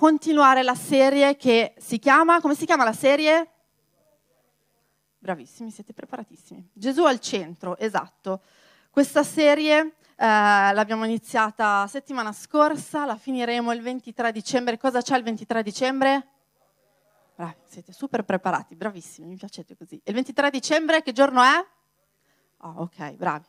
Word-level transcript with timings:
continuare 0.00 0.62
la 0.62 0.74
serie 0.74 1.36
che 1.36 1.74
si 1.76 1.98
chiama, 1.98 2.40
come 2.40 2.54
si 2.54 2.64
chiama 2.64 2.84
la 2.84 2.94
serie? 2.94 3.50
Bravissimi, 5.18 5.70
siete 5.70 5.92
preparatissimi. 5.92 6.70
Gesù 6.72 7.04
al 7.04 7.20
centro, 7.20 7.76
esatto. 7.76 8.40
Questa 8.88 9.22
serie 9.22 9.78
eh, 9.78 9.92
l'abbiamo 10.16 11.04
iniziata 11.04 11.86
settimana 11.86 12.32
scorsa, 12.32 13.04
la 13.04 13.18
finiremo 13.18 13.72
il 13.72 13.82
23 13.82 14.32
dicembre. 14.32 14.78
Cosa 14.78 15.02
c'è 15.02 15.18
il 15.18 15.22
23 15.22 15.62
dicembre? 15.62 16.28
Bravi, 17.34 17.56
siete 17.66 17.92
super 17.92 18.24
preparati, 18.24 18.74
bravissimi, 18.76 19.28
mi 19.28 19.36
piacete 19.36 19.76
così. 19.76 20.00
Il 20.02 20.14
23 20.14 20.48
dicembre 20.48 21.02
che 21.02 21.12
giorno 21.12 21.42
è? 21.42 21.66
Oh, 22.62 22.74
ok, 22.84 23.16
bravi. 23.16 23.44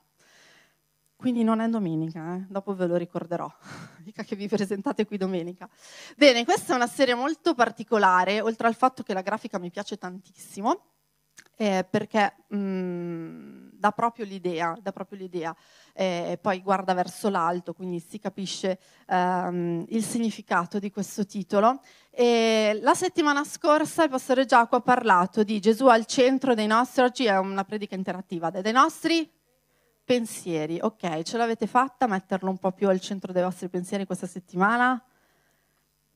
Quindi 1.21 1.43
non 1.43 1.59
è 1.59 1.69
domenica, 1.69 2.33
eh? 2.33 2.45
dopo 2.49 2.73
ve 2.73 2.87
lo 2.87 2.95
ricorderò, 2.95 3.47
mica 4.03 4.23
che 4.23 4.35
vi 4.35 4.47
presentate 4.47 5.05
qui 5.05 5.17
domenica. 5.17 5.69
Bene, 6.17 6.43
questa 6.43 6.73
è 6.73 6.75
una 6.75 6.87
serie 6.87 7.13
molto 7.13 7.53
particolare, 7.53 8.41
oltre 8.41 8.65
al 8.65 8.73
fatto 8.73 9.03
che 9.03 9.13
la 9.13 9.21
grafica 9.21 9.59
mi 9.59 9.69
piace 9.69 9.99
tantissimo, 9.99 10.81
eh, 11.57 11.85
perché 11.87 12.37
mh, 12.47 12.57
mm, 12.57 13.69
dà 13.73 13.91
proprio 13.91 14.25
l'idea, 14.25 14.75
dà 14.81 14.91
proprio 14.91 15.19
l'idea. 15.19 15.55
Eh, 15.93 16.39
poi 16.41 16.59
guarda 16.63 16.95
verso 16.95 17.29
l'alto, 17.29 17.73
quindi 17.73 17.99
si 17.99 18.17
capisce 18.17 18.79
ehm, 19.05 19.85
il 19.89 20.03
significato 20.03 20.79
di 20.79 20.89
questo 20.89 21.27
titolo. 21.27 21.81
E 22.09 22.79
la 22.81 22.95
settimana 22.95 23.43
scorsa 23.43 24.05
il 24.05 24.09
pastore 24.09 24.45
Giacomo 24.45 24.81
ha 24.81 24.83
parlato 24.83 25.43
di 25.43 25.59
Gesù 25.59 25.85
al 25.85 26.07
centro 26.07 26.55
dei 26.55 26.65
nostri, 26.65 27.03
oggi 27.03 27.25
è 27.25 27.37
una 27.37 27.63
predica 27.63 27.93
interattiva, 27.93 28.49
dei 28.49 28.71
nostri 28.71 29.29
pensieri. 30.03 30.79
Ok, 30.81 31.21
ce 31.23 31.37
l'avete 31.37 31.67
fatta 31.67 32.07
metterlo 32.07 32.49
un 32.49 32.57
po' 32.57 32.71
più 32.71 32.87
al 32.89 32.99
centro 32.99 33.31
dei 33.31 33.43
vostri 33.43 33.69
pensieri 33.69 34.05
questa 34.05 34.27
settimana? 34.27 35.03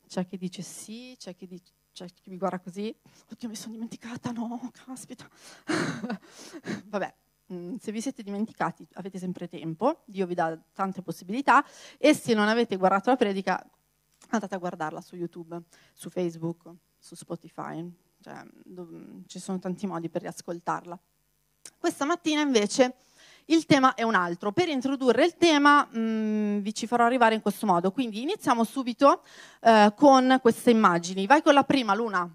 C'è 0.08 0.26
chi 0.26 0.38
dice 0.38 0.62
sì, 0.62 1.16
c'è 1.18 1.36
chi, 1.36 1.48
dice, 1.48 1.74
c'è 1.92 2.06
chi 2.06 2.30
mi 2.30 2.38
guarda 2.38 2.60
così. 2.60 2.96
Oddio, 3.32 3.50
mi 3.50 3.56
sono 3.56 3.74
dimenticata, 3.74 4.32
no, 4.32 4.72
caspita. 4.86 5.28
Vabbè, 6.86 7.14
mm, 7.54 7.76
se 7.78 7.92
vi 7.92 8.02
siete 8.02 8.24
dimenticati 8.24 8.88
avete 8.94 9.18
sempre 9.18 9.48
tempo, 9.48 10.02
Dio 10.06 10.26
vi 10.26 10.36
dà 10.36 10.58
tante 10.74 11.02
possibilità 11.02 11.66
e 11.98 12.14
se 12.14 12.34
non 12.34 12.48
avete 12.48 12.76
guardato 12.76 13.10
la 13.10 13.16
predica 13.16 13.66
andate 14.30 14.56
a 14.56 14.58
guardarla 14.58 15.02
su 15.02 15.16
YouTube, 15.16 15.62
su 15.94 16.10
Facebook, 16.10 16.72
su 16.98 17.16
Spotify, 17.16 17.88
cioè, 18.22 18.44
ci 19.28 19.40
sono 19.40 19.60
tanti 19.60 19.86
modi 19.86 20.10
per 20.10 20.22
riascoltarla. 20.22 21.00
Questa 21.78 22.06
mattina 22.06 22.42
invece 22.42 22.96
il 23.46 23.66
tema 23.66 23.94
è 23.94 24.04
un 24.04 24.16
altro. 24.16 24.52
Per 24.52 24.70
introdurre 24.70 25.26
il 25.26 25.36
tema 25.36 25.86
mh, 25.86 26.00
mm, 26.00 26.58
vi 26.60 26.74
ci 26.74 26.88
farò 26.88 27.06
arrivare 27.06 27.36
in 27.36 27.42
questo 27.42 27.66
modo. 27.66 27.92
Quindi 27.92 28.22
iniziamo 28.22 28.64
subito 28.64 29.24
eh, 29.62 29.94
con 29.96 30.40
queste 30.42 30.72
immagini. 30.72 31.26
Vai 31.26 31.42
con 31.42 31.54
la 31.54 31.64
prima, 31.64 31.94
Luna. 31.94 32.30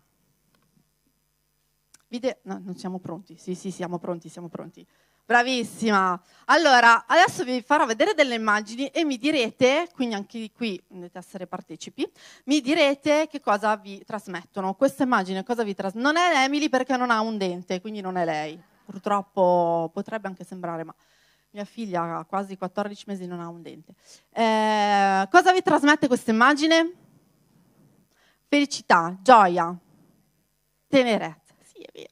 Vide- 2.09 2.41
no, 2.43 2.61
non 2.63 2.77
siamo 2.77 2.99
pronti. 2.99 3.37
Sì, 3.39 3.55
sì, 3.55 3.71
siamo 3.71 3.99
pronti, 3.99 4.29
siamo 4.29 4.49
pronti. 4.49 4.87
Bravissima. 5.25 6.21
Allora, 6.47 7.07
adesso 7.07 7.45
vi 7.45 7.63
farò 7.63 7.87
vedere 7.87 8.15
delle 8.15 8.35
immagini 8.35 8.89
e 8.89 9.05
mi 9.05 9.17
direte, 9.17 9.89
quindi 9.95 10.17
anche 10.17 10.51
qui 10.53 10.83
dovete 10.89 11.19
essere 11.19 11.47
partecipi, 11.47 12.05
mi 12.47 12.61
direte 12.61 13.29
che 13.31 13.39
cosa 13.39 13.77
vi 13.77 14.03
trasmettono. 14.05 14.75
Questa 14.75 15.05
immagine 15.05 15.45
cosa 15.45 15.63
vi 15.63 15.73
trasmettono? 15.73 16.13
Non 16.13 16.21
è 16.21 16.43
Emily 16.43 16.69
perché 16.69 16.97
non 16.97 17.13
ha 17.13 17.21
un 17.21 17.39
dente, 17.39 17.81
quindi 17.81 18.01
non 18.01 18.17
è 18.17 18.25
lei 18.25 18.61
purtroppo 18.91 19.89
potrebbe 19.93 20.27
anche 20.27 20.45
sembrare, 20.45 20.83
ma 20.83 20.95
mia 21.51 21.65
figlia 21.65 22.19
ha 22.19 22.25
quasi 22.25 22.57
14 22.57 23.05
mesi 23.07 23.23
e 23.23 23.27
non 23.27 23.41
ha 23.41 23.49
un 23.49 23.63
dente. 23.63 23.95
Eh, 24.31 25.29
cosa 25.31 25.53
vi 25.53 25.63
trasmette 25.63 26.09
questa 26.09 26.33
immagine? 26.33 26.93
Felicità, 28.49 29.17
gioia, 29.23 29.77
tenerezza. 30.89 31.55
Sì, 31.63 31.81
è 31.81 31.91
vero. 31.93 32.09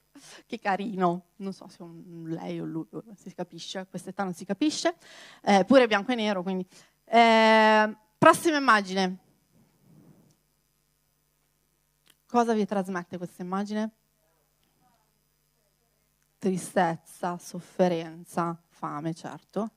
Che 0.47 0.59
carino. 0.61 1.27
Non 1.37 1.53
so 1.53 1.69
se 1.69 1.85
lei 2.27 2.61
o 2.61 2.65
lui, 2.65 2.87
si 3.17 3.35
capisce, 3.35 3.79
a 3.79 3.87
quest'età 3.87 4.23
non 4.23 4.35
si 4.35 4.45
capisce. 4.45 4.95
Eh, 5.43 5.65
pure 5.65 5.87
bianco 5.87 6.13
e 6.13 6.15
nero, 6.15 6.43
quindi. 6.43 6.67
Eh, 7.05 7.97
prossima 8.17 8.57
immagine. 8.57 9.19
Cosa 12.27 12.53
vi 12.53 12.67
trasmette 12.67 13.17
questa 13.19 13.43
immagine? 13.43 13.91
Tristezza, 16.39 17.37
sofferenza, 17.39 18.61
fame, 18.69 19.15
certo. 19.15 19.71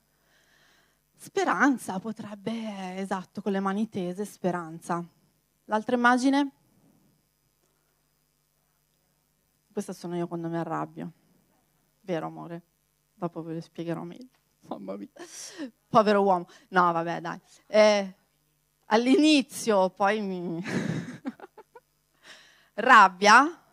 Speranza 1.15 1.99
potrebbe, 1.99 2.97
esatto, 2.97 3.41
con 3.41 3.51
le 3.51 3.59
mani 3.59 3.89
tese, 3.89 4.25
speranza. 4.25 5.03
L'altra 5.65 5.95
immagine? 5.95 6.51
Questa 9.71 9.93
sono 9.93 10.15
io 10.15 10.27
quando 10.27 10.49
mi 10.49 10.57
arrabbio. 10.57 11.11
Vero 12.01 12.27
amore? 12.27 12.63
Dopo 13.13 13.43
ve 13.43 13.55
lo 13.55 13.61
spiegherò 13.61 14.03
meglio. 14.03 14.39
Mamma 14.67 14.97
mia. 14.97 15.07
Povero 15.87 16.21
uomo. 16.21 16.47
No, 16.69 16.91
vabbè, 16.91 17.21
dai. 17.21 17.39
Eh, 17.67 18.15
all'inizio, 18.87 19.89
poi 19.89 20.21
mi... 20.21 20.63
Rabbia? 22.73 23.63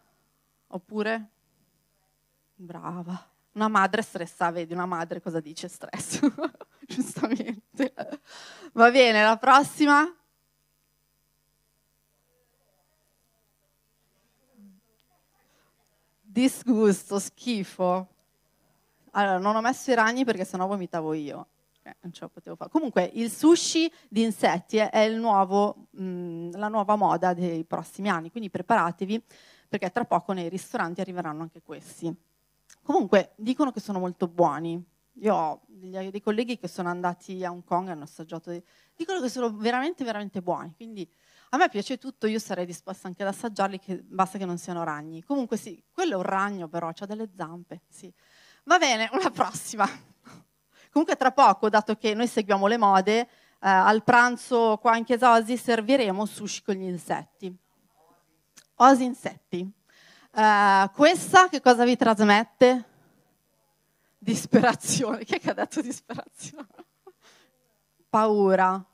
Oppure 0.69 1.31
Brava. 2.61 3.25
Una 3.53 3.69
madre 3.69 4.03
stressa, 4.03 4.51
vedi, 4.51 4.73
una 4.73 4.85
madre 4.87 5.21
cosa 5.21 5.39
dice 5.39 5.69
stress? 5.69 6.19
Giustamente. 6.87 7.95
Va 8.73 8.91
bene, 8.91 9.23
la 9.23 9.37
prossima. 9.37 10.13
Disgusto, 16.21 17.21
schifo. 17.21 18.09
Allora, 19.13 19.39
non 19.39 19.55
ho 19.55 19.61
messo 19.61 19.93
i 19.93 19.95
ragni 19.95 20.25
perché 20.25 20.45
sennò 20.45 20.67
vomitavo 20.67 21.13
io. 21.13 21.47
Eh, 21.83 21.97
non 22.01 22.13
ce 22.13 22.23
la 22.23 22.29
potevo 22.29 22.57
fare. 22.57 22.71
Comunque, 22.71 23.09
il 23.15 23.31
sushi 23.31 23.91
di 24.09 24.23
insetti 24.23 24.79
è 24.79 25.09
nuovo, 25.11 25.87
mh, 25.91 26.57
la 26.57 26.69
nuova 26.69 26.97
moda 26.97 27.35
dei 27.35 27.65
prossimi 27.65 28.09
anni, 28.09 28.33
quindi 28.33 28.51
preparatevi 28.51 29.23
perché 29.69 29.91
tra 29.91 30.05
poco 30.05 30.33
nei 30.33 30.49
ristoranti 30.49 31.01
arriveranno 31.01 31.43
anche 31.43 31.63
questi. 31.63 32.27
Comunque 32.89 33.35
dicono 33.37 33.71
che 33.71 33.81
sono 33.81 33.99
molto 33.99 34.27
buoni. 34.27 34.83
Io 35.21 35.35
ho 35.35 35.61
degli, 35.67 36.09
dei 36.09 36.23
colleghi 36.23 36.57
che 36.57 36.69
sono 36.69 36.89
andati 36.89 37.45
a 37.45 37.51
Hong 37.51 37.63
Kong 37.63 37.89
e 37.89 37.91
hanno 37.91 38.05
assaggiato, 38.05 38.51
dicono 38.97 39.21
che 39.21 39.29
sono 39.29 39.55
veramente, 39.55 40.05
veramente 40.05 40.41
buoni. 40.41 40.73
Quindi 40.75 41.07
a 41.51 41.59
me 41.59 41.69
piace 41.69 41.99
tutto, 41.99 42.27
io 42.27 42.39
sarei 42.39 42.65
disposta 42.65 43.07
anche 43.07 43.21
ad 43.21 43.29
assaggiarli, 43.29 43.79
che 43.79 44.03
basta 44.03 44.39
che 44.39 44.47
non 44.47 44.57
siano 44.57 44.85
ragni. 44.85 45.23
Comunque 45.23 45.59
sì, 45.59 45.85
quello 45.93 46.15
è 46.15 46.17
un 46.17 46.23
ragno 46.23 46.67
però, 46.67 46.89
ha 46.89 47.07
delle 47.07 47.29
zampe. 47.37 47.83
Sì. 47.91 48.11
Va 48.65 48.79
bene, 48.79 49.11
una 49.13 49.31
prossima. 49.31 49.87
Comunque 50.91 51.15
tra 51.17 51.31
poco, 51.31 51.69
dato 51.69 51.95
che 51.95 52.15
noi 52.15 52.27
seguiamo 52.27 52.67
le 52.67 52.79
mode, 52.79 53.21
eh, 53.21 53.29
al 53.61 54.03
pranzo 54.03 54.79
qua 54.81 54.97
in 54.97 55.05
Chiesa 55.05 55.35
Osi 55.35 55.59
serviremo 55.59 56.25
sushi 56.25 56.63
con 56.63 56.75
gli 56.77 56.85
insetti. 56.85 57.55
Osi 58.77 59.05
insetti. 59.05 59.78
Uh, 60.31 60.91
questa 60.93 61.49
che 61.49 61.61
cosa 61.61 61.85
vi 61.85 61.97
trasmette? 61.97 62.85
Disperazione. 64.19 65.25
Chi 65.25 65.35
è 65.35 65.41
che 65.41 65.51
ha 65.51 65.55
detto 65.55 65.81
disperazione? 65.81 66.69
Paura. 68.09 68.85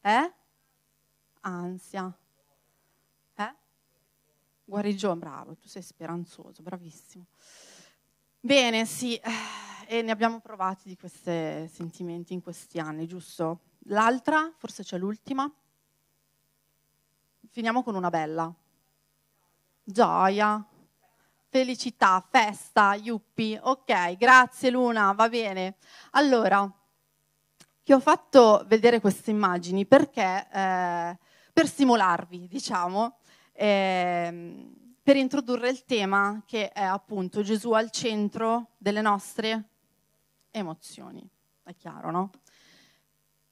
Eh? 0.00 0.32
Ansia. 1.40 2.16
Eh? 3.34 3.54
Guarigione, 4.64 5.18
bravo, 5.18 5.56
tu 5.56 5.68
sei 5.68 5.82
speranzoso, 5.82 6.62
bravissimo. 6.62 7.26
Bene, 8.40 8.86
sì, 8.86 9.16
eh, 9.16 9.30
e 9.86 10.02
ne 10.02 10.10
abbiamo 10.10 10.40
provati 10.40 10.88
di 10.88 10.96
questi 10.96 11.68
sentimenti 11.68 12.32
in 12.32 12.40
questi 12.40 12.78
anni, 12.78 13.06
giusto? 13.06 13.60
L'altra, 13.88 14.52
forse 14.56 14.82
c'è 14.84 14.96
l'ultima. 14.96 15.50
Finiamo 17.50 17.82
con 17.82 17.94
una 17.94 18.10
bella 18.10 18.54
gioia, 19.90 20.62
felicità, 21.48 22.24
festa, 22.30 22.94
yuppi. 22.94 23.58
Ok, 23.60 24.16
grazie 24.16 24.70
Luna, 24.70 25.12
va 25.12 25.28
bene. 25.28 25.76
Allora, 26.12 26.70
ti 27.82 27.92
ho 27.92 28.00
fatto 28.00 28.64
vedere 28.66 29.00
queste 29.00 29.30
immagini 29.30 29.86
perché, 29.86 30.46
eh, 30.52 31.18
per 31.52 31.66
stimolarvi, 31.66 32.46
diciamo, 32.48 33.16
eh, 33.52 34.66
per 35.02 35.16
introdurre 35.16 35.70
il 35.70 35.84
tema 35.84 36.42
che 36.44 36.70
è 36.70 36.82
appunto 36.82 37.42
Gesù 37.42 37.72
al 37.72 37.90
centro 37.90 38.72
delle 38.76 39.00
nostre 39.00 39.64
emozioni. 40.50 41.26
È 41.62 41.74
chiaro, 41.74 42.10
no? 42.10 42.30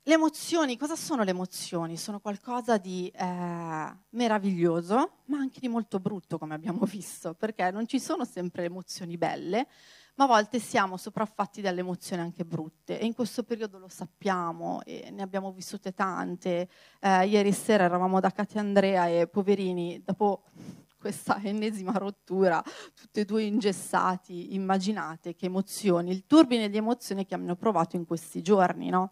Le 0.08 0.14
emozioni, 0.14 0.76
cosa 0.76 0.94
sono 0.94 1.24
le 1.24 1.30
emozioni? 1.30 1.96
Sono 1.96 2.20
qualcosa 2.20 2.76
di 2.76 3.08
eh, 3.12 3.96
meraviglioso, 4.10 5.14
ma 5.24 5.38
anche 5.38 5.58
di 5.58 5.66
molto 5.66 5.98
brutto, 5.98 6.38
come 6.38 6.54
abbiamo 6.54 6.86
visto, 6.86 7.34
perché 7.34 7.72
non 7.72 7.88
ci 7.88 7.98
sono 7.98 8.24
sempre 8.24 8.62
emozioni 8.66 9.16
belle, 9.16 9.66
ma 10.14 10.26
a 10.26 10.26
volte 10.28 10.60
siamo 10.60 10.96
sopraffatti 10.96 11.60
dalle 11.60 11.80
emozioni 11.80 12.22
anche 12.22 12.44
brutte 12.44 13.00
e 13.00 13.04
in 13.04 13.14
questo 13.14 13.42
periodo 13.42 13.78
lo 13.78 13.88
sappiamo 13.88 14.80
e 14.84 15.10
ne 15.10 15.22
abbiamo 15.22 15.50
vissute 15.50 15.92
tante. 15.92 16.68
Eh, 17.00 17.26
ieri 17.26 17.50
sera 17.50 17.82
eravamo 17.82 18.20
da 18.20 18.30
Katia 18.30 18.60
Andrea 18.60 19.08
e 19.08 19.26
poverini, 19.26 20.04
dopo 20.04 20.44
questa 20.96 21.40
ennesima 21.42 21.90
rottura, 21.98 22.62
tutti 22.94 23.18
e 23.18 23.24
due 23.24 23.42
ingessati, 23.42 24.54
immaginate 24.54 25.34
che 25.34 25.46
emozioni, 25.46 26.12
il 26.12 26.26
turbine 26.26 26.70
di 26.70 26.76
emozioni 26.76 27.26
che 27.26 27.34
hanno 27.34 27.56
provato 27.56 27.96
in 27.96 28.06
questi 28.06 28.40
giorni, 28.40 28.88
no? 28.88 29.10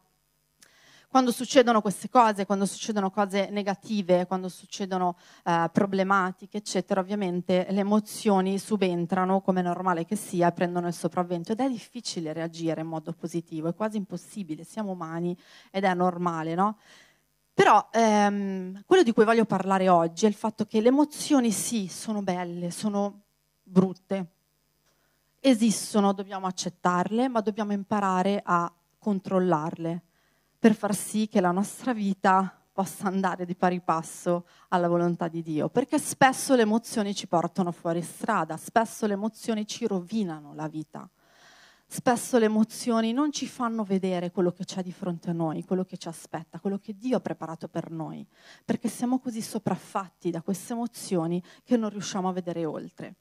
Quando 1.15 1.31
succedono 1.31 1.81
queste 1.81 2.09
cose, 2.09 2.45
quando 2.45 2.67
succedono 2.67 3.09
cose 3.09 3.49
negative, 3.49 4.27
quando 4.27 4.49
succedono 4.49 5.17
eh, 5.45 5.71
problematiche, 5.73 6.57
eccetera, 6.57 7.01
ovviamente 7.01 7.69
le 7.71 7.79
emozioni 7.79 8.59
subentrano, 8.59 9.41
come 9.41 9.61
è 9.61 9.63
normale 9.63 10.05
che 10.07 10.17
sia, 10.17 10.51
prendono 10.51 10.89
il 10.89 10.93
sopravvento 10.93 11.53
ed 11.53 11.61
è 11.61 11.69
difficile 11.69 12.33
reagire 12.33 12.81
in 12.81 12.89
modo 12.89 13.13
positivo, 13.13 13.69
è 13.69 13.75
quasi 13.77 13.97
impossibile, 13.97 14.65
siamo 14.65 14.91
umani 14.91 15.39
ed 15.71 15.85
è 15.85 15.95
normale, 15.95 16.57
no? 16.57 16.79
Però 17.55 17.91
ehm, 17.93 18.83
quello 18.85 19.05
di 19.05 19.13
cui 19.13 19.25
voglio 19.25 19.45
parlare 19.45 19.89
oggi 19.89 20.25
è 20.25 20.29
il 20.29 20.35
fatto 20.35 20.65
che 20.67 20.81
le 20.81 20.89
emozioni 20.89 21.53
sì, 21.53 21.87
sono 21.87 22.23
belle, 22.23 22.73
sono 22.73 23.21
brutte, 23.63 24.31
esistono, 25.39 26.13
dobbiamo 26.13 26.49
accettarle, 26.49 27.29
ma 27.29 27.41
dobbiamo 27.41 27.73
imparare 27.73 28.43
a 28.45 28.69
controllarle 28.99 30.03
per 30.65 30.75
far 30.75 30.95
sì 30.95 31.29
che 31.29 31.43
la 31.43 31.51
nostra 31.51 31.93
vita 31.93 32.59
possa 32.73 33.07
andare 33.07 33.45
di 33.45 33.55
pari 33.55 33.83
passo 33.83 34.47
alla 34.69 34.89
volontà 34.89 35.29
di 35.29 35.43
Dio, 35.43 35.69
perché 35.69 35.99
spesso 35.99 36.55
le 36.55 36.63
emozioni 36.63 37.15
ci 37.15 37.27
portano 37.27 37.71
fuori 37.71 38.01
strada, 38.01 38.57
spesso 38.57 39.07
le 39.07 39.13
emozioni 39.13 39.67
ci 39.67 39.87
rovinano 39.87 40.55
la 40.55 40.67
vita, 40.67 41.07
spesso 41.87 42.39
le 42.39 42.47
emozioni 42.47 43.13
non 43.13 43.31
ci 43.31 43.47
fanno 43.47 43.85
vedere 43.85 44.31
quello 44.31 44.53
che 44.53 44.65
c'è 44.65 44.83
di 44.83 44.91
fronte 44.91 45.29
a 45.29 45.35
noi, 45.35 45.65
quello 45.65 45.85
che 45.85 45.99
ci 45.99 46.09
aspetta, 46.09 46.59
quello 46.59 46.79
che 46.79 46.97
Dio 46.97 47.19
ha 47.19 47.21
preparato 47.21 47.69
per 47.69 47.91
noi, 47.91 48.27
perché 48.65 48.89
siamo 48.89 49.19
così 49.19 49.43
sopraffatti 49.43 50.31
da 50.31 50.41
queste 50.41 50.73
emozioni 50.73 51.43
che 51.63 51.77
non 51.77 51.91
riusciamo 51.91 52.27
a 52.27 52.33
vedere 52.33 52.65
oltre. 52.65 53.17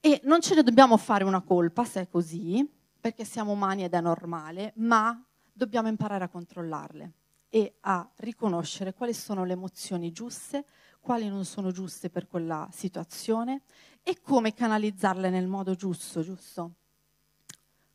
E 0.00 0.20
non 0.24 0.40
ce 0.40 0.56
ne 0.56 0.64
dobbiamo 0.64 0.96
fare 0.96 1.22
una 1.22 1.40
colpa 1.40 1.84
se 1.84 2.00
è 2.00 2.08
così, 2.08 2.68
perché 3.00 3.24
siamo 3.24 3.52
umani 3.52 3.84
ed 3.84 3.94
è 3.94 4.00
normale, 4.00 4.72
ma 4.74 5.22
dobbiamo 5.58 5.88
imparare 5.88 6.24
a 6.24 6.28
controllarle 6.28 7.12
e 7.48 7.78
a 7.80 8.08
riconoscere 8.16 8.94
quali 8.94 9.12
sono 9.12 9.44
le 9.44 9.54
emozioni 9.54 10.12
giuste, 10.12 10.64
quali 11.00 11.28
non 11.28 11.44
sono 11.44 11.72
giuste 11.72 12.10
per 12.10 12.28
quella 12.28 12.68
situazione 12.72 13.62
e 14.02 14.20
come 14.20 14.54
canalizzarle 14.54 15.28
nel 15.30 15.48
modo 15.48 15.74
giusto, 15.74 16.22
giusto? 16.22 16.74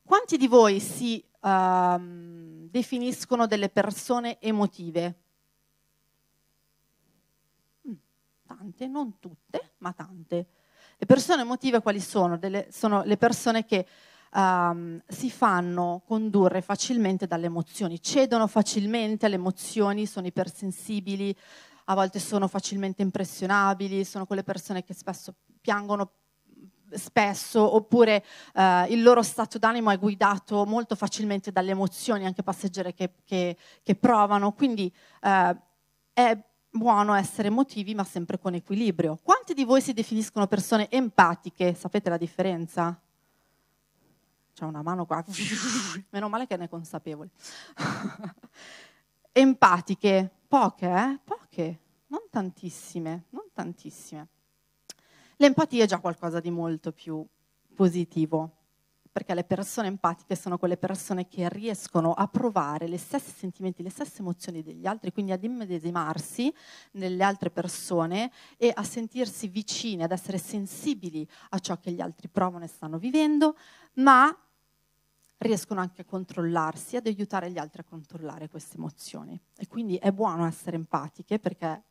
Quanti 0.03 0.35
di 0.35 0.47
voi 0.47 0.81
si 0.81 1.23
uh, 1.39 2.67
definiscono 2.69 3.47
delle 3.47 3.69
persone 3.69 4.41
emotive? 4.41 5.15
Mm, 7.87 7.93
tante, 8.45 8.87
non 8.87 9.19
tutte, 9.19 9.71
ma 9.77 9.93
tante. 9.93 10.47
Le 10.97 11.05
persone 11.05 11.43
emotive 11.43 11.81
quali 11.81 12.01
sono? 12.01 12.37
Delle, 12.37 12.67
sono 12.71 13.03
le 13.03 13.17
persone 13.17 13.63
che 13.63 13.87
um, 14.33 15.01
si 15.07 15.29
fanno 15.29 16.01
condurre 16.05 16.61
facilmente 16.61 17.27
dalle 17.27 17.45
emozioni, 17.45 18.01
cedono 18.01 18.47
facilmente 18.47 19.25
alle 19.25 19.35
emozioni, 19.35 20.05
sono 20.05 20.27
ipersensibili, 20.27 21.35
a 21.85 21.95
volte 21.95 22.19
sono 22.19 22.47
facilmente 22.47 23.01
impressionabili, 23.01 24.05
sono 24.05 24.25
quelle 24.25 24.43
persone 24.43 24.83
che 24.83 24.93
spesso 24.93 25.35
piangono 25.61 26.11
spesso, 26.91 27.75
oppure 27.75 28.23
uh, 28.53 28.91
il 28.91 29.01
loro 29.01 29.23
stato 29.23 29.57
d'animo 29.57 29.89
è 29.89 29.97
guidato 29.97 30.65
molto 30.65 30.95
facilmente 30.95 31.51
dalle 31.51 31.71
emozioni, 31.71 32.25
anche 32.25 32.43
passeggere 32.43 32.93
che, 32.93 33.13
che, 33.25 33.57
che 33.81 33.95
provano, 33.95 34.51
quindi 34.53 34.93
uh, 35.21 35.55
è 36.13 36.37
buono 36.75 37.13
essere 37.13 37.49
emotivi 37.49 37.93
ma 37.93 38.03
sempre 38.03 38.39
con 38.39 38.55
equilibrio. 38.55 39.19
Quanti 39.21 39.53
di 39.53 39.63
voi 39.63 39.81
si 39.81 39.93
definiscono 39.93 40.47
persone 40.47 40.89
empatiche? 40.89 41.73
Sapete 41.75 42.09
la 42.09 42.17
differenza? 42.17 42.99
C'è 44.53 44.65
una 44.65 44.83
mano 44.83 45.05
qua, 45.05 45.23
meno 46.11 46.29
male 46.29 46.45
che 46.45 46.57
ne 46.57 46.65
è 46.65 46.69
consapevole. 46.69 47.29
Empatiche, 49.31 50.31
poche, 50.47 50.87
eh? 50.87 51.19
Poche, 51.23 51.79
non 52.07 52.21
tantissime, 52.29 53.25
non 53.29 53.45
tantissime. 53.51 54.27
L'empatia 55.37 55.83
è 55.83 55.87
già 55.87 55.97
qualcosa 55.99 56.39
di 56.39 56.51
molto 56.51 56.91
più 56.91 57.25
positivo, 57.73 58.63
perché 59.13 59.35
le 59.35 59.43
persone 59.43 59.87
empatiche 59.87 60.35
sono 60.35 60.57
quelle 60.57 60.75
persone 60.75 61.27
che 61.27 61.47
riescono 61.47 62.13
a 62.13 62.27
provare 62.27 62.89
gli 62.89 62.97
stessi 62.97 63.31
sentimenti, 63.31 63.83
le 63.83 63.91
stesse 63.91 64.21
emozioni 64.21 64.63
degli 64.63 64.87
altri, 64.87 65.11
quindi 65.11 65.31
ad 65.31 65.43
immedesimarsi 65.43 66.51
nelle 66.93 67.23
altre 67.23 67.51
persone 67.51 68.31
e 68.57 68.71
a 68.73 68.83
sentirsi 68.83 69.47
vicine, 69.47 70.03
ad 70.03 70.11
essere 70.11 70.39
sensibili 70.39 71.27
a 71.49 71.59
ciò 71.59 71.77
che 71.77 71.91
gli 71.91 72.01
altri 72.01 72.27
provano 72.27 72.65
e 72.65 72.67
stanno 72.67 72.97
vivendo, 72.97 73.55
ma 73.95 74.35
riescono 75.37 75.81
anche 75.81 76.01
a 76.01 76.05
controllarsi, 76.05 76.95
ad 76.95 77.05
aiutare 77.07 77.51
gli 77.51 77.57
altri 77.57 77.81
a 77.81 77.83
controllare 77.83 78.49
queste 78.49 78.77
emozioni. 78.77 79.39
E 79.57 79.67
quindi 79.67 79.97
è 79.97 80.11
buono 80.11 80.45
essere 80.45 80.77
empatiche 80.77 81.39
perché 81.39 81.83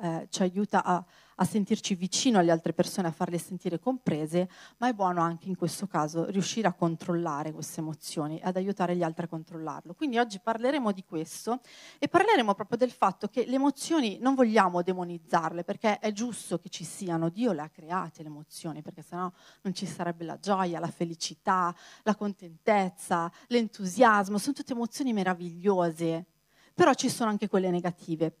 eh, 0.00 0.26
ci 0.30 0.42
aiuta 0.42 0.84
a, 0.84 1.04
a, 1.40 1.44
sentirci 1.44 1.94
vicino 1.94 2.38
alle 2.38 2.50
altre 2.50 2.72
persone, 2.72 3.08
a 3.08 3.12
farle 3.12 3.38
sentire 3.38 3.78
comprese, 3.78 4.48
ma 4.78 4.88
è 4.88 4.92
buono 4.92 5.20
anche 5.20 5.48
in 5.48 5.56
questo 5.56 5.86
caso 5.86 6.26
riuscire 6.26 6.68
a 6.68 6.72
controllare 6.72 7.52
queste 7.52 7.80
emozioni 7.80 8.40
ad 8.42 8.56
aiutare 8.56 8.94
gli 8.94 9.02
altri 9.02 9.24
a 9.24 9.28
controllarlo. 9.28 9.94
Quindi 9.94 10.18
oggi 10.18 10.38
parleremo 10.38 10.92
di 10.92 11.04
questo 11.04 11.60
e 11.98 12.08
parleremo 12.08 12.54
proprio 12.54 12.78
del 12.78 12.90
fatto 12.90 13.28
che 13.28 13.44
le 13.46 13.54
emozioni 13.54 14.18
non 14.20 14.34
vogliamo 14.34 14.82
demonizzarle 14.82 15.64
perché 15.64 15.98
è 15.98 16.12
giusto 16.12 16.58
che 16.58 16.68
ci 16.68 16.84
siano, 16.84 17.28
Dio 17.30 17.52
le 17.52 17.62
ha 17.62 17.68
create 17.68 18.22
le 18.22 18.28
emozioni 18.28 18.82
perché 18.82 19.02
sennò 19.02 19.30
non 19.62 19.74
ci 19.74 19.86
sarebbe 19.86 20.24
la 20.24 20.38
gioia, 20.38 20.78
la 20.78 20.90
felicità, 20.90 21.74
la 22.02 22.14
contentezza, 22.14 23.30
l'entusiasmo, 23.48 24.38
sono 24.38 24.54
tutte 24.54 24.72
emozioni 24.72 25.12
meravigliose, 25.12 26.26
però 26.74 26.92
ci 26.94 27.08
sono 27.08 27.30
anche 27.30 27.48
quelle 27.48 27.70
negative 27.70 28.34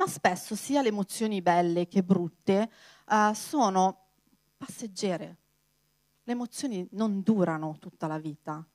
ma 0.00 0.06
spesso 0.06 0.56
sia 0.56 0.80
le 0.80 0.88
emozioni 0.88 1.42
belle 1.42 1.86
che 1.86 2.02
brutte 2.02 2.70
uh, 3.08 3.34
sono 3.34 4.06
passeggere. 4.56 5.36
Le 6.22 6.32
emozioni 6.32 6.88
non 6.92 7.20
durano 7.20 7.76
tutta 7.78 8.06
la 8.06 8.18
vita. 8.18 8.66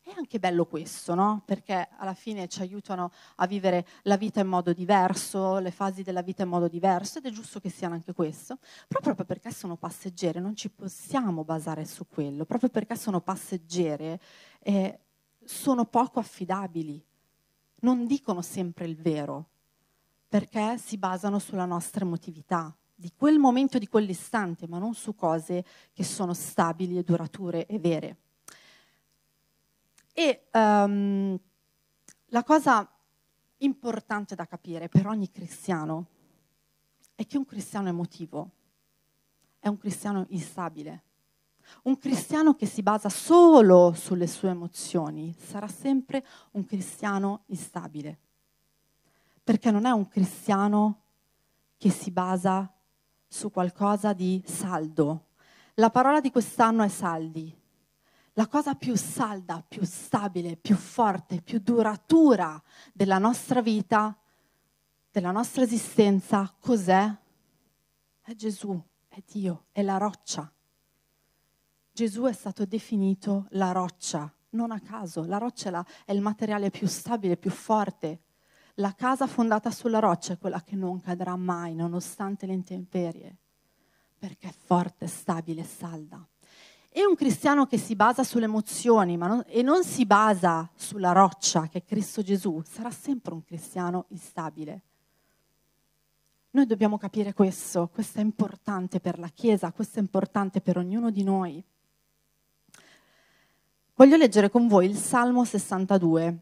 È 0.00 0.12
anche 0.16 0.40
bello 0.40 0.66
questo, 0.66 1.14
no? 1.14 1.42
Perché 1.44 1.88
alla 1.98 2.14
fine 2.14 2.48
ci 2.48 2.62
aiutano 2.62 3.12
a 3.36 3.46
vivere 3.46 3.86
la 4.02 4.16
vita 4.16 4.40
in 4.40 4.48
modo 4.48 4.72
diverso, 4.72 5.60
le 5.60 5.70
fasi 5.70 6.02
della 6.02 6.22
vita 6.22 6.42
in 6.42 6.48
modo 6.48 6.66
diverso, 6.66 7.18
ed 7.18 7.26
è 7.26 7.30
giusto 7.30 7.60
che 7.60 7.70
siano 7.70 7.94
anche 7.94 8.12
questo. 8.12 8.58
Però 8.88 8.98
proprio 9.00 9.24
perché 9.24 9.52
sono 9.52 9.76
passeggere 9.76 10.40
non 10.40 10.56
ci 10.56 10.68
possiamo 10.68 11.44
basare 11.44 11.84
su 11.84 12.08
quello, 12.08 12.44
proprio 12.44 12.70
perché 12.70 12.96
sono 12.96 13.20
passeggere 13.20 14.20
eh, 14.58 14.98
sono 15.44 15.84
poco 15.84 16.18
affidabili, 16.18 17.00
non 17.82 18.04
dicono 18.04 18.42
sempre 18.42 18.86
il 18.86 18.96
vero 18.96 19.50
perché 20.36 20.76
si 20.76 20.98
basano 20.98 21.38
sulla 21.38 21.64
nostra 21.64 22.04
emotività, 22.04 22.76
di 22.94 23.10
quel 23.16 23.38
momento, 23.38 23.78
di 23.78 23.88
quell'istante, 23.88 24.68
ma 24.68 24.76
non 24.76 24.92
su 24.92 25.14
cose 25.14 25.64
che 25.94 26.04
sono 26.04 26.34
stabili 26.34 26.98
e 26.98 27.02
durature 27.02 27.64
e 27.64 27.78
vere. 27.78 28.16
E 30.12 30.48
um, 30.52 31.40
la 32.26 32.44
cosa 32.44 32.86
importante 33.58 34.34
da 34.34 34.46
capire 34.46 34.90
per 34.90 35.06
ogni 35.06 35.30
cristiano 35.30 36.04
è 37.14 37.26
che 37.26 37.38
un 37.38 37.46
cristiano 37.46 37.88
emotivo 37.88 38.50
è 39.58 39.68
un 39.68 39.78
cristiano 39.78 40.26
instabile. 40.28 41.04
Un 41.84 41.96
cristiano 41.96 42.54
che 42.54 42.66
si 42.66 42.82
basa 42.82 43.08
solo 43.08 43.94
sulle 43.94 44.26
sue 44.26 44.50
emozioni 44.50 45.34
sarà 45.38 45.66
sempre 45.66 46.22
un 46.50 46.66
cristiano 46.66 47.44
instabile 47.46 48.18
perché 49.46 49.70
non 49.70 49.86
è 49.86 49.92
un 49.92 50.08
cristiano 50.08 51.02
che 51.76 51.88
si 51.88 52.10
basa 52.10 52.68
su 53.28 53.52
qualcosa 53.52 54.12
di 54.12 54.42
saldo. 54.44 55.26
La 55.74 55.88
parola 55.90 56.20
di 56.20 56.32
quest'anno 56.32 56.82
è 56.82 56.88
saldi. 56.88 57.56
La 58.32 58.48
cosa 58.48 58.74
più 58.74 58.96
salda, 58.96 59.64
più 59.66 59.84
stabile, 59.84 60.56
più 60.56 60.74
forte, 60.74 61.42
più 61.42 61.60
duratura 61.60 62.60
della 62.92 63.18
nostra 63.18 63.62
vita, 63.62 64.18
della 65.12 65.30
nostra 65.30 65.62
esistenza, 65.62 66.52
cos'è? 66.58 67.08
È 68.22 68.34
Gesù, 68.34 68.76
è 69.06 69.22
Dio, 69.30 69.66
è 69.70 69.82
la 69.82 69.96
roccia. 69.96 70.52
Gesù 71.92 72.24
è 72.24 72.32
stato 72.32 72.64
definito 72.64 73.46
la 73.50 73.70
roccia, 73.70 74.28
non 74.50 74.72
a 74.72 74.80
caso, 74.80 75.24
la 75.24 75.38
roccia 75.38 75.68
è, 75.68 75.70
la, 75.70 75.86
è 76.04 76.10
il 76.10 76.20
materiale 76.20 76.70
più 76.70 76.88
stabile, 76.88 77.36
più 77.36 77.52
forte, 77.52 78.22
la 78.76 78.94
casa 78.94 79.26
fondata 79.26 79.70
sulla 79.70 80.00
roccia 80.00 80.34
è 80.34 80.38
quella 80.38 80.62
che 80.62 80.76
non 80.76 81.00
cadrà 81.00 81.36
mai, 81.36 81.74
nonostante 81.74 82.46
le 82.46 82.52
intemperie, 82.52 83.36
perché 84.18 84.48
è 84.48 84.52
forte, 84.52 85.06
stabile 85.06 85.62
e 85.62 85.64
salda. 85.64 86.26
E 86.90 87.06
un 87.06 87.14
cristiano 87.14 87.66
che 87.66 87.78
si 87.78 87.94
basa 87.94 88.24
sulle 88.24 88.46
emozioni 88.46 89.16
non, 89.16 89.42
e 89.46 89.62
non 89.62 89.84
si 89.84 90.06
basa 90.06 90.68
sulla 90.74 91.12
roccia 91.12 91.68
che 91.68 91.78
è 91.78 91.84
Cristo 91.84 92.22
Gesù 92.22 92.62
sarà 92.64 92.90
sempre 92.90 93.34
un 93.34 93.44
cristiano 93.44 94.06
instabile. 94.08 94.82
Noi 96.50 96.64
dobbiamo 96.64 96.96
capire 96.96 97.34
questo, 97.34 97.88
questo 97.92 98.18
è 98.18 98.22
importante 98.22 98.98
per 98.98 99.18
la 99.18 99.28
Chiesa, 99.28 99.72
questo 99.72 99.98
è 99.98 100.02
importante 100.02 100.62
per 100.62 100.78
ognuno 100.78 101.10
di 101.10 101.22
noi. 101.22 101.62
Voglio 103.94 104.16
leggere 104.16 104.48
con 104.48 104.66
voi 104.66 104.86
il 104.86 104.96
Salmo 104.96 105.44
62, 105.44 106.38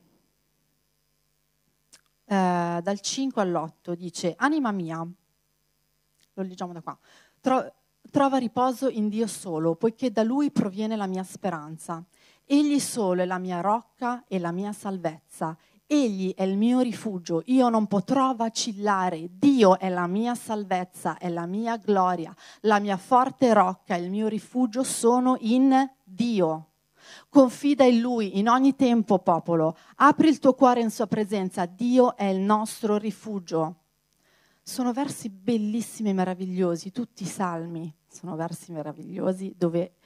eh, 2.25 2.81
dal 2.83 3.01
5 3.01 3.43
all'8, 3.43 3.93
dice, 3.95 4.35
Anima 4.37 4.73
mia, 4.73 4.99
lo 4.99 6.43
leggiamo 6.43 6.73
da 6.73 6.81
qua, 6.81 6.99
tro- 7.41 7.73
trova 8.11 8.39
riposo 8.39 8.89
in 8.89 9.09
Dio 9.09 9.27
solo, 9.27 9.75
poiché 9.75 10.11
da 10.11 10.23
Lui 10.23 10.51
proviene 10.51 10.97
la 10.97 11.07
mia 11.07 11.23
speranza. 11.23 12.03
Egli 12.47 12.79
solo 12.79 13.23
è 13.23 13.25
la 13.25 13.39
mia 13.39 13.61
rocca 13.61 14.25
e 14.29 14.39
la 14.39 14.53
mia 14.53 14.73
salvezza 14.73 15.57
Egli 15.87 16.35
è 16.35 16.45
il 16.45 16.57
mio 16.57 16.81
rifugio, 16.81 17.43
io 17.47 17.69
non 17.69 17.87
potrò 17.87 18.35
vacillare. 18.35 19.29
Dio 19.31 19.79
è 19.79 19.91
la 19.91 20.07
mia 20.07 20.35
salvezza, 20.35 21.19
è 21.19 21.29
la 21.29 21.47
mia 21.47 21.77
gloria, 21.77 22.35
la 22.63 22.81
mia 22.81 22.97
forte 22.97 23.53
rocca, 23.53 23.95
il 23.95 24.11
mio 24.11 24.29
rifugio 24.29 24.83
sono 24.83 25.37
in 25.41 25.89
Dio. 26.03 26.69
Confida 27.35 27.83
in 27.83 27.99
Lui 27.99 28.39
in 28.39 28.49
ogni 28.49 28.77
tempo, 28.77 29.19
popolo. 29.19 29.77
Apri 29.97 30.29
il 30.29 30.39
tuo 30.39 30.55
cuore 30.55 30.83
in 30.83 30.91
Sua 30.91 31.09
presenza. 31.09 31.67
Dio 31.67 32.15
è 32.15 32.27
il 32.27 32.39
nostro 32.39 32.97
rifugio. 32.97 33.81
Sono 34.63 34.93
versi 34.93 35.31
bellissimi 35.31 36.11
e 36.11 36.13
meravigliosi, 36.13 36.93
tutti 36.93 37.25
i 37.25 37.27
salmi 37.27 37.93
sono 38.07 38.37
versi 38.37 38.71
meravigliosi 38.71 39.53
dove 39.59 39.97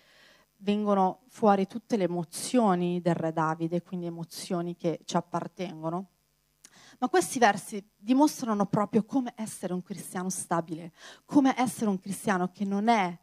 vengono 0.60 1.24
fuori 1.28 1.66
tutte 1.66 1.98
le 1.98 2.04
emozioni 2.04 3.02
del 3.02 3.14
re 3.14 3.34
Davide, 3.34 3.82
quindi 3.82 4.06
emozioni 4.06 4.74
che 4.74 5.00
ci 5.04 5.18
appartengono. 5.18 6.06
Ma 6.98 7.10
questi 7.10 7.38
versi 7.38 7.86
dimostrano 7.94 8.64
proprio 8.64 9.04
come 9.04 9.34
essere 9.36 9.74
un 9.74 9.82
cristiano 9.82 10.30
stabile, 10.30 10.92
come 11.26 11.52
essere 11.58 11.90
un 11.90 11.98
cristiano 11.98 12.50
che 12.52 12.64
non 12.64 12.88
è 12.88 13.14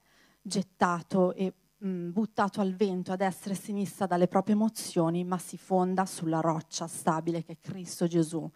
gettato 0.44 1.34
e 1.34 1.52
mh, 1.78 2.10
buttato 2.10 2.62
al 2.62 2.74
vento 2.74 3.12
ad 3.12 3.22
essere 3.22 3.56
sinista 3.56 4.06
dalle 4.06 4.28
proprie 4.28 4.56
emozioni, 4.56 5.24
ma 5.24 5.38
si 5.38 5.58
fonda 5.58 6.06
sulla 6.06 6.40
roccia 6.40 6.88
stabile 6.88 7.44
che 7.44 7.54
è 7.54 7.58
Cristo 7.60 8.08
Gesù, 8.08 8.50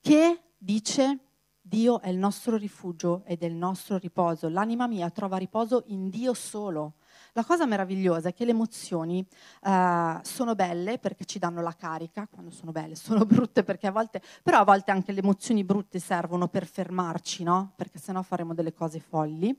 che 0.00 0.40
dice 0.58 1.18
Dio 1.66 2.00
è 2.00 2.10
il 2.10 2.18
nostro 2.18 2.58
rifugio 2.58 3.22
ed 3.24 3.42
è 3.42 3.46
il 3.46 3.54
nostro 3.54 3.96
riposo. 3.96 4.50
L'anima 4.50 4.86
mia 4.86 5.08
trova 5.08 5.38
riposo 5.38 5.84
in 5.86 6.10
Dio 6.10 6.34
solo. 6.34 6.96
La 7.32 7.42
cosa 7.42 7.64
meravigliosa 7.64 8.28
è 8.28 8.34
che 8.34 8.44
le 8.44 8.50
emozioni 8.50 9.26
uh, 9.62 10.18
sono 10.20 10.54
belle 10.54 10.98
perché 10.98 11.24
ci 11.24 11.38
danno 11.38 11.62
la 11.62 11.74
carica, 11.74 12.28
quando 12.30 12.50
sono 12.50 12.70
belle, 12.70 12.96
sono 12.96 13.24
brutte 13.26 13.62
perché 13.64 13.86
a 13.86 13.92
volte, 13.92 14.20
però 14.42 14.58
a 14.58 14.64
volte 14.64 14.90
anche 14.90 15.12
le 15.12 15.20
emozioni 15.20 15.64
brutte 15.64 15.98
servono 15.98 16.48
per 16.48 16.66
fermarci, 16.66 17.44
no? 17.44 17.72
Perché 17.76 17.98
sennò 17.98 18.20
faremo 18.20 18.52
delle 18.52 18.74
cose 18.74 19.00
folli. 19.00 19.58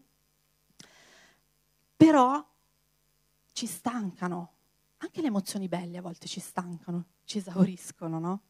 Però 1.98 2.46
ci 3.56 3.68
stancano, 3.68 4.52
anche 4.98 5.22
le 5.22 5.28
emozioni 5.28 5.70
belle 5.70 6.00
a 6.00 6.02
volte 6.02 6.28
ci 6.28 6.42
stancano, 6.42 7.06
ci 7.24 7.38
esauriscono, 7.38 8.20
no? 8.20 8.42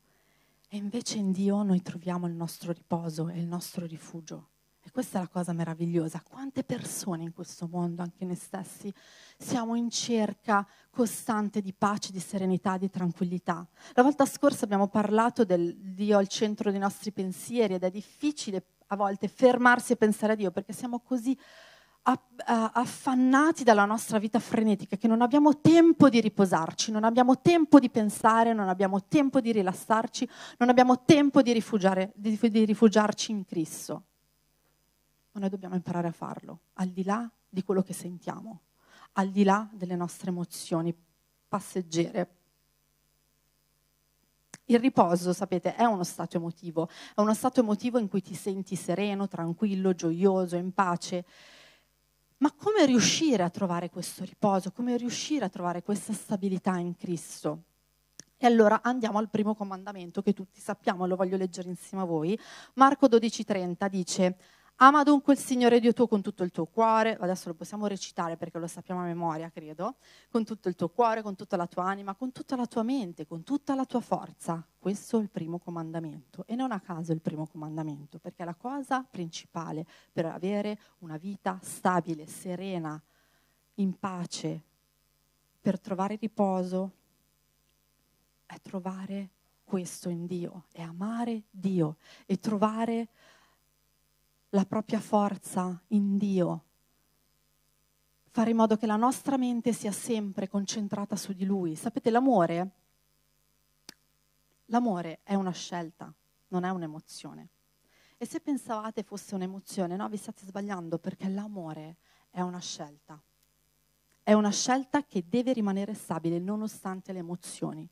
E 0.67 0.77
invece 0.77 1.19
in 1.19 1.31
Dio 1.31 1.61
noi 1.61 1.83
troviamo 1.83 2.25
il 2.25 2.33
nostro 2.33 2.71
riposo 2.71 3.29
e 3.29 3.37
il 3.37 3.45
nostro 3.45 3.85
rifugio. 3.85 4.49
E 4.81 4.89
questa 4.89 5.19
è 5.19 5.21
la 5.21 5.27
cosa 5.27 5.53
meravigliosa. 5.53 6.23
Quante 6.27 6.63
persone 6.63 7.21
in 7.21 7.33
questo 7.33 7.67
mondo, 7.67 8.01
anche 8.01 8.25
noi 8.25 8.35
stessi, 8.35 8.91
siamo 9.37 9.75
in 9.75 9.91
cerca 9.91 10.67
costante 10.89 11.61
di 11.61 11.71
pace, 11.71 12.11
di 12.11 12.19
serenità, 12.19 12.77
di 12.79 12.89
tranquillità. 12.89 13.67
La 13.93 14.01
volta 14.01 14.25
scorsa 14.25 14.65
abbiamo 14.65 14.87
parlato 14.87 15.45
del 15.45 15.75
Dio 15.75 16.17
al 16.17 16.27
centro 16.27 16.71
dei 16.71 16.79
nostri 16.79 17.11
pensieri 17.11 17.75
ed 17.75 17.83
è 17.83 17.91
difficile 17.91 18.65
a 18.87 18.95
volte 18.95 19.27
fermarsi 19.27 19.91
e 19.91 19.97
pensare 19.97 20.33
a 20.33 20.35
Dio 20.35 20.49
perché 20.49 20.73
siamo 20.73 20.99
così 20.99 21.37
affannati 22.07 23.63
dalla 23.63 23.85
nostra 23.85 24.19
vita 24.19 24.39
frenetica 24.39 24.95
che 24.95 25.07
non 25.07 25.21
abbiamo 25.21 25.59
tempo 25.59 26.09
di 26.09 26.21
riposarci, 26.21 26.91
non 26.91 27.03
abbiamo 27.03 27.41
tempo 27.41 27.79
di 27.79 27.89
pensare, 27.89 28.53
non 28.53 28.69
abbiamo 28.69 29.05
tempo 29.05 29.41
di 29.41 29.51
rilassarci, 29.51 30.29
non 30.57 30.69
abbiamo 30.69 31.03
tempo 31.03 31.41
di, 31.41 31.51
di, 31.53 32.39
di 32.49 32.65
rifugiarci 32.65 33.31
in 33.31 33.45
Cristo 33.45 34.03
ma 35.35 35.41
noi 35.41 35.49
dobbiamo 35.49 35.75
imparare 35.75 36.07
a 36.07 36.13
farlo, 36.13 36.59
al 36.75 36.89
di 36.89 37.03
là 37.03 37.29
di 37.47 37.61
quello 37.63 37.81
che 37.81 37.91
sentiamo, 37.91 38.61
al 39.13 39.29
di 39.29 39.43
là 39.43 39.69
delle 39.73 39.97
nostre 39.97 40.29
emozioni 40.29 40.95
passeggere. 41.47 42.29
Il 44.67 44.79
riposo, 44.79 45.33
sapete, 45.33 45.75
è 45.75 45.83
uno 45.83 46.05
stato 46.05 46.37
emotivo, 46.37 46.87
è 47.13 47.19
uno 47.19 47.33
stato 47.33 47.59
emotivo 47.59 47.99
in 47.99 48.07
cui 48.07 48.21
ti 48.21 48.33
senti 48.33 48.77
sereno, 48.77 49.27
tranquillo, 49.27 49.93
gioioso, 49.93 50.55
in 50.55 50.73
pace. 50.73 51.25
Ma 52.37 52.51
come 52.51 52.85
riuscire 52.85 53.43
a 53.43 53.49
trovare 53.49 53.89
questo 53.89 54.23
riposo? 54.25 54.71
Come 54.71 54.97
riuscire 54.97 55.45
a 55.45 55.49
trovare 55.49 55.83
questa 55.83 56.11
stabilità 56.11 56.77
in 56.77 56.95
Cristo? 56.95 57.63
E 58.37 58.45
allora 58.45 58.81
andiamo 58.81 59.17
al 59.17 59.29
primo 59.29 59.55
comandamento 59.55 60.21
che 60.21 60.33
tutti 60.33 60.59
sappiamo, 60.59 61.07
lo 61.07 61.15
voglio 61.15 61.37
leggere 61.37 61.69
insieme 61.69 62.03
a 62.03 62.07
voi. 62.07 62.37
Marco 62.73 63.07
12:30 63.07 63.87
dice: 63.87 64.37
Ama 64.79 65.03
dunque 65.03 65.31
il 65.31 65.39
Signore 65.39 65.79
Dio 65.79 65.93
tuo 65.93 66.05
con 66.05 66.21
tutto 66.21 66.43
il 66.43 66.51
tuo 66.51 66.65
cuore, 66.65 67.15
adesso 67.17 67.47
lo 67.47 67.53
possiamo 67.53 67.87
recitare 67.87 68.35
perché 68.35 68.59
lo 68.59 68.67
sappiamo 68.67 68.99
a 68.99 69.05
memoria, 69.05 69.49
credo, 69.49 69.95
con 70.29 70.43
tutto 70.43 70.67
il 70.67 70.75
tuo 70.75 70.89
cuore, 70.89 71.21
con 71.21 71.33
tutta 71.35 71.55
la 71.55 71.65
tua 71.65 71.85
anima, 71.85 72.13
con 72.13 72.33
tutta 72.33 72.57
la 72.57 72.65
tua 72.65 72.83
mente, 72.83 73.25
con 73.25 73.43
tutta 73.43 73.73
la 73.73 73.85
tua 73.85 74.01
forza. 74.01 74.61
Questo 74.77 75.17
è 75.17 75.21
il 75.21 75.29
primo 75.29 75.59
comandamento. 75.59 76.43
E 76.45 76.55
non 76.55 76.73
a 76.73 76.81
caso 76.81 77.13
è 77.13 77.15
il 77.15 77.21
primo 77.21 77.47
comandamento, 77.47 78.19
perché 78.19 78.43
è 78.43 78.45
la 78.45 78.53
cosa 78.53 79.01
principale 79.09 79.85
per 80.11 80.25
avere 80.25 80.77
una 80.99 81.15
vita 81.15 81.57
stabile, 81.61 82.27
serena, 82.27 83.01
in 83.75 83.97
pace, 83.97 84.61
per 85.61 85.79
trovare 85.79 86.17
riposo, 86.19 86.91
è 88.45 88.59
trovare 88.61 89.29
questo 89.63 90.09
in 90.09 90.25
Dio, 90.25 90.65
è 90.71 90.81
amare 90.81 91.43
Dio 91.49 91.95
e 92.25 92.39
trovare 92.39 93.07
la 94.55 94.65
propria 94.65 95.01
forza 95.01 95.77
in 95.87 96.17
Dio, 96.17 96.63
fare 98.31 98.51
in 98.51 98.55
modo 98.55 98.77
che 98.77 98.85
la 98.85 98.95
nostra 98.95 99.35
mente 99.35 99.73
sia 99.73 99.91
sempre 99.91 100.47
concentrata 100.47 101.17
su 101.17 101.33
di 101.33 101.43
Lui. 101.43 101.75
Sapete, 101.75 102.09
l'amore, 102.09 102.71
l'amore 104.67 105.19
è 105.23 105.35
una 105.35 105.51
scelta, 105.51 106.11
non 106.47 106.63
è 106.63 106.69
un'emozione. 106.69 107.49
E 108.17 108.25
se 108.25 108.39
pensavate 108.39 109.03
fosse 109.03 109.35
un'emozione, 109.35 109.97
no, 109.97 110.07
vi 110.07 110.15
state 110.15 110.45
sbagliando 110.45 110.99
perché 110.99 111.27
l'amore 111.27 111.97
è 112.29 112.39
una 112.39 112.59
scelta. 112.59 113.21
È 114.23 114.31
una 114.31 114.51
scelta 114.51 115.03
che 115.03 115.25
deve 115.27 115.51
rimanere 115.51 115.93
stabile 115.93 116.39
nonostante 116.39 117.11
le 117.11 117.19
emozioni. 117.19 117.87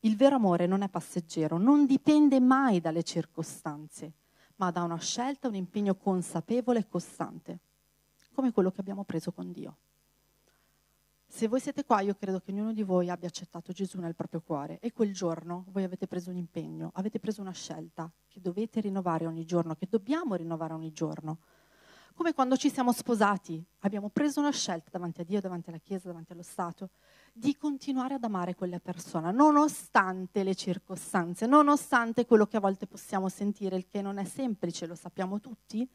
Il 0.00 0.16
vero 0.16 0.34
amore 0.34 0.66
non 0.66 0.82
è 0.82 0.88
passeggero, 0.88 1.58
non 1.58 1.86
dipende 1.86 2.40
mai 2.40 2.80
dalle 2.80 3.04
circostanze 3.04 4.17
ma 4.58 4.70
da 4.70 4.82
una 4.82 4.98
scelta, 4.98 5.48
un 5.48 5.54
impegno 5.54 5.94
consapevole 5.94 6.80
e 6.80 6.88
costante, 6.88 7.58
come 8.32 8.52
quello 8.52 8.70
che 8.70 8.80
abbiamo 8.80 9.04
preso 9.04 9.32
con 9.32 9.50
Dio. 9.52 9.76
Se 11.30 11.46
voi 11.46 11.60
siete 11.60 11.84
qua, 11.84 12.00
io 12.00 12.14
credo 12.14 12.40
che 12.40 12.50
ognuno 12.50 12.72
di 12.72 12.82
voi 12.82 13.10
abbia 13.10 13.28
accettato 13.28 13.72
Gesù 13.72 14.00
nel 14.00 14.14
proprio 14.14 14.40
cuore 14.40 14.78
e 14.80 14.92
quel 14.92 15.12
giorno 15.12 15.64
voi 15.68 15.84
avete 15.84 16.06
preso 16.06 16.30
un 16.30 16.36
impegno, 16.36 16.90
avete 16.94 17.20
preso 17.20 17.40
una 17.40 17.52
scelta 17.52 18.10
che 18.26 18.40
dovete 18.40 18.80
rinnovare 18.80 19.26
ogni 19.26 19.44
giorno, 19.44 19.74
che 19.74 19.86
dobbiamo 19.88 20.34
rinnovare 20.34 20.72
ogni 20.72 20.92
giorno. 20.92 21.38
Come 22.14 22.32
quando 22.32 22.56
ci 22.56 22.70
siamo 22.70 22.92
sposati, 22.92 23.62
abbiamo 23.80 24.08
preso 24.08 24.40
una 24.40 24.50
scelta 24.50 24.88
davanti 24.90 25.20
a 25.20 25.24
Dio, 25.24 25.40
davanti 25.40 25.68
alla 25.68 25.78
Chiesa, 25.78 26.08
davanti 26.08 26.32
allo 26.32 26.42
Stato, 26.42 26.90
di 27.38 27.56
continuare 27.56 28.14
ad 28.14 28.24
amare 28.24 28.56
quella 28.56 28.80
persona, 28.80 29.30
nonostante 29.30 30.42
le 30.42 30.56
circostanze, 30.56 31.46
nonostante 31.46 32.26
quello 32.26 32.46
che 32.46 32.56
a 32.56 32.60
volte 32.60 32.88
possiamo 32.88 33.28
sentire, 33.28 33.76
il 33.76 33.86
che 33.86 34.02
non 34.02 34.18
è 34.18 34.24
semplice, 34.24 34.86
lo 34.86 34.96
sappiamo 34.96 35.38
tutti, 35.38 35.88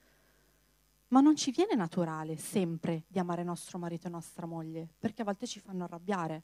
ma 1.09 1.19
non 1.19 1.35
ci 1.35 1.51
viene 1.51 1.75
naturale 1.75 2.37
sempre 2.37 3.03
di 3.07 3.19
amare 3.19 3.43
nostro 3.43 3.77
marito 3.77 4.07
e 4.07 4.09
nostra 4.09 4.45
moglie, 4.45 4.87
perché 4.97 5.21
a 5.21 5.25
volte 5.25 5.45
ci 5.45 5.59
fanno 5.59 5.83
arrabbiare, 5.83 6.43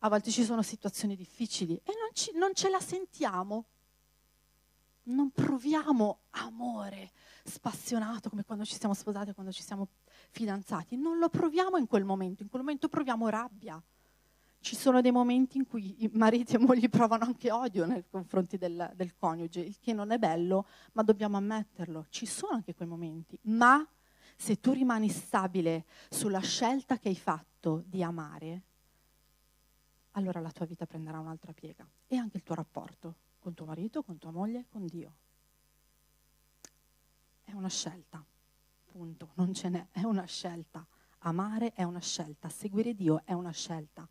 a 0.00 0.08
volte 0.10 0.30
ci 0.30 0.44
sono 0.44 0.60
situazioni 0.60 1.16
difficili 1.16 1.74
e 1.74 1.92
non, 1.98 2.10
ci, 2.12 2.30
non 2.34 2.52
ce 2.52 2.68
la 2.68 2.80
sentiamo, 2.80 3.64
non 5.04 5.30
proviamo 5.30 6.18
amore 6.30 7.10
spassionato 7.42 8.28
come 8.28 8.44
quando 8.44 8.66
ci 8.66 8.78
siamo 8.78 8.92
sposati, 8.92 9.32
quando 9.32 9.50
ci 9.50 9.62
siamo 9.62 9.88
fidanzati, 10.30 10.96
non 10.96 11.18
lo 11.18 11.30
proviamo 11.30 11.78
in 11.78 11.86
quel 11.86 12.04
momento, 12.04 12.42
in 12.42 12.50
quel 12.50 12.62
momento 12.62 12.88
proviamo 12.88 13.30
rabbia. 13.30 13.82
Ci 14.64 14.76
sono 14.76 15.02
dei 15.02 15.10
momenti 15.10 15.58
in 15.58 15.66
cui 15.66 16.08
mariti 16.14 16.54
e 16.54 16.58
mogli 16.58 16.88
provano 16.88 17.24
anche 17.24 17.52
odio 17.52 17.84
nei 17.84 18.02
confronti 18.08 18.56
del, 18.56 18.92
del 18.96 19.14
coniuge, 19.14 19.60
il 19.60 19.78
che 19.78 19.92
non 19.92 20.10
è 20.10 20.16
bello, 20.16 20.66
ma 20.92 21.02
dobbiamo 21.02 21.36
ammetterlo. 21.36 22.06
Ci 22.08 22.24
sono 22.24 22.54
anche 22.54 22.74
quei 22.74 22.88
momenti, 22.88 23.38
ma 23.42 23.86
se 24.34 24.60
tu 24.60 24.72
rimani 24.72 25.10
stabile 25.10 25.84
sulla 26.08 26.40
scelta 26.40 26.96
che 26.96 27.08
hai 27.10 27.14
fatto 27.14 27.82
di 27.84 28.02
amare, 28.02 28.62
allora 30.12 30.40
la 30.40 30.50
tua 30.50 30.64
vita 30.64 30.86
prenderà 30.86 31.18
un'altra 31.18 31.52
piega 31.52 31.86
e 32.06 32.16
anche 32.16 32.38
il 32.38 32.42
tuo 32.42 32.54
rapporto 32.54 33.16
con 33.40 33.52
tuo 33.52 33.66
marito, 33.66 34.02
con 34.02 34.16
tua 34.16 34.30
moglie, 34.30 34.64
con 34.70 34.86
Dio. 34.86 35.12
È 37.42 37.52
una 37.52 37.68
scelta, 37.68 38.24
punto, 38.86 39.32
non 39.34 39.52
ce 39.52 39.68
n'è, 39.68 39.88
è 39.90 40.04
una 40.04 40.24
scelta. 40.24 40.86
Amare 41.18 41.74
è 41.74 41.82
una 41.82 42.00
scelta, 42.00 42.48
seguire 42.48 42.94
Dio 42.94 43.20
è 43.26 43.34
una 43.34 43.50
scelta. 43.50 44.08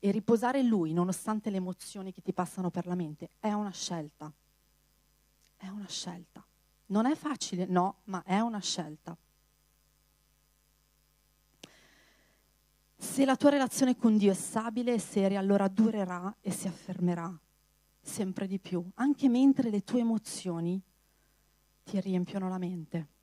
E 0.00 0.10
riposare 0.10 0.60
in 0.60 0.68
Lui, 0.68 0.92
nonostante 0.92 1.50
le 1.50 1.56
emozioni 1.56 2.12
che 2.12 2.22
ti 2.22 2.32
passano 2.32 2.70
per 2.70 2.86
la 2.86 2.94
mente, 2.94 3.30
è 3.40 3.52
una 3.52 3.70
scelta. 3.70 4.32
È 5.56 5.68
una 5.68 5.88
scelta. 5.88 6.44
Non 6.86 7.06
è 7.06 7.14
facile, 7.14 7.66
no, 7.66 7.96
ma 8.04 8.22
è 8.22 8.38
una 8.40 8.60
scelta. 8.60 9.16
Se 12.96 13.24
la 13.24 13.36
tua 13.36 13.50
relazione 13.50 13.96
con 13.96 14.16
Dio 14.16 14.30
è 14.30 14.34
stabile 14.34 14.94
e 14.94 14.98
seria, 14.98 15.38
allora 15.38 15.68
durerà 15.68 16.34
e 16.40 16.50
si 16.50 16.66
affermerà 16.66 17.36
sempre 18.00 18.46
di 18.46 18.58
più, 18.58 18.84
anche 18.94 19.28
mentre 19.28 19.70
le 19.70 19.82
tue 19.82 20.00
emozioni 20.00 20.80
ti 21.84 22.00
riempiono 22.00 22.48
la 22.48 22.58
mente 22.58 23.16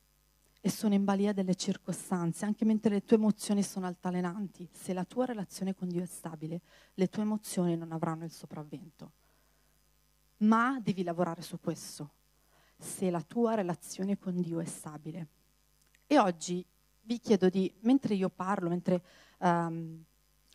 e 0.65 0.71
sono 0.71 0.95
in 0.95 1.03
balia 1.03 1.31
delle 1.31 1.53
circostanze, 1.53 2.43
anche 2.43 2.65
mentre 2.65 2.89
le 2.89 3.05
tue 3.05 3.17
emozioni 3.17 3.61
sono 3.61 3.85
altalenanti. 3.85 4.67
Se 4.71 4.93
la 4.93 5.03
tua 5.03 5.25
relazione 5.25 5.75
con 5.75 5.87
Dio 5.87 6.01
è 6.01 6.07
stabile, 6.07 6.61
le 6.95 7.07
tue 7.07 7.21
emozioni 7.21 7.77
non 7.77 7.91
avranno 7.91 8.23
il 8.23 8.31
sopravvento. 8.31 9.11
Ma 10.37 10.79
devi 10.81 11.03
lavorare 11.03 11.43
su 11.43 11.59
questo, 11.59 12.13
se 12.79 13.11
la 13.11 13.21
tua 13.21 13.53
relazione 13.53 14.17
con 14.17 14.41
Dio 14.41 14.59
è 14.59 14.65
stabile. 14.65 15.27
E 16.07 16.17
oggi 16.17 16.65
vi 17.03 17.19
chiedo 17.19 17.47
di, 17.47 17.71
mentre 17.81 18.15
io 18.15 18.29
parlo, 18.29 18.67
mentre 18.67 19.03
um, 19.41 20.03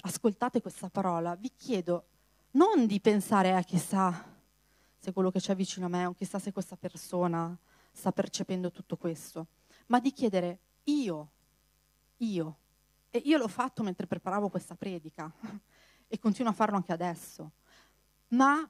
ascoltate 0.00 0.60
questa 0.60 0.90
parola, 0.90 1.36
vi 1.36 1.52
chiedo 1.54 2.06
non 2.54 2.84
di 2.86 2.98
pensare 2.98 3.54
a 3.54 3.62
chissà 3.62 4.26
se 4.98 5.12
quello 5.12 5.30
che 5.30 5.38
c'è 5.38 5.54
vicino 5.54 5.86
a 5.86 5.88
me 5.88 6.06
o 6.06 6.14
chissà 6.14 6.40
se 6.40 6.50
questa 6.50 6.74
persona 6.74 7.56
sta 7.92 8.10
percependo 8.10 8.72
tutto 8.72 8.96
questo, 8.96 9.46
ma 9.90 10.00
di 10.00 10.12
chiedere 10.12 10.58
io, 10.84 11.30
io, 12.18 12.56
e 13.10 13.18
io 13.24 13.38
l'ho 13.38 13.48
fatto 13.48 13.82
mentre 13.82 14.06
preparavo 14.06 14.48
questa 14.48 14.74
predica 14.74 15.30
e 16.06 16.18
continuo 16.18 16.50
a 16.50 16.54
farlo 16.54 16.76
anche 16.76 16.92
adesso, 16.92 17.52
ma 18.28 18.68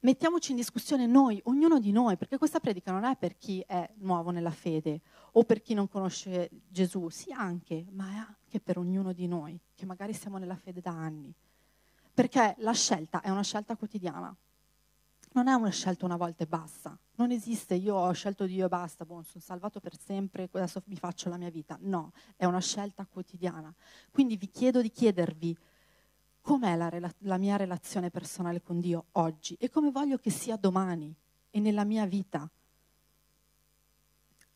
mettiamoci 0.00 0.52
in 0.52 0.56
discussione 0.56 1.06
noi, 1.06 1.40
ognuno 1.44 1.80
di 1.80 1.90
noi, 1.90 2.16
perché 2.16 2.38
questa 2.38 2.60
predica 2.60 2.92
non 2.92 3.04
è 3.04 3.16
per 3.16 3.36
chi 3.36 3.62
è 3.66 3.88
nuovo 3.98 4.30
nella 4.30 4.50
fede 4.50 5.00
o 5.32 5.44
per 5.44 5.62
chi 5.62 5.74
non 5.74 5.88
conosce 5.88 6.48
Gesù, 6.68 7.08
sì 7.08 7.32
anche, 7.32 7.86
ma 7.90 8.10
è 8.10 8.16
anche 8.16 8.60
per 8.60 8.78
ognuno 8.78 9.12
di 9.12 9.26
noi, 9.26 9.58
che 9.74 9.84
magari 9.84 10.12
siamo 10.12 10.38
nella 10.38 10.56
fede 10.56 10.80
da 10.80 10.90
anni. 10.90 11.32
Perché 12.14 12.54
la 12.58 12.72
scelta 12.72 13.20
è 13.20 13.30
una 13.30 13.42
scelta 13.42 13.76
quotidiana. 13.76 14.34
Non 15.34 15.48
è 15.48 15.54
una 15.54 15.70
scelta 15.70 16.04
una 16.04 16.16
volta 16.16 16.44
e 16.44 16.46
basta. 16.46 16.96
Non 17.14 17.30
esiste 17.30 17.74
io 17.74 17.94
ho 17.94 18.12
scelto 18.12 18.44
Dio 18.44 18.66
e 18.66 18.68
basta, 18.68 19.04
boh, 19.04 19.22
sono 19.22 19.42
salvato 19.42 19.80
per 19.80 19.98
sempre, 19.98 20.48
adesso 20.52 20.82
mi 20.86 20.96
faccio 20.96 21.30
la 21.30 21.38
mia 21.38 21.50
vita. 21.50 21.78
No, 21.80 22.12
è 22.36 22.44
una 22.44 22.60
scelta 22.60 23.06
quotidiana. 23.06 23.72
Quindi 24.10 24.36
vi 24.36 24.50
chiedo 24.50 24.82
di 24.82 24.90
chiedervi 24.90 25.56
com'è 26.42 26.76
la, 26.76 26.88
rela- 26.90 27.14
la 27.20 27.38
mia 27.38 27.56
relazione 27.56 28.10
personale 28.10 28.60
con 28.60 28.80
Dio 28.80 29.06
oggi 29.12 29.56
e 29.58 29.70
come 29.70 29.90
voglio 29.90 30.18
che 30.18 30.30
sia 30.30 30.56
domani 30.56 31.14
e 31.50 31.60
nella 31.60 31.84
mia 31.84 32.04
vita. 32.04 32.48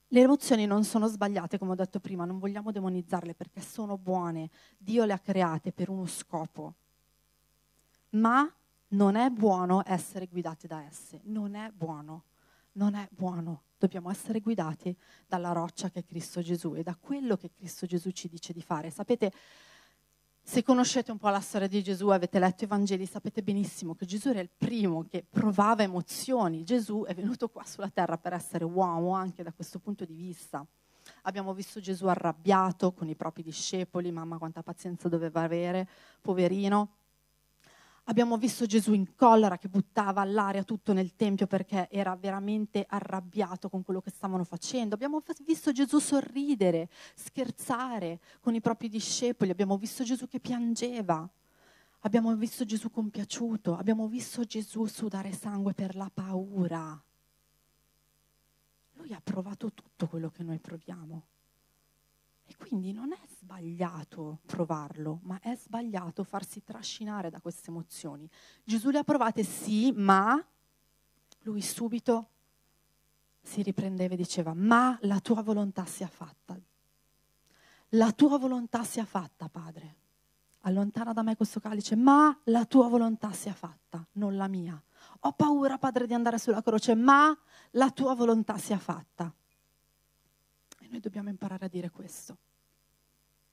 Le 0.08 0.20
emozioni 0.20 0.66
non 0.66 0.84
sono 0.84 1.06
sbagliate, 1.08 1.58
come 1.58 1.72
ho 1.72 1.74
detto 1.74 2.00
prima, 2.00 2.24
non 2.24 2.38
vogliamo 2.38 2.70
demonizzarle 2.70 3.34
perché 3.34 3.60
sono 3.60 3.96
buone. 3.96 4.50
Dio 4.76 5.04
le 5.04 5.12
ha 5.12 5.18
create 5.18 5.72
per 5.72 5.88
uno 5.88 6.06
scopo. 6.06 6.74
Ma 8.10 8.50
non 8.88 9.16
è 9.16 9.30
buono 9.30 9.82
essere 9.84 10.26
guidati 10.26 10.66
da 10.66 10.84
esse. 10.84 11.20
Non 11.24 11.54
è 11.54 11.70
buono. 11.70 12.24
Non 12.72 12.94
è 12.94 13.08
buono. 13.10 13.62
Dobbiamo 13.78 14.10
essere 14.10 14.40
guidati 14.40 14.96
dalla 15.26 15.52
roccia 15.52 15.90
che 15.90 16.00
è 16.00 16.04
Cristo 16.04 16.40
Gesù 16.40 16.74
e 16.74 16.82
da 16.82 16.96
quello 16.98 17.36
che 17.36 17.50
Cristo 17.50 17.86
Gesù 17.86 18.10
ci 18.10 18.28
dice 18.28 18.52
di 18.52 18.62
fare. 18.62 18.90
Sapete, 18.90 19.32
se 20.42 20.62
conoscete 20.62 21.10
un 21.10 21.18
po' 21.18 21.28
la 21.28 21.40
storia 21.40 21.66
di 21.66 21.82
Gesù, 21.82 22.08
avete 22.08 22.38
letto 22.38 22.64
i 22.64 22.66
Vangeli, 22.68 23.04
sapete 23.04 23.42
benissimo 23.42 23.94
che 23.94 24.06
Gesù 24.06 24.28
era 24.28 24.40
il 24.40 24.50
primo 24.56 25.04
che 25.04 25.24
provava 25.28 25.82
emozioni. 25.82 26.62
Gesù 26.62 27.04
è 27.04 27.14
venuto 27.14 27.48
qua 27.48 27.64
sulla 27.64 27.90
terra 27.90 28.16
per 28.16 28.32
essere 28.32 28.64
uomo 28.64 29.10
anche 29.10 29.42
da 29.42 29.52
questo 29.52 29.78
punto 29.78 30.04
di 30.04 30.14
vista. 30.14 30.64
Abbiamo 31.22 31.52
visto 31.52 31.80
Gesù 31.80 32.06
arrabbiato 32.06 32.92
con 32.92 33.08
i 33.08 33.16
propri 33.16 33.42
discepoli, 33.42 34.12
mamma 34.12 34.38
quanta 34.38 34.62
pazienza 34.62 35.08
doveva 35.08 35.42
avere, 35.42 35.88
poverino. 36.20 36.90
Abbiamo 38.08 38.38
visto 38.38 38.66
Gesù 38.66 38.92
in 38.92 39.16
collera 39.16 39.58
che 39.58 39.68
buttava 39.68 40.20
all'aria 40.20 40.62
tutto 40.62 40.92
nel 40.92 41.16
Tempio 41.16 41.48
perché 41.48 41.88
era 41.90 42.14
veramente 42.14 42.86
arrabbiato 42.88 43.68
con 43.68 43.82
quello 43.82 44.00
che 44.00 44.10
stavano 44.10 44.44
facendo. 44.44 44.94
Abbiamo 44.94 45.20
visto 45.44 45.72
Gesù 45.72 45.98
sorridere, 45.98 46.88
scherzare 47.16 48.20
con 48.40 48.54
i 48.54 48.60
propri 48.60 48.88
discepoli. 48.88 49.50
Abbiamo 49.50 49.76
visto 49.76 50.04
Gesù 50.04 50.28
che 50.28 50.38
piangeva. 50.38 51.28
Abbiamo 52.00 52.32
visto 52.36 52.64
Gesù 52.64 52.92
compiaciuto. 52.92 53.76
Abbiamo 53.76 54.06
visto 54.06 54.44
Gesù 54.44 54.86
sudare 54.86 55.32
sangue 55.32 55.74
per 55.74 55.96
la 55.96 56.08
paura. 56.12 57.02
Lui 58.92 59.12
ha 59.12 59.20
provato 59.20 59.72
tutto 59.72 60.06
quello 60.06 60.30
che 60.30 60.44
noi 60.44 60.60
proviamo. 60.60 61.26
E 62.46 62.56
quindi 62.56 62.92
non 62.92 63.12
è 63.12 63.18
sbagliato 63.38 64.40
provarlo, 64.46 65.20
ma 65.22 65.38
è 65.40 65.56
sbagliato 65.56 66.24
farsi 66.24 66.62
trascinare 66.62 67.28
da 67.30 67.40
queste 67.40 67.70
emozioni. 67.70 68.28
Gesù 68.64 68.90
le 68.90 68.98
ha 68.98 69.04
provate 69.04 69.42
sì, 69.42 69.92
ma 69.92 70.42
lui 71.40 71.60
subito 71.60 72.30
si 73.42 73.62
riprendeva 73.62 74.14
e 74.14 74.16
diceva, 74.16 74.54
ma 74.54 74.98
la 75.02 75.20
tua 75.20 75.42
volontà 75.42 75.84
sia 75.86 76.08
fatta. 76.08 76.58
La 77.90 78.12
tua 78.12 78.38
volontà 78.38 78.82
sia 78.82 79.04
fatta, 79.04 79.48
Padre. 79.48 79.94
Allontana 80.62 81.12
da 81.12 81.22
me 81.22 81.36
questo 81.36 81.60
calice, 81.60 81.94
ma 81.94 82.36
la 82.44 82.64
tua 82.64 82.88
volontà 82.88 83.32
sia 83.32 83.54
fatta, 83.54 84.04
non 84.12 84.36
la 84.36 84.48
mia. 84.48 84.80
Ho 85.20 85.32
paura, 85.32 85.78
Padre, 85.78 86.06
di 86.06 86.14
andare 86.14 86.38
sulla 86.38 86.62
croce, 86.62 86.96
ma 86.96 87.36
la 87.72 87.90
tua 87.90 88.14
volontà 88.14 88.58
sia 88.58 88.78
fatta. 88.78 89.32
Noi 90.96 91.04
dobbiamo 91.04 91.28
imparare 91.28 91.66
a 91.66 91.68
dire 91.68 91.90
questo. 91.90 92.38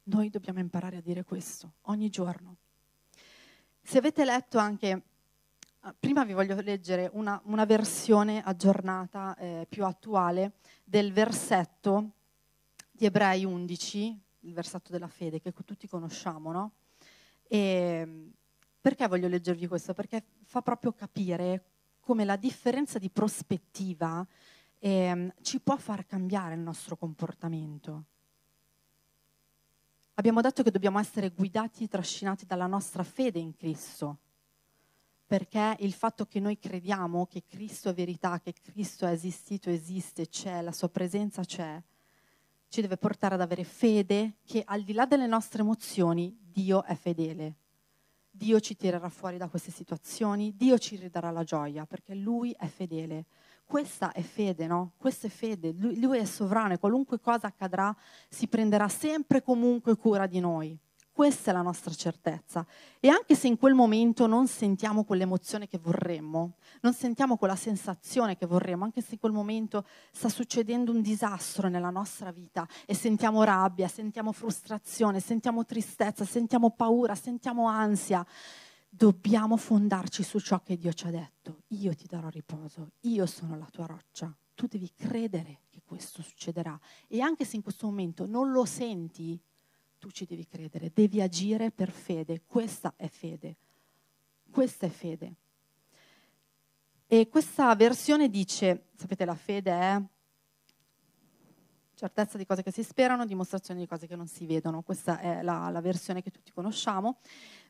Noi 0.03 0.29
dobbiamo 0.29 0.59
imparare 0.59 0.95
a 0.95 1.01
dire 1.01 1.25
questo 1.25 1.73
ogni 1.87 2.09
giorno. 2.09 2.55
Se 3.81 3.97
avete 3.97 4.23
letto 4.23 4.59
anche, 4.59 5.01
ah, 5.81 5.93
prima 5.99 6.23
vi 6.23 6.31
voglio 6.31 6.57
leggere 6.61 7.09
una, 7.11 7.41
una 7.47 7.65
versione 7.65 8.41
aggiornata, 8.41 9.35
eh, 9.35 9.65
più 9.67 9.83
attuale, 9.83 10.53
del 10.85 11.11
versetto 11.11 12.11
di 12.89 13.07
Ebrei 13.07 13.43
11, 13.43 14.19
il 14.39 14.53
versetto 14.53 14.93
della 14.93 15.09
fede, 15.09 15.41
che 15.41 15.51
tutti 15.51 15.85
conosciamo, 15.85 16.53
no? 16.53 16.71
E 17.49 18.31
perché 18.79 19.05
voglio 19.09 19.27
leggervi 19.27 19.67
questo? 19.67 19.93
Perché 19.93 20.23
fa 20.45 20.61
proprio 20.61 20.93
capire 20.93 21.65
come 21.99 22.23
la 22.23 22.37
differenza 22.37 22.99
di 22.99 23.09
prospettiva 23.09 24.25
eh, 24.85 25.33
ci 25.41 25.61
può 25.61 25.77
far 25.77 26.05
cambiare 26.05 26.55
il 26.55 26.59
nostro 26.59 26.97
comportamento. 26.97 28.03
Abbiamo 30.15 30.41
detto 30.41 30.61
che 30.61 30.71
dobbiamo 30.71 30.99
essere 30.99 31.29
guidati 31.29 31.85
e 31.85 31.87
trascinati 31.87 32.45
dalla 32.45 32.67
nostra 32.67 33.03
fede 33.03 33.39
in 33.39 33.55
Cristo, 33.55 34.17
perché 35.25 35.77
il 35.79 35.93
fatto 35.93 36.25
che 36.25 36.41
noi 36.41 36.59
crediamo 36.59 37.25
che 37.27 37.43
Cristo 37.47 37.89
è 37.89 37.93
verità, 37.93 38.41
che 38.41 38.53
Cristo 38.61 39.05
è 39.07 39.11
esistito, 39.11 39.69
esiste, 39.69 40.27
c'è, 40.27 40.61
la 40.61 40.73
sua 40.73 40.89
presenza 40.89 41.45
c'è, 41.45 41.81
ci 42.67 42.81
deve 42.81 42.97
portare 42.97 43.35
ad 43.35 43.41
avere 43.41 43.63
fede 43.63 44.39
che 44.43 44.63
al 44.65 44.83
di 44.83 44.91
là 44.91 45.05
delle 45.05 45.27
nostre 45.27 45.61
emozioni 45.61 46.37
Dio 46.41 46.83
è 46.83 46.95
fedele. 46.95 47.55
Dio 48.29 48.59
ci 48.59 48.75
tirerà 48.75 49.07
fuori 49.07 49.37
da 49.37 49.47
queste 49.47 49.71
situazioni, 49.71 50.53
Dio 50.57 50.77
ci 50.77 50.97
ridarà 50.97 51.31
la 51.31 51.43
gioia, 51.43 51.85
perché 51.85 52.13
Lui 52.15 52.53
è 52.57 52.67
fedele. 52.67 53.25
Questa 53.65 54.11
è 54.11 54.21
fede, 54.21 54.67
no? 54.67 54.93
Questa 54.97 55.27
è 55.27 55.29
fede. 55.29 55.73
Lui, 55.77 55.99
lui 55.99 56.17
è 56.17 56.25
sovrano 56.25 56.73
e 56.73 56.79
qualunque 56.79 57.19
cosa 57.19 57.47
accadrà 57.47 57.95
si 58.29 58.47
prenderà 58.47 58.87
sempre 58.87 59.39
e 59.39 59.43
comunque 59.43 59.95
cura 59.95 60.27
di 60.27 60.39
noi. 60.39 60.77
Questa 61.13 61.51
è 61.51 61.53
la 61.53 61.61
nostra 61.61 61.93
certezza. 61.93 62.65
E 62.99 63.07
anche 63.07 63.35
se 63.35 63.45
in 63.47 63.59
quel 63.59 63.75
momento 63.75 64.25
non 64.25 64.47
sentiamo 64.47 65.03
quell'emozione 65.03 65.67
che 65.67 65.77
vorremmo, 65.77 66.55
non 66.81 66.93
sentiamo 66.93 67.37
quella 67.37 67.55
sensazione 67.55 68.35
che 68.35 68.47
vorremmo, 68.47 68.83
anche 68.83 69.01
se 69.01 69.13
in 69.13 69.19
quel 69.19 69.31
momento 69.31 69.85
sta 70.11 70.27
succedendo 70.27 70.91
un 70.91 71.01
disastro 71.01 71.67
nella 71.67 71.91
nostra 71.91 72.31
vita 72.31 72.67
e 72.87 72.95
sentiamo 72.95 73.43
rabbia, 73.43 73.87
sentiamo 73.87 74.31
frustrazione, 74.31 75.19
sentiamo 75.19 75.65
tristezza, 75.65 76.25
sentiamo 76.25 76.71
paura, 76.71 77.13
sentiamo 77.13 77.67
ansia, 77.67 78.25
dobbiamo 78.95 79.57
fondarci 79.57 80.21
su 80.21 80.39
ciò 80.39 80.61
che 80.61 80.77
Dio 80.77 80.93
ci 80.93 81.07
ha 81.07 81.09
detto. 81.09 81.63
Io 81.69 81.95
ti 81.95 82.05
darò 82.07 82.29
riposo, 82.29 82.91
io 83.01 83.25
sono 83.25 83.57
la 83.57 83.67
tua 83.71 83.87
roccia. 83.87 84.35
Tu 84.53 84.67
devi 84.67 84.91
credere 84.93 85.61
che 85.69 85.81
questo 85.83 86.21
succederà. 86.21 86.79
E 87.07 87.19
anche 87.19 87.43
se 87.43 87.55
in 87.55 87.63
questo 87.63 87.87
momento 87.87 88.27
non 88.27 88.51
lo 88.51 88.65
senti, 88.65 89.39
tu 89.97 90.11
ci 90.11 90.25
devi 90.25 90.45
credere, 90.45 90.91
devi 90.93 91.21
agire 91.21 91.71
per 91.71 91.89
fede. 91.89 92.43
Questa 92.45 92.93
è 92.95 93.07
fede. 93.07 93.55
Questa 94.51 94.85
è 94.85 94.89
fede. 94.89 95.33
E 97.07 97.29
questa 97.29 97.75
versione 97.75 98.29
dice, 98.29 98.89
sapete, 98.95 99.25
la 99.25 99.35
fede 99.35 99.71
è 99.71 100.01
certezza 101.95 102.37
di 102.37 102.45
cose 102.45 102.61
che 102.61 102.71
si 102.71 102.83
sperano, 102.83 103.25
dimostrazione 103.25 103.79
di 103.79 103.87
cose 103.87 104.07
che 104.07 104.15
non 104.15 104.27
si 104.27 104.45
vedono. 104.45 104.81
Questa 104.83 105.19
è 105.19 105.41
la, 105.41 105.69
la 105.69 105.81
versione 105.81 106.21
che 106.21 106.29
tutti 106.29 106.51
conosciamo. 106.51 107.17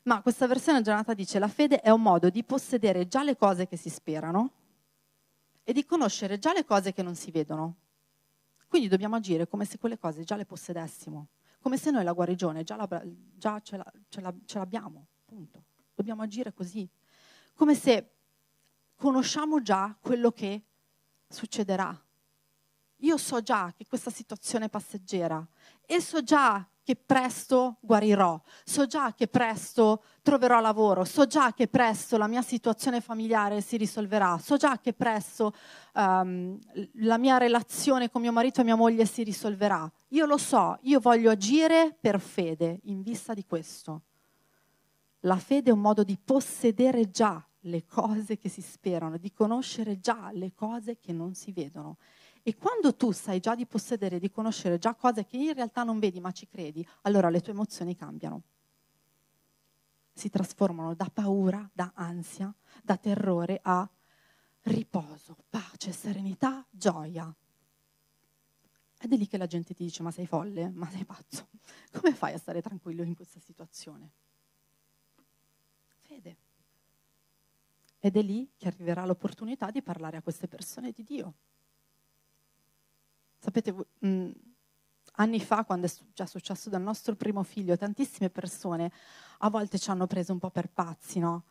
Ma 0.04 0.20
questa 0.20 0.46
versione 0.46 0.78
aggiornata 0.78 1.14
dice 1.14 1.38
la 1.38 1.48
fede 1.48 1.80
è 1.80 1.88
un 1.88 2.02
modo 2.02 2.28
di 2.28 2.44
possedere 2.44 3.08
già 3.08 3.22
le 3.22 3.36
cose 3.36 3.66
che 3.66 3.76
si 3.76 3.88
sperano 3.88 4.50
e 5.62 5.72
di 5.72 5.86
conoscere 5.86 6.38
già 6.38 6.52
le 6.52 6.64
cose 6.64 6.92
che 6.92 7.02
non 7.02 7.14
si 7.14 7.30
vedono. 7.30 7.76
Quindi 8.68 8.88
dobbiamo 8.88 9.16
agire 9.16 9.48
come 9.48 9.64
se 9.64 9.78
quelle 9.78 9.98
cose 9.98 10.22
già 10.24 10.36
le 10.36 10.44
possedessimo, 10.44 11.28
come 11.60 11.78
se 11.78 11.90
noi 11.90 12.04
la 12.04 12.12
guarigione 12.12 12.64
già, 12.64 12.76
la, 12.76 13.02
già 13.34 13.60
ce, 13.60 13.78
la, 13.78 13.92
ce, 14.08 14.20
la, 14.20 14.34
ce 14.44 14.58
l'abbiamo, 14.58 15.06
punto. 15.24 15.62
Dobbiamo 15.94 16.22
agire 16.22 16.52
così, 16.52 16.86
come 17.54 17.74
se 17.74 18.10
conosciamo 18.96 19.62
già 19.62 19.96
quello 19.98 20.32
che 20.32 20.62
succederà. 21.28 21.98
Io 22.98 23.16
so 23.16 23.40
già 23.40 23.72
che 23.74 23.86
questa 23.86 24.10
situazione 24.10 24.66
è 24.66 24.68
passeggera 24.68 25.46
e 25.86 26.00
so 26.02 26.22
già 26.22 26.66
che 26.84 26.96
presto 26.96 27.78
guarirò, 27.80 28.40
so 28.62 28.86
già 28.86 29.14
che 29.14 29.26
presto 29.26 30.04
troverò 30.22 30.60
lavoro, 30.60 31.04
so 31.04 31.26
già 31.26 31.52
che 31.54 31.66
presto 31.66 32.18
la 32.18 32.26
mia 32.26 32.42
situazione 32.42 33.00
familiare 33.00 33.62
si 33.62 33.78
risolverà, 33.78 34.38
so 34.38 34.56
già 34.56 34.78
che 34.78 34.92
presto 34.92 35.54
um, 35.94 36.58
la 36.98 37.16
mia 37.16 37.38
relazione 37.38 38.10
con 38.10 38.20
mio 38.20 38.32
marito 38.32 38.60
e 38.60 38.64
mia 38.64 38.76
moglie 38.76 39.06
si 39.06 39.22
risolverà. 39.22 39.90
Io 40.08 40.26
lo 40.26 40.36
so, 40.36 40.78
io 40.82 41.00
voglio 41.00 41.30
agire 41.30 41.96
per 41.98 42.20
fede 42.20 42.80
in 42.84 43.02
vista 43.02 43.32
di 43.32 43.44
questo. 43.46 44.02
La 45.20 45.36
fede 45.38 45.70
è 45.70 45.72
un 45.72 45.80
modo 45.80 46.04
di 46.04 46.18
possedere 46.22 47.10
già 47.10 47.42
le 47.60 47.86
cose 47.86 48.36
che 48.36 48.50
si 48.50 48.60
sperano, 48.60 49.16
di 49.16 49.32
conoscere 49.32 49.98
già 50.00 50.28
le 50.32 50.52
cose 50.54 50.98
che 50.98 51.12
non 51.12 51.34
si 51.34 51.50
vedono. 51.50 51.96
E 52.46 52.56
quando 52.56 52.94
tu 52.94 53.10
sai 53.10 53.40
già 53.40 53.54
di 53.54 53.64
possedere, 53.64 54.18
di 54.18 54.30
conoscere 54.30 54.78
già 54.78 54.94
cose 54.94 55.24
che 55.24 55.38
in 55.38 55.54
realtà 55.54 55.82
non 55.82 55.98
vedi 55.98 56.20
ma 56.20 56.30
ci 56.30 56.46
credi, 56.46 56.86
allora 57.02 57.30
le 57.30 57.40
tue 57.40 57.54
emozioni 57.54 57.96
cambiano. 57.96 58.42
Si 60.12 60.28
trasformano 60.28 60.94
da 60.94 61.08
paura, 61.10 61.66
da 61.72 61.92
ansia, 61.94 62.54
da 62.82 62.98
terrore 62.98 63.60
a 63.62 63.88
riposo, 64.64 65.38
pace, 65.48 65.90
serenità, 65.92 66.66
gioia. 66.68 67.34
Ed 69.00 69.10
è 69.10 69.16
lì 69.16 69.26
che 69.26 69.38
la 69.38 69.46
gente 69.46 69.72
ti 69.72 69.84
dice 69.84 70.02
ma 70.02 70.10
sei 70.10 70.26
folle, 70.26 70.68
ma 70.68 70.90
sei 70.90 71.06
pazzo. 71.06 71.48
Come 71.92 72.14
fai 72.14 72.34
a 72.34 72.38
stare 72.38 72.60
tranquillo 72.60 73.02
in 73.02 73.14
questa 73.14 73.40
situazione? 73.40 74.10
Fede. 76.02 76.36
Ed 78.00 78.18
è 78.18 78.22
lì 78.22 78.50
che 78.54 78.68
arriverà 78.68 79.06
l'opportunità 79.06 79.70
di 79.70 79.80
parlare 79.80 80.18
a 80.18 80.22
queste 80.22 80.46
persone 80.46 80.92
di 80.92 81.04
Dio. 81.04 81.34
Sapete, 83.44 83.72
mh, 83.72 84.08
mm, 84.08 84.30
anni 85.16 85.38
fa, 85.38 85.66
quando 85.66 85.86
è 85.86 85.90
già 86.14 86.24
successo 86.24 86.70
dal 86.70 86.80
nostro 86.80 87.14
primo 87.14 87.42
figlio, 87.42 87.76
tantissime 87.76 88.30
persone 88.30 88.90
a 89.40 89.50
volte 89.50 89.78
ci 89.78 89.90
hanno 89.90 90.06
preso 90.06 90.32
un 90.32 90.38
po' 90.38 90.48
per 90.48 90.70
pazzi, 90.70 91.18
no? 91.18 91.44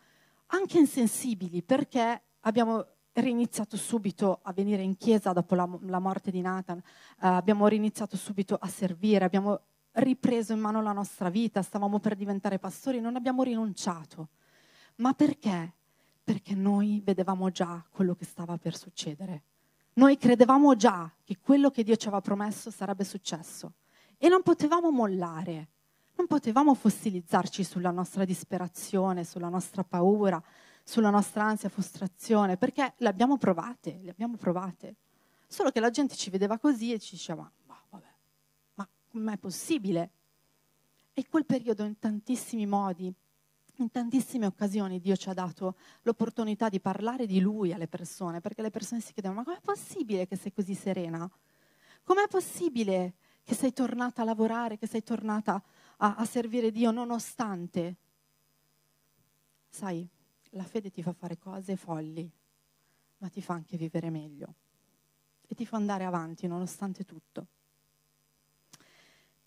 Anche 0.47 0.79
insensibili, 0.79 1.61
perché 1.61 2.19
abbiamo 2.39 2.83
riniziato 3.13 3.77
subito 3.77 4.39
a 4.41 4.51
venire 4.53 4.81
in 4.81 4.97
chiesa 4.97 5.33
dopo 5.33 5.53
la, 5.53 5.69
la 5.81 5.99
morte 5.99 6.31
di 6.31 6.41
Nathan, 6.41 6.79
uh, 6.79 6.81
abbiamo 7.19 7.67
riniziato 7.67 8.17
subito 8.17 8.57
a 8.59 8.67
servire, 8.67 9.25
abbiamo 9.25 9.59
ripreso 9.91 10.53
in 10.53 10.59
mano 10.59 10.81
la 10.81 10.93
nostra 10.93 11.29
vita, 11.29 11.61
stavamo 11.61 11.99
per 11.99 12.15
diventare 12.15 12.57
pastori, 12.57 13.01
non 13.01 13.15
abbiamo 13.15 13.43
rinunciato. 13.43 14.29
Ma 14.95 15.13
perché? 15.13 15.73
Perché 16.23 16.55
noi 16.55 17.03
vedevamo 17.05 17.51
già 17.51 17.85
quello 17.91 18.15
che 18.15 18.25
stava 18.25 18.57
per 18.57 18.75
succedere. 18.75 19.43
Noi 19.95 20.17
credevamo 20.17 20.75
già 20.75 21.11
che 21.23 21.37
quello 21.39 21.69
che 21.69 21.83
Dio 21.83 21.95
ci 21.95 22.07
aveva 22.07 22.21
promesso 22.21 22.71
sarebbe 22.71 23.03
successo 23.03 23.73
e 24.17 24.27
non 24.27 24.41
potevamo 24.41 24.89
mollare, 24.89 25.67
non 26.15 26.25
potevamo 26.25 26.73
fossilizzarci 26.73 27.63
sulla 27.63 27.91
nostra 27.91 28.25
disperazione, 28.25 29.23
sulla 29.23 29.49
nostra 29.49 29.83
paura, 29.83 30.41
sulla 30.83 31.11
nostra 31.11 31.43
ansia, 31.43 31.69
frustrazione, 31.69 32.57
perché 32.57 32.93
le 32.97 33.07
abbiamo 33.07 33.37
provate, 33.37 33.99
le 34.01 34.09
abbiamo 34.09 34.35
provate. 34.35 34.95
Solo 35.47 35.69
che 35.69 35.79
la 35.79 35.91
gente 35.91 36.15
ci 36.15 36.31
vedeva 36.31 36.57
così 36.57 36.91
e 36.91 36.99
ci 36.99 37.15
diceva, 37.15 37.49
ma 37.65 37.79
vabbè, 37.89 38.13
ma 38.75 38.87
com'è 39.11 39.37
possibile? 39.37 40.09
E 41.13 41.27
quel 41.29 41.45
periodo 41.45 41.83
in 41.83 41.99
tantissimi 41.99 42.65
modi 42.65 43.13
in 43.83 43.91
tantissime 43.91 44.45
occasioni 44.45 44.99
Dio 44.99 45.15
ci 45.15 45.29
ha 45.29 45.33
dato 45.33 45.75
l'opportunità 46.03 46.69
di 46.69 46.79
parlare 46.79 47.25
di 47.25 47.39
Lui 47.39 47.73
alle 47.73 47.87
persone, 47.87 48.41
perché 48.41 48.61
le 48.61 48.71
persone 48.71 49.01
si 49.01 49.13
chiedevano, 49.13 49.41
ma 49.41 49.45
com'è 49.45 49.61
possibile 49.61 50.27
che 50.27 50.35
sei 50.35 50.51
così 50.51 50.73
serena? 50.73 51.29
Com'è 52.03 52.27
possibile 52.27 53.13
che 53.43 53.53
sei 53.53 53.73
tornata 53.73 54.21
a 54.21 54.25
lavorare, 54.25 54.77
che 54.77 54.87
sei 54.87 55.03
tornata 55.03 55.61
a, 55.97 56.15
a 56.15 56.25
servire 56.25 56.71
Dio 56.71 56.91
nonostante? 56.91 57.95
Sai, 59.69 60.07
la 60.51 60.63
fede 60.63 60.89
ti 60.89 61.03
fa 61.03 61.13
fare 61.13 61.37
cose 61.37 61.75
folli, 61.75 62.29
ma 63.17 63.29
ti 63.29 63.41
fa 63.41 63.53
anche 63.53 63.77
vivere 63.77 64.09
meglio 64.09 64.55
e 65.47 65.55
ti 65.55 65.65
fa 65.65 65.77
andare 65.77 66.05
avanti 66.05 66.47
nonostante 66.47 67.03
tutto. 67.03 67.47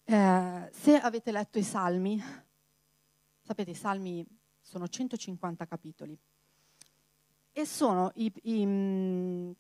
Eh, 0.04 0.70
se 0.72 0.96
avete 0.98 1.32
letto 1.32 1.58
i 1.58 1.64
salmi, 1.64 2.22
Sapete, 3.46 3.70
i 3.70 3.74
salmi 3.74 4.26
sono 4.60 4.88
150 4.88 5.66
capitoli 5.66 6.18
e 7.52 7.64
sono 7.64 8.10
i, 8.16 8.32
i, 8.42 8.66
mm, 8.66 9.50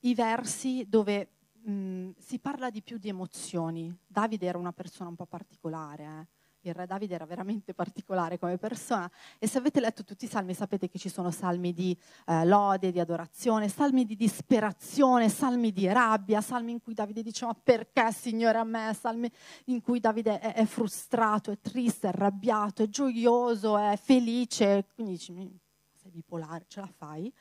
i 0.00 0.14
versi 0.14 0.86
dove 0.88 1.32
mh, 1.64 1.70
mm, 1.70 2.10
si 2.16 2.38
parla 2.38 2.70
di 2.70 2.80
più 2.80 2.96
di 2.96 3.10
emozioni. 3.10 3.94
Davide 4.06 4.46
era 4.46 4.56
una 4.56 4.72
persona 4.72 5.10
un 5.10 5.16
po' 5.16 5.26
particolare, 5.26 6.04
eh? 6.04 6.26
Il 6.68 6.74
re 6.74 6.86
Davide 6.86 7.14
era 7.14 7.26
veramente 7.26 7.74
particolare 7.74 8.38
come 8.38 8.58
persona. 8.58 9.10
E 9.38 9.46
se 9.46 9.58
avete 9.58 9.80
letto 9.80 10.04
tutti 10.04 10.24
i 10.24 10.28
salmi 10.28 10.54
sapete 10.54 10.88
che 10.88 10.98
ci 10.98 11.08
sono 11.08 11.30
salmi 11.30 11.72
di 11.72 11.96
eh, 12.26 12.44
lode, 12.44 12.92
di 12.92 13.00
adorazione, 13.00 13.68
salmi 13.68 14.04
di 14.04 14.16
disperazione, 14.16 15.28
salmi 15.28 15.72
di 15.72 15.86
rabbia, 15.86 16.40
salmi 16.40 16.72
in 16.72 16.80
cui 16.80 16.94
Davide 16.94 17.22
dice 17.22 17.46
ma 17.46 17.54
perché 17.54 18.12
Signore 18.12 18.58
a 18.58 18.64
me, 18.64 18.96
salmi 18.98 19.30
in 19.66 19.80
cui 19.80 20.00
Davide 20.00 20.38
è, 20.38 20.54
è 20.54 20.64
frustrato, 20.64 21.50
è 21.50 21.58
triste, 21.60 22.06
è 22.06 22.10
arrabbiato, 22.10 22.82
è 22.82 22.88
gioioso, 22.88 23.76
è 23.76 23.96
felice, 23.96 24.86
quindi 24.94 25.12
dici 25.12 25.32
sei 25.94 26.10
bipolare, 26.10 26.64
ce 26.68 26.80
la 26.80 26.90
fai. 26.94 27.32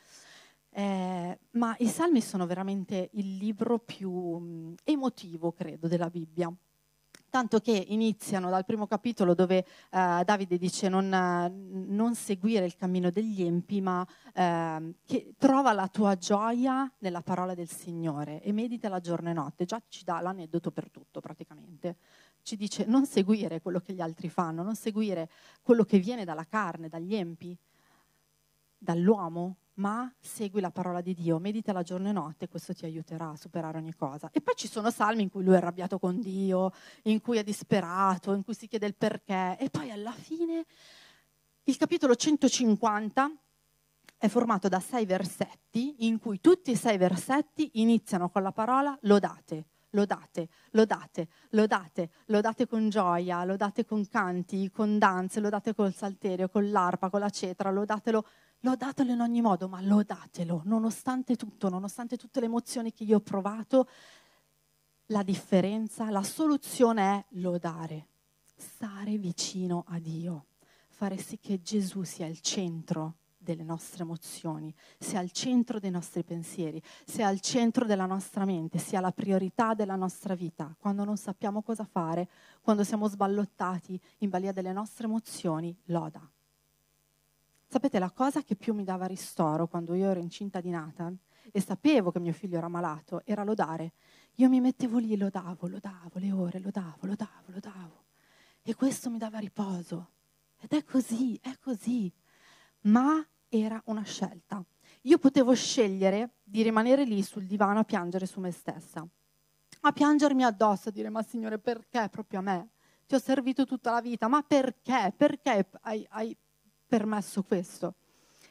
Eh, 0.76 1.40
ma 1.52 1.76
i 1.80 1.88
salmi 1.88 2.20
sono 2.22 2.48
veramente 2.48 3.10
il 3.14 3.38
libro 3.38 3.78
più 3.78 4.12
mm, 4.12 4.74
emotivo, 4.84 5.52
credo, 5.52 5.88
della 5.88 6.10
Bibbia 6.10 6.52
tanto 7.34 7.62
che 7.62 7.86
iniziano 7.88 8.52
dal 8.52 8.63
primo 8.63 8.86
capitolo 8.86 9.34
dove 9.34 9.65
eh, 9.89 10.22
Davide 10.24 10.60
dice 10.60 10.88
non, 10.88 11.10
non, 11.10 12.13
seguire 12.13 12.63
il 12.63 12.76
cammino 12.76 13.10
degli 13.10 13.41
empi, 13.41 13.82
ma 13.82 14.06
eh, 14.36 14.93
che 15.04 15.34
trova 15.39 15.74
la 15.74 15.88
tua 15.88 16.15
gioia 16.15 16.88
nella 17.00 17.24
parola 17.24 17.56
del 17.56 17.67
Signore 17.67 18.39
e 18.43 18.52
medita 18.52 19.00
giorno 19.00 19.32
e 19.32 19.34
notte. 19.34 19.65
Già 19.65 19.82
ci 19.88 20.04
dà 20.04 20.22
l'aneddoto 20.22 20.69
per 20.69 20.91
tutto 20.91 21.22
praticamente. 21.22 21.96
Ci 22.43 22.56
dice 22.56 22.86
non 22.86 23.08
seguire 23.08 23.62
quello 23.62 23.80
che 23.80 23.93
gli 23.93 24.02
altri 24.02 24.30
fanno, 24.30 24.62
non 24.62 24.76
seguire 24.76 25.28
quello 25.63 25.86
che 25.86 25.98
viene 25.98 26.26
dalla 26.26 26.46
carne, 26.46 26.88
dagli 26.88 27.15
empi, 27.15 27.58
dall'uomo, 28.78 29.56
ma 29.76 30.12
segui 30.20 30.62
la 30.62 30.72
parola 30.72 31.02
di 31.02 31.14
Dio, 31.14 31.40
medita 31.40 31.72
la 31.74 31.82
giorno 31.82 32.10
e 32.10 32.12
notte, 32.12 32.48
questo 32.48 32.74
ti 32.74 32.86
aiuterà 32.86 33.30
a 33.30 33.36
superare 33.36 33.78
ogni 33.78 33.96
cosa. 33.96 34.30
E 34.32 34.42
poi 34.42 34.54
ci 34.56 34.68
sono 34.68 34.92
salmi 34.92 35.24
in 35.24 35.30
cui 35.30 35.44
lui 35.44 35.56
è 35.56 35.58
arrabbiato 35.58 35.98
con 35.98 36.20
Dio, 36.20 36.72
in 37.04 37.22
cui 37.22 37.38
è 37.38 37.44
disperato, 37.44 38.34
in 38.34 38.44
cui 38.44 38.54
si 38.54 38.68
chiede 38.68 38.86
il 38.86 38.96
perché. 38.96 39.58
E 39.60 39.70
poi 39.70 39.90
alla 39.90 40.12
fine 40.12 40.66
il 41.64 41.78
capitolo 41.78 42.16
150 42.16 43.32
è 44.18 44.28
formato 44.28 44.70
da 44.70 44.80
sei 44.80 45.06
versetti 45.06 46.08
in 46.08 46.20
cui 46.20 46.40
tutti 46.40 46.72
i 46.72 46.76
sei 46.76 46.98
versetti 46.98 47.72
iniziano 47.74 48.30
con 48.30 48.44
la 48.44 48.52
parola 48.52 48.98
lodate. 49.02 49.66
Lodate, 49.94 50.48
lodate, 50.72 51.28
lodate, 51.50 52.10
lodate 52.26 52.68
con 52.68 52.90
gioia, 52.90 53.44
lodate 53.44 53.86
con 53.86 54.08
canti, 54.08 54.72
con 54.72 54.98
danze, 54.98 55.40
lodate 55.40 55.76
col 55.76 55.94
salterio, 55.94 56.50
con 56.50 56.72
l'arpa, 56.72 57.12
con 57.12 57.20
la 57.20 57.30
cetra, 57.30 57.70
lodatelo 57.70 58.26
Lodatelo 58.65 59.12
in 59.12 59.19
ogni 59.19 59.41
modo, 59.41 59.67
ma 59.67 59.82
lodatelo, 59.82 60.62
nonostante 60.63 61.36
tutto, 61.36 61.67
nonostante 61.67 62.15
tutte 62.15 62.39
le 62.39 62.45
emozioni 62.45 62.93
che 62.93 63.04
io 63.04 63.17
ho 63.17 63.19
provato, 63.19 63.89
la 65.08 65.21
differenza, 65.21 66.10
la 66.10 66.23
soluzione 66.23 67.02
è 67.02 67.26
lodare, 67.39 68.08
stare 68.56 69.17
vicino 69.17 69.84
a 69.89 69.99
Dio, 69.99 70.45
fare 70.88 71.17
sì 71.17 71.39
che 71.39 71.62
Gesù 71.62 72.04
sia 72.04 72.26
il 72.26 72.39
centro 72.39 73.15
delle 73.38 73.63
nostre 73.63 74.04
emozioni, 74.04 74.73
sia 74.97 75.19
al 75.19 75.32
centro 75.32 75.78
dei 75.78 75.91
nostri 75.91 76.23
pensieri, 76.23 76.82
sia 77.06 77.28
al 77.28 77.41
centro 77.41 77.86
della 77.86 78.06
nostra 78.06 78.45
mente, 78.45 78.78
sia 78.78 79.02
la 79.02 79.12
priorità 79.12 79.73
della 79.73 79.97
nostra 79.97 80.36
vita. 80.36 80.73
Quando 80.80 81.04
non 81.04 81.17
sappiamo 81.17 81.62
cosa 81.63 81.84
fare, 81.84 82.30
quando 82.62 82.86
siamo 82.86 83.10
sballottati 83.10 83.99
in 84.19 84.30
balia 84.30 84.54
delle 84.54 84.71
nostre 84.71 85.04
emozioni, 85.04 85.78
loda. 85.88 86.26
Sapete, 87.74 87.98
la 87.98 88.12
cosa 88.12 88.44
che 88.44 88.56
più 88.56 88.76
mi 88.76 88.84
dava 88.84 89.08
ristoro 89.08 89.66
quando 89.66 89.96
io 89.96 90.08
ero 90.12 90.20
incinta 90.20 90.62
di 90.62 90.70
Nathan 90.70 91.18
e 91.52 91.60
sapevo 91.60 92.12
che 92.12 92.20
mio 92.20 92.32
figlio 92.32 92.60
era 92.60 92.68
malato 92.68 93.24
era 93.26 93.44
lodare. 93.44 93.94
Io 94.36 94.48
mi 94.48 94.62
mettevo 94.62 95.00
lì, 95.00 95.18
lodavo, 95.18 95.68
lodavo 95.68 96.20
le 96.20 96.32
ore, 96.32 96.60
lodavo, 96.60 97.00
lodavo, 97.02 97.46
lodavo. 97.48 98.04
E 98.62 98.76
questo 98.76 99.10
mi 99.10 99.18
dava 99.18 99.40
riposo. 99.40 100.12
Ed 100.60 100.72
è 100.72 100.84
così, 100.84 101.36
è 101.42 101.58
così. 101.58 102.14
Ma 102.82 103.28
era 103.50 103.82
una 103.86 104.04
scelta. 104.04 104.64
Io 105.02 105.18
potevo 105.18 105.56
scegliere 105.56 106.36
di 106.44 106.62
rimanere 106.62 107.06
lì 107.06 107.24
sul 107.24 107.48
divano 107.48 107.80
a 107.80 107.84
piangere 107.84 108.28
su 108.28 108.40
me 108.40 108.52
stessa, 108.52 109.04
a 109.82 109.92
piangermi 109.92 110.44
addosso, 110.44 110.90
a 110.90 110.92
dire 110.92 111.10
ma 111.10 111.24
Signore 111.24 111.58
perché 111.58 112.08
proprio 112.12 112.38
a 112.38 112.44
me? 112.44 112.70
Ti 113.08 113.16
ho 113.16 113.20
servito 113.20 113.66
tutta 113.66 113.90
la 113.90 114.00
vita, 114.00 114.28
ma 114.28 114.44
perché? 114.44 115.12
Perché 115.18 115.68
hai, 115.82 116.06
hai 116.12 116.38
permesso 116.93 117.41
questo? 117.41 117.95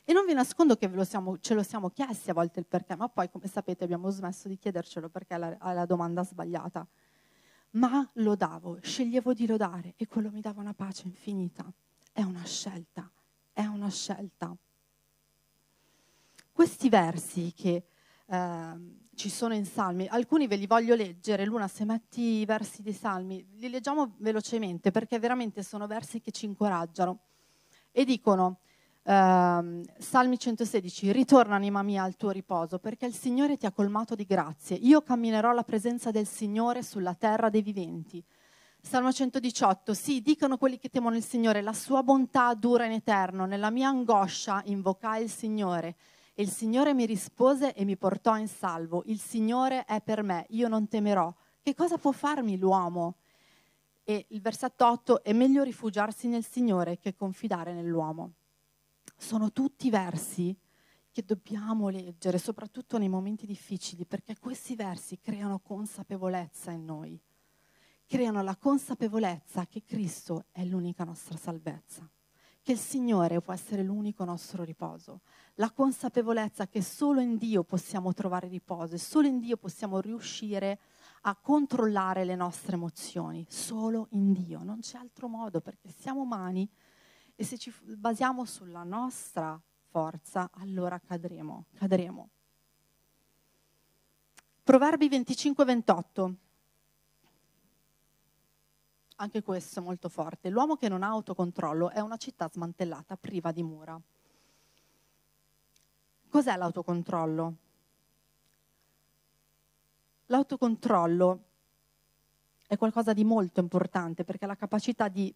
E 0.05 0.13
non 0.13 0.27
vi 0.27 0.33
nascondo 0.33 0.75
che 0.75 0.89
lo 0.89 1.05
siamo, 1.05 1.39
ce 1.39 1.55
lo 1.55 1.63
siamo 1.63 1.91
chiesti 1.91 2.31
a 2.31 2.35
volte 2.35 2.59
il 2.59 2.67
perché, 2.67 2.97
ma 2.97 3.09
poi 3.09 3.31
come 3.31 3.47
sapete 3.47 3.85
abbiamo 3.85 4.11
smesso 4.11 4.49
di 4.49 4.59
chiedercelo 4.59 5.09
perché 5.09 5.37
è 5.37 5.39
la, 5.39 5.57
la 5.73 5.87
domanda 5.87 6.25
sbagliata. 6.25 6.85
Ma 7.75 8.05
lodavo, 8.15 8.81
sceglievo 8.83 9.33
di 9.33 9.47
lodare 9.47 9.95
e 9.97 10.09
quello 10.09 10.33
mi 10.33 10.41
dava 10.41 10.61
una 10.61 10.75
pace 10.75 11.07
infinita. 11.07 11.65
È 12.11 12.23
una 12.23 12.43
scelta, 12.43 13.09
è 13.53 13.65
una 13.65 13.89
scelta. 13.89 14.53
Questi 16.51 16.89
versi 16.89 17.53
che 17.55 17.85
eh, 18.27 18.75
ci 19.15 19.31
sono 19.31 19.55
in 19.55 19.65
Salmi, 19.65 20.09
alcuni 20.09 20.49
ve 20.49 20.57
li 20.57 20.67
voglio 20.67 20.97
leggere, 20.97 21.45
Luna 21.45 21.69
se 21.69 21.85
metti 21.85 22.41
i 22.41 22.45
versi 22.45 22.83
dei 22.83 22.93
Salmi, 22.93 23.47
li 23.53 23.71
leggiamo 23.71 24.15
velocemente 24.19 24.91
perché 24.91 25.21
veramente 25.21 25.63
sono 25.63 25.87
versi 25.87 26.21
che 26.21 26.33
ci 26.33 26.47
incoraggiano 26.47 27.21
e 27.93 28.05
dicono, 28.05 28.59
Uh, 29.05 29.83
Salmi 29.99 30.39
116, 30.39 31.11
ritorna 31.11 31.57
anima 31.57 31.83
mia 31.83 32.05
al 32.05 32.15
tuo 32.15 32.31
riposo 32.31 32.79
perché 32.79 33.05
il 33.05 33.15
Signore 33.15 33.57
ti 33.57 33.67
ha 33.67 33.73
colmato 33.73 34.15
di 34.15 34.25
grazie. 34.25 34.77
Io 34.77 35.03
camminerò 35.03 35.51
alla 35.51 35.65
presenza 35.65 36.13
del 36.13 36.29
Signore 36.29 36.85
sulla 36.85 37.15
terra 37.15 37.51
dei 37.51 37.63
viventi. 37.63 38.23
Salmo 38.81 39.13
118, 39.13 39.93
sì, 39.93 40.23
dicono 40.23 40.57
quelli 40.57 40.79
che 40.79 40.89
temono 40.89 41.17
il 41.17 41.25
Signore, 41.25 41.63
la 41.63 41.73
sua 41.73 42.05
bontà 42.05 42.55
dura 42.55 42.85
in 42.85 42.93
eterno. 42.93 43.45
Nella 43.45 43.71
mia 43.71 43.89
angoscia 43.89 44.63
invocai 44.67 45.25
il 45.25 45.31
Signore 45.31 45.97
e 46.35 46.43
il 46.43 46.51
Signore 46.51 46.95
mi 46.95 47.05
rispose 47.05 47.75
e 47.75 47.85
mi 47.85 47.97
portò 47.97 48.37
in 48.37 48.49
salvo. 48.49 49.03
Il 49.07 49.19
Signore 49.19 49.85
è 49.85 50.01
per 50.01 50.23
me, 50.23 50.47
io 50.51 50.69
non 50.69 50.87
temerò. 50.87 51.33
Che 51.61 51.75
cosa 51.75 51.99
può 51.99 52.13
farmi 52.13 52.57
l'uomo? 52.57 53.17
E 54.05 54.27
il 54.31 54.41
versetto 54.41 54.87
8, 54.87 55.23
è 55.23 55.33
meglio 55.33 55.63
rifugiarsi 55.63 56.29
nel 56.29 56.45
Signore 56.45 56.99
che 56.99 57.15
confidare 57.15 57.73
nell'uomo. 57.73 58.33
Sono 59.17 59.53
tutti 59.53 59.91
versi 59.91 60.57
che 61.11 61.25
dobbiamo 61.25 61.89
leggere, 61.89 62.39
soprattutto 62.39 62.99
nei 62.99 63.09
momenti 63.09 63.47
difficili, 63.47 64.07
perché 64.07 64.39
questi 64.39 64.75
versi 64.75 65.19
creano 65.19 65.61
consapevolezza 65.61 66.71
in 66.71 66.85
noi 66.85 67.21
creano 68.13 68.43
la 68.43 68.57
consapevolezza 68.57 69.67
che 69.67 69.85
Cristo 69.87 70.45
è 70.53 70.67
l'unica 70.67 71.03
nostra 71.03 71.39
salvezza, 71.39 72.07
che 72.61 72.73
il 72.73 72.79
Signore 72.79 73.41
può 73.41 73.55
essere 73.55 73.83
l'unico 73.83 74.23
nostro 74.25 74.65
riposo, 74.65 75.23
la 75.55 75.71
consapevolezza 75.71 76.69
che 76.69 76.83
solo 76.83 77.21
in 77.21 77.39
Dio 77.39 77.65
possiamo 77.65 78.13
trovare 78.13 78.49
riposo 78.49 78.97
e 78.97 78.99
solo 78.99 79.29
in 79.29 79.39
Dio 79.39 79.57
possiamo 79.57 79.99
riuscire 79.99 80.79
a 81.23 81.37
controllare 81.37 82.25
le 82.25 82.35
nostre 82.35 82.75
emozioni, 82.75 83.47
solo 83.49 84.09
in 84.11 84.33
Dio, 84.33 84.63
non 84.63 84.81
c'è 84.81 84.99
altro 84.99 85.29
modo 85.29 85.61
perché 85.61 85.91
siamo 85.91 86.23
umani 86.23 86.69
e 87.35 87.45
se 87.45 87.59
ci 87.59 87.73
basiamo 87.83 88.45
sulla 88.45 88.83
nostra 88.83 89.61
forza, 89.89 90.51
allora 90.55 90.99
cadremo, 90.99 91.67
cadremo. 91.75 92.29
Proverbi 94.65 95.09
25-28 95.09 96.35
anche 99.23 99.43
questo 99.43 99.79
è 99.79 99.83
molto 99.83 100.09
forte. 100.09 100.51
L'uomo 100.51 100.75
che 100.75 100.89
non 100.89 101.05
ha 101.05 101.09
autocontrollo 101.09 101.91
è 101.91 102.01
una 102.01 102.17
città 102.17 102.49
smantellata, 102.51 103.17
priva 103.17 103.53
di 103.53 103.63
mura. 103.63 104.01
Cos'è 106.29 106.57
l'autocontrollo? 106.57 107.57
L'autocontrollo 110.33 111.45
è 112.67 112.79
qualcosa 112.79 113.13
di 113.13 113.23
molto 113.23 113.61
importante 113.61 114.25
perché 114.25 114.47
è 114.47 114.49
la 114.49 114.57
capacità 114.57 115.09
di 115.09 115.33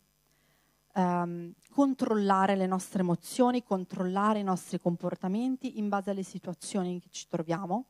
ehm, 0.94 1.52
controllare 1.70 2.56
le 2.56 2.66
nostre 2.66 3.00
emozioni, 3.00 3.62
controllare 3.62 4.38
i 4.38 4.42
nostri 4.42 4.80
comportamenti 4.80 5.76
in 5.76 5.90
base 5.90 6.12
alle 6.12 6.22
situazioni 6.22 6.92
in 6.92 7.00
cui 7.00 7.10
ci 7.10 7.28
troviamo. 7.28 7.84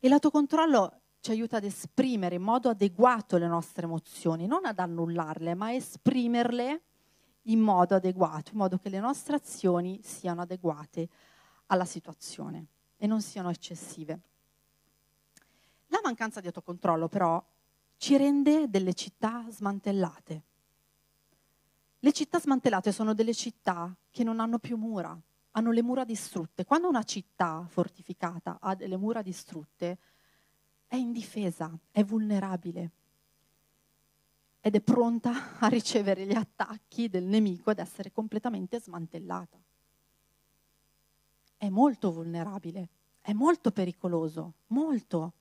E 0.00 0.08
l'autocontrollo 0.08 1.00
ci 1.20 1.32
aiuta 1.32 1.58
ad 1.58 1.64
esprimere 1.64 2.36
in 2.36 2.42
modo 2.42 2.70
adeguato 2.70 3.36
le 3.36 3.46
nostre 3.46 3.84
emozioni, 3.84 4.46
non 4.46 4.64
ad 4.64 4.78
annullarle, 4.78 5.54
ma 5.54 5.66
a 5.66 5.72
esprimerle 5.72 6.82
in 7.42 7.60
modo 7.60 7.94
adeguato, 7.94 8.52
in 8.52 8.56
modo 8.56 8.78
che 8.78 8.88
le 8.88 9.00
nostre 9.00 9.36
azioni 9.36 10.00
siano 10.02 10.40
adeguate 10.40 11.10
alla 11.66 11.84
situazione 11.84 12.68
e 12.96 13.06
non 13.06 13.20
siano 13.20 13.50
eccessive. 13.50 14.27
La 15.88 16.00
mancanza 16.02 16.40
di 16.40 16.46
autocontrollo 16.46 17.08
però 17.08 17.44
ci 17.96 18.16
rende 18.16 18.68
delle 18.68 18.94
città 18.94 19.44
smantellate. 19.50 20.42
Le 22.00 22.12
città 22.12 22.38
smantellate 22.38 22.92
sono 22.92 23.12
delle 23.12 23.34
città 23.34 23.94
che 24.10 24.22
non 24.22 24.38
hanno 24.38 24.58
più 24.58 24.76
mura, 24.76 25.18
hanno 25.52 25.72
le 25.72 25.82
mura 25.82 26.04
distrutte. 26.04 26.64
Quando 26.64 26.88
una 26.88 27.02
città 27.02 27.66
fortificata 27.68 28.58
ha 28.60 28.74
delle 28.74 28.96
mura 28.96 29.20
distrutte, 29.20 29.98
è 30.86 30.96
indifesa, 30.96 31.76
è 31.90 32.04
vulnerabile 32.04 32.90
ed 34.60 34.74
è 34.74 34.80
pronta 34.80 35.58
a 35.58 35.66
ricevere 35.68 36.26
gli 36.26 36.34
attacchi 36.34 37.08
del 37.08 37.24
nemico 37.24 37.70
ed 37.70 37.78
essere 37.78 38.12
completamente 38.12 38.80
smantellata. 38.80 39.58
È 41.56 41.68
molto 41.68 42.12
vulnerabile, 42.12 42.88
è 43.20 43.32
molto 43.32 43.70
pericoloso, 43.72 44.52
molto. 44.68 45.32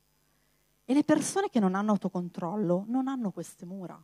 E 0.90 0.94
le 0.94 1.04
persone 1.04 1.50
che 1.50 1.60
non 1.60 1.76
hanno 1.76 1.92
autocontrollo 1.92 2.86
non 2.88 3.08
hanno 3.08 3.32
queste 3.32 3.66
mura. 3.66 4.02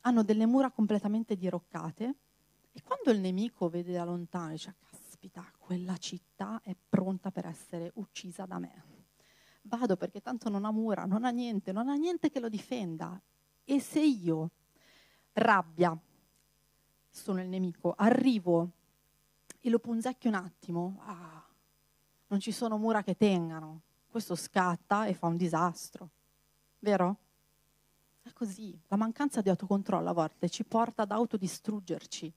Hanno 0.00 0.22
delle 0.22 0.46
mura 0.46 0.70
completamente 0.70 1.36
diroccate 1.36 2.14
e 2.72 2.82
quando 2.82 3.10
il 3.10 3.20
nemico 3.20 3.68
vede 3.68 3.92
da 3.92 4.04
lontano 4.04 4.52
dice, 4.52 4.74
caspita, 4.88 5.44
quella 5.58 5.98
città 5.98 6.60
è 6.62 6.74
pronta 6.88 7.30
per 7.30 7.46
essere 7.46 7.90
uccisa 7.96 8.46
da 8.46 8.58
me 8.58 8.96
vado 9.68 9.96
perché 9.96 10.20
tanto 10.20 10.48
non 10.48 10.64
ha 10.64 10.70
mura, 10.70 11.04
non 11.04 11.24
ha 11.24 11.30
niente, 11.30 11.72
non 11.72 11.88
ha 11.88 11.94
niente 11.94 12.30
che 12.30 12.40
lo 12.40 12.48
difenda. 12.48 13.20
E 13.64 13.80
se 13.80 14.00
io, 14.00 14.50
rabbia, 15.34 15.96
sono 17.10 17.42
il 17.42 17.48
nemico, 17.48 17.94
arrivo 17.96 18.70
e 19.60 19.70
lo 19.70 19.78
punzecchio 19.78 20.30
un 20.30 20.36
attimo, 20.36 21.00
ah, 21.04 21.44
non 22.28 22.40
ci 22.40 22.50
sono 22.50 22.78
mura 22.78 23.02
che 23.02 23.16
tengano, 23.16 23.82
questo 24.08 24.34
scatta 24.34 25.06
e 25.06 25.14
fa 25.14 25.26
un 25.26 25.36
disastro, 25.36 26.10
vero? 26.80 27.16
È 28.22 28.32
così, 28.32 28.78
la 28.88 28.96
mancanza 28.96 29.40
di 29.40 29.48
autocontrollo 29.48 30.08
a 30.08 30.12
volte 30.12 30.48
ci 30.48 30.64
porta 30.64 31.02
ad 31.02 31.12
autodistruggerci, 31.12 32.32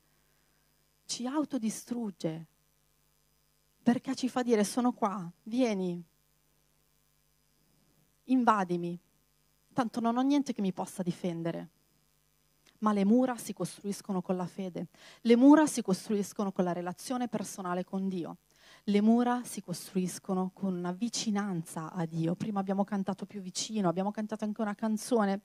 ci 1.05 1.27
autodistrugge, 1.27 2.45
perché 3.83 4.15
ci 4.15 4.29
fa 4.29 4.43
dire 4.43 4.63
sono 4.63 4.93
qua, 4.93 5.29
vieni, 5.43 6.03
invadimi, 8.25 8.97
tanto 9.73 9.99
non 9.99 10.17
ho 10.17 10.21
niente 10.21 10.53
che 10.53 10.61
mi 10.61 10.71
possa 10.71 11.03
difendere. 11.03 11.69
Ma 12.79 12.93
le 12.93 13.05
mura 13.05 13.37
si 13.37 13.53
costruiscono 13.53 14.21
con 14.21 14.35
la 14.35 14.47
fede, 14.47 14.87
le 15.21 15.35
mura 15.35 15.67
si 15.67 15.81
costruiscono 15.81 16.51
con 16.51 16.63
la 16.63 16.73
relazione 16.73 17.27
personale 17.27 17.83
con 17.83 18.07
Dio, 18.07 18.37
le 18.85 19.01
mura 19.01 19.43
si 19.43 19.61
costruiscono 19.61 20.51
con 20.53 20.75
una 20.75 20.91
vicinanza 20.91 21.91
a 21.91 22.05
Dio. 22.05 22.35
Prima 22.35 22.59
abbiamo 22.59 22.83
cantato 22.83 23.25
più 23.25 23.41
vicino, 23.41 23.89
abbiamo 23.89 24.11
cantato 24.11 24.43
anche 24.43 24.61
una 24.61 24.75
canzone 24.75 25.41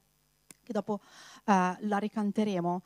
che 0.62 0.72
dopo 0.72 1.00
eh, 1.44 1.76
la 1.80 1.98
ricanteremo, 1.98 2.82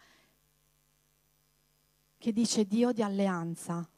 che 2.19 2.33
dice 2.33 2.67
Dio 2.67 2.93
di 2.93 3.03
alleanza. 3.03 3.89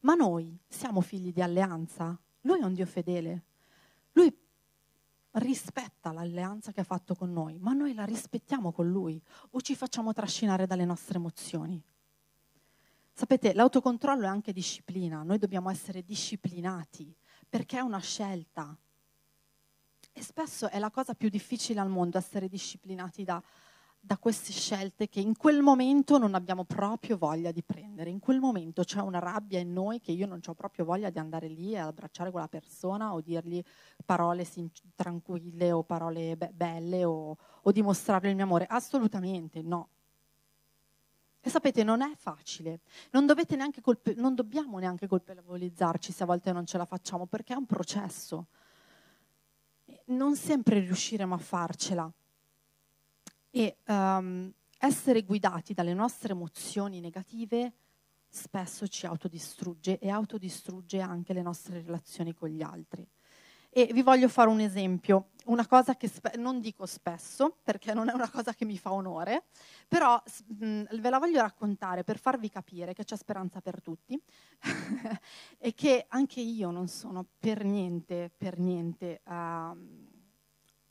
Ma 0.00 0.14
noi 0.14 0.56
siamo 0.68 1.00
figli 1.00 1.32
di 1.32 1.42
alleanza, 1.42 2.18
lui 2.42 2.60
è 2.60 2.64
un 2.64 2.74
Dio 2.74 2.86
fedele. 2.86 3.42
Lui 4.12 4.34
rispetta 5.32 6.12
l'alleanza 6.12 6.72
che 6.72 6.80
ha 6.80 6.84
fatto 6.84 7.14
con 7.14 7.32
noi, 7.32 7.58
ma 7.58 7.72
noi 7.72 7.94
la 7.94 8.04
rispettiamo 8.04 8.70
con 8.70 8.88
lui 8.88 9.20
o 9.50 9.60
ci 9.60 9.74
facciamo 9.74 10.12
trascinare 10.12 10.66
dalle 10.66 10.84
nostre 10.84 11.16
emozioni? 11.16 11.82
Sapete, 13.16 13.54
l'autocontrollo 13.54 14.24
è 14.24 14.26
anche 14.26 14.52
disciplina, 14.52 15.22
noi 15.22 15.38
dobbiamo 15.38 15.70
essere 15.70 16.02
disciplinati 16.02 17.14
perché 17.48 17.78
è 17.78 17.80
una 17.80 18.00
scelta. 18.00 18.76
E 20.12 20.20
spesso 20.20 20.68
è 20.68 20.80
la 20.80 20.90
cosa 20.90 21.14
più 21.14 21.28
difficile 21.28 21.78
al 21.78 21.88
mondo 21.88 22.18
essere 22.18 22.48
disciplinati 22.48 23.22
da, 23.22 23.40
da 24.00 24.18
queste 24.18 24.50
scelte 24.50 25.08
che 25.08 25.20
in 25.20 25.36
quel 25.36 25.62
momento 25.62 26.18
non 26.18 26.34
abbiamo 26.34 26.64
proprio 26.64 27.16
voglia 27.16 27.52
di 27.52 27.62
prendere. 27.62 28.10
In 28.10 28.18
quel 28.18 28.40
momento 28.40 28.82
c'è 28.82 29.00
una 29.00 29.20
rabbia 29.20 29.60
in 29.60 29.72
noi 29.72 30.00
che 30.00 30.10
io 30.10 30.26
non 30.26 30.40
ho 30.44 30.54
proprio 30.54 30.84
voglia 30.84 31.10
di 31.10 31.20
andare 31.20 31.46
lì 31.46 31.72
e 31.72 31.78
abbracciare 31.78 32.32
quella 32.32 32.48
persona 32.48 33.14
o 33.14 33.20
dirgli 33.20 33.62
parole 34.04 34.42
sin- 34.42 34.72
tranquille 34.96 35.70
o 35.70 35.84
parole 35.84 36.36
be- 36.36 36.50
belle 36.52 37.04
o, 37.04 37.36
o 37.62 37.70
dimostrarle 37.70 38.28
il 38.28 38.34
mio 38.34 38.44
amore. 38.44 38.66
Assolutamente 38.66 39.62
no. 39.62 39.90
E 41.46 41.50
sapete, 41.50 41.84
non 41.84 42.00
è 42.00 42.14
facile, 42.16 42.80
non, 43.10 43.26
colpe- 43.82 44.14
non 44.14 44.34
dobbiamo 44.34 44.78
neanche 44.78 45.06
colpevolizzarci 45.06 46.10
se 46.10 46.22
a 46.22 46.26
volte 46.26 46.52
non 46.52 46.64
ce 46.64 46.78
la 46.78 46.86
facciamo, 46.86 47.26
perché 47.26 47.52
è 47.52 47.56
un 47.56 47.66
processo. 47.66 48.46
Non 50.06 50.36
sempre 50.36 50.80
riusciremo 50.80 51.34
a 51.34 51.38
farcela. 51.38 52.10
E 53.50 53.76
um, 53.88 54.50
essere 54.78 55.22
guidati 55.22 55.74
dalle 55.74 55.92
nostre 55.92 56.32
emozioni 56.32 57.00
negative 57.00 57.74
spesso 58.26 58.88
ci 58.88 59.04
autodistrugge 59.04 59.98
e 59.98 60.08
autodistrugge 60.08 61.00
anche 61.00 61.34
le 61.34 61.42
nostre 61.42 61.82
relazioni 61.82 62.32
con 62.32 62.48
gli 62.48 62.62
altri. 62.62 63.06
E 63.76 63.90
vi 63.92 64.02
voglio 64.02 64.28
fare 64.28 64.48
un 64.48 64.60
esempio, 64.60 65.30
una 65.46 65.66
cosa 65.66 65.96
che 65.96 66.06
spe- 66.06 66.36
non 66.36 66.60
dico 66.60 66.86
spesso, 66.86 67.56
perché 67.60 67.92
non 67.92 68.08
è 68.08 68.12
una 68.12 68.30
cosa 68.30 68.54
che 68.54 68.64
mi 68.64 68.78
fa 68.78 68.92
onore, 68.92 69.46
però 69.88 70.22
mh, 70.46 71.00
ve 71.00 71.10
la 71.10 71.18
voglio 71.18 71.40
raccontare 71.40 72.04
per 72.04 72.20
farvi 72.20 72.48
capire 72.48 72.92
che 72.92 73.02
c'è 73.02 73.16
speranza 73.16 73.60
per 73.60 73.82
tutti 73.82 74.16
e 75.58 75.74
che 75.74 76.06
anche 76.06 76.40
io 76.40 76.70
non 76.70 76.86
sono 76.86 77.26
per 77.36 77.64
niente, 77.64 78.30
per 78.36 78.60
niente 78.60 79.22
uh, 79.24 79.76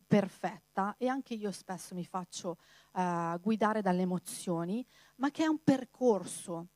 perfetta 0.06 0.96
e 0.98 1.08
anche 1.08 1.36
io 1.36 1.54
spesso 1.54 1.96
mi 1.96 2.04
faccio 2.04 2.58
uh, 2.96 3.40
guidare 3.40 3.82
dalle 3.82 4.02
emozioni, 4.02 4.86
ma 5.16 5.32
che 5.32 5.46
è 5.46 5.48
un 5.48 5.64
percorso 5.64 6.68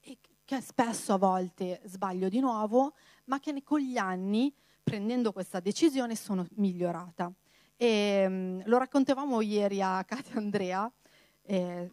e 0.00 0.18
che 0.44 0.60
spesso 0.60 1.14
a 1.14 1.18
volte 1.18 1.80
sbaglio 1.86 2.28
di 2.28 2.40
nuovo, 2.40 2.92
ma 3.24 3.40
che 3.40 3.62
con 3.62 3.80
gli 3.80 3.96
anni 3.96 4.54
prendendo 4.86 5.32
questa 5.32 5.58
decisione 5.58 6.14
sono 6.14 6.46
migliorata. 6.54 7.32
E, 7.76 8.24
um, 8.24 8.62
lo 8.66 8.78
raccontavamo 8.78 9.40
ieri 9.40 9.82
a 9.82 10.04
Katia 10.04 10.34
e 10.34 10.38
Andrea 10.38 10.92
eh, 11.42 11.90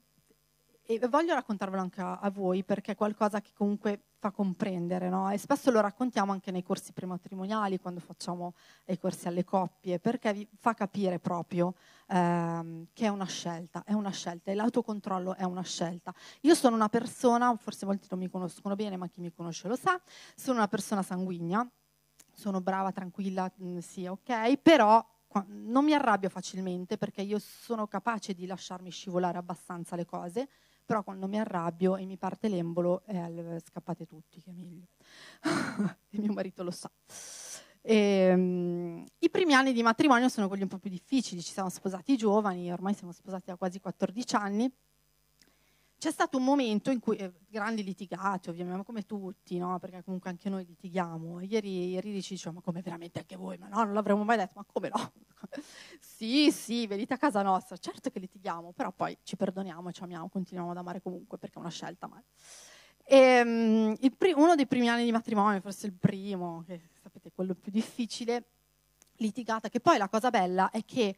e 0.86 1.00
voglio 1.08 1.34
raccontarvelo 1.34 1.82
anche 1.82 2.02
a, 2.02 2.20
a, 2.20 2.30
voi 2.30 2.64
perché 2.64 2.92
è 2.92 2.96
qualcosa 2.96 3.42
che 3.42 3.50
comunque 3.56 4.10
fa 4.20 4.30
comprendere, 4.30 5.10
no? 5.10 5.32
E 5.32 5.40
spesso 5.40 5.72
lo 5.72 5.82
raccontiamo 5.82 6.32
anche 6.34 6.52
nei 6.52 6.62
corsi 6.62 6.94
prematrimoniali, 6.94 7.80
quando 7.80 8.00
facciamo 8.00 8.54
i 8.86 9.00
corsi 9.00 9.28
alle 9.28 9.44
coppie, 9.44 9.98
perché 9.98 10.32
vi 10.32 10.48
fa 10.60 10.76
capire 10.76 11.18
proprio 11.18 11.74
ehm, 12.10 12.88
che 12.94 13.06
è 13.06 13.10
una 13.10 13.26
scelta, 13.26 13.84
è 13.86 13.94
una 13.94 14.12
scelta 14.12 14.52
e 14.52 14.54
l'autocontrollo 14.54 15.36
è 15.36 15.44
una 15.44 15.64
scelta. 15.64 16.14
Io 16.42 16.54
sono 16.54 16.76
una 16.76 16.90
persona, 16.90 17.56
forse 17.56 17.88
molti 17.88 18.06
non 18.12 18.20
mi 18.20 18.30
conoscono 18.30 18.76
bene, 18.76 18.98
ma 18.98 19.08
chi 19.08 19.20
mi 19.20 19.34
conosce 19.34 19.68
lo 19.68 19.76
sa, 19.76 20.00
sono 20.36 20.58
una 20.58 20.68
persona 20.68 21.02
sanguigna, 21.02 21.68
sono 22.34 22.62
brava, 22.62 22.92
tranquilla, 22.92 23.52
mm, 23.62 23.78
sì, 23.80 24.06
ok, 24.06 24.58
però 24.58 25.06
non 25.48 25.84
mi 25.84 25.94
arrabbio 25.94 26.30
facilmente 26.30 26.98
perché 26.98 27.22
io 27.22 27.40
sono 27.40 27.88
capace 27.88 28.34
di 28.34 28.46
lasciarmi 28.46 28.92
scivolare 28.92 29.38
abbastanza 29.38 29.96
le 29.96 30.06
cose, 30.06 30.48
però 30.86 31.04
quando 31.04 31.28
mi 31.28 31.40
arrabbio 31.40 31.96
e 31.96 32.06
mi 32.06 32.18
parte 32.18 32.50
l'embolo, 32.50 33.04
eh, 33.06 33.60
scappate 33.66 34.06
tutti, 34.06 34.42
che 34.42 34.50
è 34.50 34.54
meglio. 34.54 34.88
e 36.10 36.20
mio 36.20 36.34
marito 36.34 36.64
lo 36.64 36.72
sa. 36.72 36.92
E, 37.82 38.34
um, 38.34 39.06
I 39.20 39.30
primi 39.30 39.54
anni 39.54 39.74
di 39.74 39.82
matrimonio 39.82 40.30
sono 40.30 40.48
quelli 40.48 40.64
un 40.64 40.70
po' 40.70 40.78
più 40.78 40.90
difficili, 40.90 41.42
ci 41.42 41.52
siamo 41.52 41.70
sposati 41.70 42.16
giovani, 42.16 42.72
ormai 42.72 42.94
siamo 42.94 43.12
sposati 43.12 43.46
da 43.48 43.56
quasi 43.56 43.80
14 43.80 44.36
anni, 44.36 44.72
c'è 46.04 46.12
stato 46.12 46.38
un 46.38 46.44
momento 46.44 46.92
in 46.92 47.00
cui, 47.00 47.16
eh, 47.16 47.32
grandi 47.48 47.82
litigati 47.82 48.50
ovviamente, 48.50 48.84
come 48.84 49.06
tutti, 49.06 49.58
no? 49.58 49.80
perché 49.80 50.04
comunque 50.04 50.30
anche 50.30 50.50
noi 50.50 50.66
litighiamo. 50.66 51.40
Ieri, 51.40 51.92
ieri 51.92 52.22
ci 52.22 52.34
diceva, 52.34 52.56
ma 52.56 52.60
come 52.60 52.82
veramente 52.82 53.20
anche 53.20 53.38
voi? 53.38 53.58
Ma 53.58 53.70
no, 53.70 53.86
non 53.86 53.94
l'avremmo 53.94 54.26
mai 54.26 54.36
detto, 54.36 54.52
ma 54.56 54.66
come 54.70 54.90
no? 54.90 55.14
sì, 56.02 56.52
sì, 56.52 56.88
venite 56.88 57.14
a 57.14 57.18
casa 57.18 57.42
nostra, 57.42 57.78
certo 57.78 58.10
che 58.10 58.20
litighiamo, 58.20 58.74
però 58.74 58.92
poi 58.92 59.18
ci 59.24 59.38
perdoniamo 59.38 59.94
ci 59.94 60.04
amiamo, 60.04 60.28
continuiamo 60.28 60.72
ad 60.72 60.78
amare 60.78 61.02
comunque 61.02 61.38
perché 61.38 61.56
è 61.56 61.60
una 61.62 61.70
scelta 61.70 62.08
mai. 62.08 62.22
E, 63.06 63.42
um, 63.42 64.10
pri- 64.18 64.34
uno 64.34 64.56
dei 64.56 64.68
primi 64.68 64.90
anni 64.90 65.06
di 65.06 65.12
matrimonio, 65.14 65.62
forse 65.62 65.86
il 65.88 65.94
primo, 65.94 66.66
che 66.68 66.82
sapete, 67.02 67.32
quello 67.34 67.56
più 67.56 67.72
difficile, 67.72 68.44
litigata, 69.20 69.70
che 69.70 69.80
poi 69.80 69.98
la 69.98 70.10
cosa 70.10 70.30
bella 70.30 70.70
è 70.70 70.84
che 70.84 71.16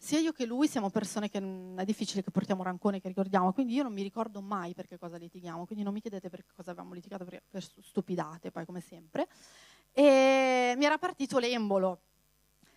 sia 0.00 0.20
io 0.20 0.32
che 0.32 0.46
lui 0.46 0.68
siamo 0.68 0.90
persone 0.90 1.28
che 1.28 1.38
è 1.76 1.84
difficile 1.84 2.22
che 2.22 2.30
portiamo 2.30 2.62
rancone, 2.62 3.00
che 3.00 3.08
ricordiamo, 3.08 3.52
quindi 3.52 3.74
io 3.74 3.82
non 3.82 3.92
mi 3.92 4.02
ricordo 4.02 4.40
mai 4.40 4.72
per 4.72 4.86
che 4.86 4.96
cosa 4.96 5.16
litighiamo, 5.16 5.66
quindi 5.66 5.84
non 5.84 5.92
mi 5.92 6.00
chiedete 6.00 6.28
per 6.28 6.44
cosa 6.54 6.70
avevamo 6.70 6.94
litigato, 6.94 7.24
per, 7.24 7.42
per 7.50 7.62
stupidate, 7.62 8.52
poi 8.52 8.64
come 8.64 8.80
sempre. 8.80 9.26
E 9.92 10.74
mi 10.76 10.84
era 10.84 10.98
partito 10.98 11.38
l'embolo 11.38 12.02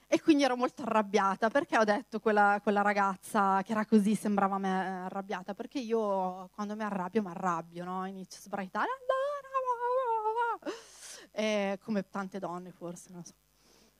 e 0.07 0.19
quindi 0.19 0.43
ero 0.43 0.57
molto 0.57 0.81
arrabbiata 0.81 1.49
perché 1.49 1.77
ho 1.77 1.83
detto 1.83 2.19
quella, 2.19 2.59
quella 2.61 2.81
ragazza 2.81 3.61
che 3.63 3.71
era 3.71 3.85
così, 3.85 4.15
sembrava 4.15 4.57
me 4.57 5.03
arrabbiata, 5.05 5.53
perché 5.53 5.79
io 5.79 6.49
quando 6.53 6.75
mi 6.75 6.83
arrabbio 6.83 7.21
mi 7.21 7.29
arrabbio, 7.29 7.85
no? 7.85 8.05
inizio 8.07 8.39
a 8.39 8.43
sbraitare, 8.43 8.89
e, 11.31 11.77
come 11.81 12.09
tante 12.09 12.39
donne 12.39 12.71
forse, 12.71 13.09
non 13.11 13.23
so. 13.23 13.33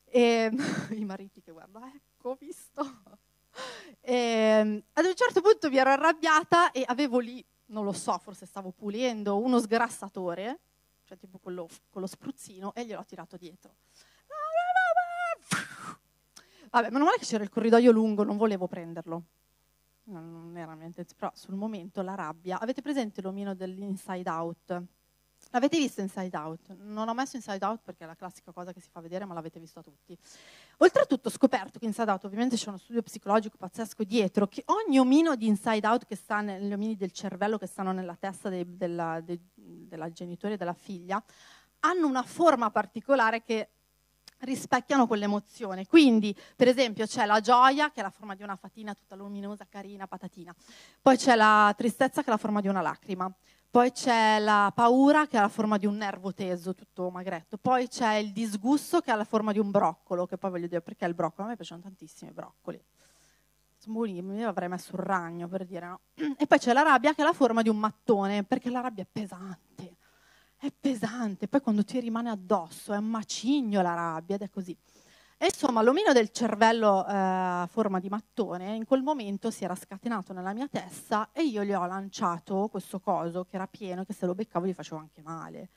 E 0.06 0.52
i 0.92 1.06
mariti 1.06 1.42
che 1.42 1.52
guardano, 1.52 1.92
ecco, 2.22 2.36
visto. 2.40 2.84
E, 4.04 4.84
ad 4.94 5.06
un 5.06 5.14
certo 5.14 5.42
punto 5.42 5.70
mi 5.70 5.78
ero 5.78 5.92
arrabbiata 5.92 6.72
e 6.72 6.84
avevo 6.88 7.20
lì, 7.20 7.46
non 7.66 7.84
lo 7.84 7.92
so, 7.92 8.18
forse 8.18 8.48
stavo 8.48 8.72
pulendo, 8.72 9.38
uno 9.38 9.60
sgrassatore, 9.60 10.60
cioè 11.04 11.18
tipo 11.18 11.38
quello 11.38 11.68
con 11.90 12.02
lo 12.02 12.08
spruzzino, 12.08 12.74
e 12.74 12.86
gliel'ho 12.86 13.06
tirato 13.06 13.38
dietro. 13.38 13.76
Vabbè, 16.72 16.90
meno 16.90 17.04
male 17.04 17.18
che 17.18 17.26
c'era 17.26 17.44
il 17.44 17.50
corridoio 17.50 17.92
lungo, 17.92 18.24
non 18.24 18.38
volevo 18.38 18.68
prenderlo. 18.68 19.24
Non 20.06 20.54
era 20.56 20.74
niente, 20.74 21.06
però 21.16 21.30
sul 21.36 21.56
momento 21.56 22.02
la 22.02 22.16
rabbia. 22.16 22.58
Avete 22.60 22.82
presente 22.82 23.22
l'omino 23.22 23.54
dell'Inside 23.54 24.30
Out? 24.30 24.84
L'avete 25.52 25.78
visto 25.78 26.02
Inside 26.02 26.36
Out? 26.36 26.76
Non 26.80 27.08
ho 27.08 27.14
messo 27.14 27.36
Inside 27.36 27.64
Out 27.66 27.82
perché 27.84 28.04
è 28.04 28.08
la 28.08 28.16
classica 28.16 28.52
cosa 28.52 28.72
che 28.72 28.80
si 28.80 28.90
fa 28.90 29.02
vedere, 29.02 29.26
ma 29.26 29.34
l'avete 29.34 29.60
visto 29.60 29.82
tutti. 29.82 30.18
Oltretutto 30.78 31.28
ho 31.28 31.32
scoperto 31.32 31.78
che 31.78 31.86
Inside 31.86 32.10
Out, 32.10 32.24
ovviamente 32.24 32.56
c'è 32.56 32.70
uno 32.70 32.78
studio 32.78 33.02
psicologico 33.02 33.58
pazzesco 33.58 34.04
dietro, 34.04 34.48
che 34.48 34.64
ogni 34.68 34.98
omino 34.98 35.36
di 35.36 35.48
Inside 35.48 35.86
Out 35.86 36.06
che 36.06 36.16
sta 36.16 36.42
negli 36.42 36.72
omini 36.72 36.96
del 36.96 37.12
cervello 37.12 37.58
che 37.58 37.68
stanno 37.68 37.92
nella 37.92 38.16
testa 38.16 38.50
dei, 38.50 38.66
della, 38.66 39.20
dei, 39.22 39.40
della 39.54 40.10
genitore 40.12 40.54
e 40.54 40.58
della 40.58 40.74
figlia, 40.74 41.22
hanno 41.82 42.08
una 42.08 42.24
forma 42.24 42.70
particolare 42.72 43.44
che 43.44 43.70
rispecchiano 44.40 45.08
quell'emozione. 45.08 45.86
Quindi, 45.86 46.36
per 46.56 46.68
esempio, 46.68 47.06
c'è 47.06 47.26
la 47.26 47.40
gioia, 47.40 47.92
che 47.92 48.00
è 48.00 48.04
la 48.04 48.10
forma 48.10 48.36
di 48.36 48.44
una 48.44 48.56
fatina 48.56 48.94
tutta 48.94 49.16
luminosa, 49.16 49.66
carina, 49.70 50.08
patatina. 50.08 50.56
Poi 51.02 51.18
c'è 51.18 51.36
la 51.36 51.74
tristezza, 51.76 52.22
che 52.22 52.28
è 52.28 52.32
la 52.32 52.38
forma 52.38 52.62
di 52.62 52.68
una 52.68 52.82
lacrima. 52.82 53.32
Poi 53.72 53.94
c'è 53.94 54.38
la 54.40 54.70
paura 54.76 55.28
che 55.28 55.38
ha 55.38 55.42
la 55.42 55.48
forma 55.48 55.78
di 55.78 55.86
un 55.86 55.96
nervo 55.96 56.34
teso, 56.34 56.76
tutto 56.76 57.10
magretto. 57.10 57.58
Poi 57.58 57.88
c'è 57.88 58.16
il 58.16 58.34
disgusto 58.34 59.00
che 59.00 59.12
ha 59.12 59.16
la 59.16 59.24
forma 59.24 59.54
di 59.54 59.60
un 59.60 59.72
broccolo, 59.72 60.26
che 60.26 60.38
poi 60.38 60.50
voglio 60.50 60.68
dire 60.68 60.82
perché 60.82 61.06
il 61.06 61.14
broccolo, 61.14 61.48
a 61.48 61.52
me 61.52 61.56
piacciono 61.56 61.80
tantissimi 61.80 62.32
i 62.32 62.34
broccoli. 62.34 62.84
Sono 63.78 64.06
io 64.06 64.50
avrei 64.50 64.68
messo 64.68 64.96
un 64.96 65.04
ragno 65.04 65.48
per 65.48 65.66
dire 65.66 65.88
no. 65.88 66.00
E 66.38 66.46
poi 66.48 66.60
c'è 66.60 66.74
la 66.74 66.82
rabbia 66.82 67.14
che 67.14 67.22
ha 67.22 67.26
la 67.26 67.32
forma 67.32 67.62
di 67.62 67.70
un 67.70 67.78
mattone, 67.78 68.44
perché 68.44 68.70
la 68.70 68.82
rabbia 68.82 69.04
è 69.04 69.08
pesante. 69.10 69.96
È 70.58 70.70
pesante, 70.78 71.48
poi 71.48 71.62
quando 71.62 71.86
ti 71.86 71.98
rimane 72.02 72.30
addosso 72.30 72.92
è 72.92 72.98
un 72.98 73.08
macigno 73.08 73.82
la 73.82 73.94
rabbia 73.94 74.36
ed 74.36 74.42
è 74.42 74.50
così. 74.50 74.78
E 75.44 75.46
insomma, 75.46 75.82
l'omino 75.82 76.14
del 76.14 76.30
cervello 76.30 77.04
eh, 77.04 77.14
a 77.16 77.68
forma 77.68 78.00
di 78.00 78.10
mattone 78.10 78.76
in 78.76 78.86
quel 78.86 79.02
momento 79.02 79.50
si 79.50 79.64
era 79.64 79.74
scatenato 79.74 80.34
nella 80.34 80.54
mia 80.54 80.68
testa 80.68 81.30
e 81.32 81.42
io 81.42 81.64
gli 81.64 81.74
ho 81.74 81.84
lanciato 81.88 82.68
questo 82.70 83.00
coso 83.00 83.46
che 83.46 83.56
era 83.56 83.66
pieno, 83.66 84.06
che 84.06 84.14
se 84.14 84.28
lo 84.28 84.36
beccavo 84.36 84.68
gli 84.68 84.74
facevo 84.76 85.02
anche 85.02 85.24
male. 85.24 85.70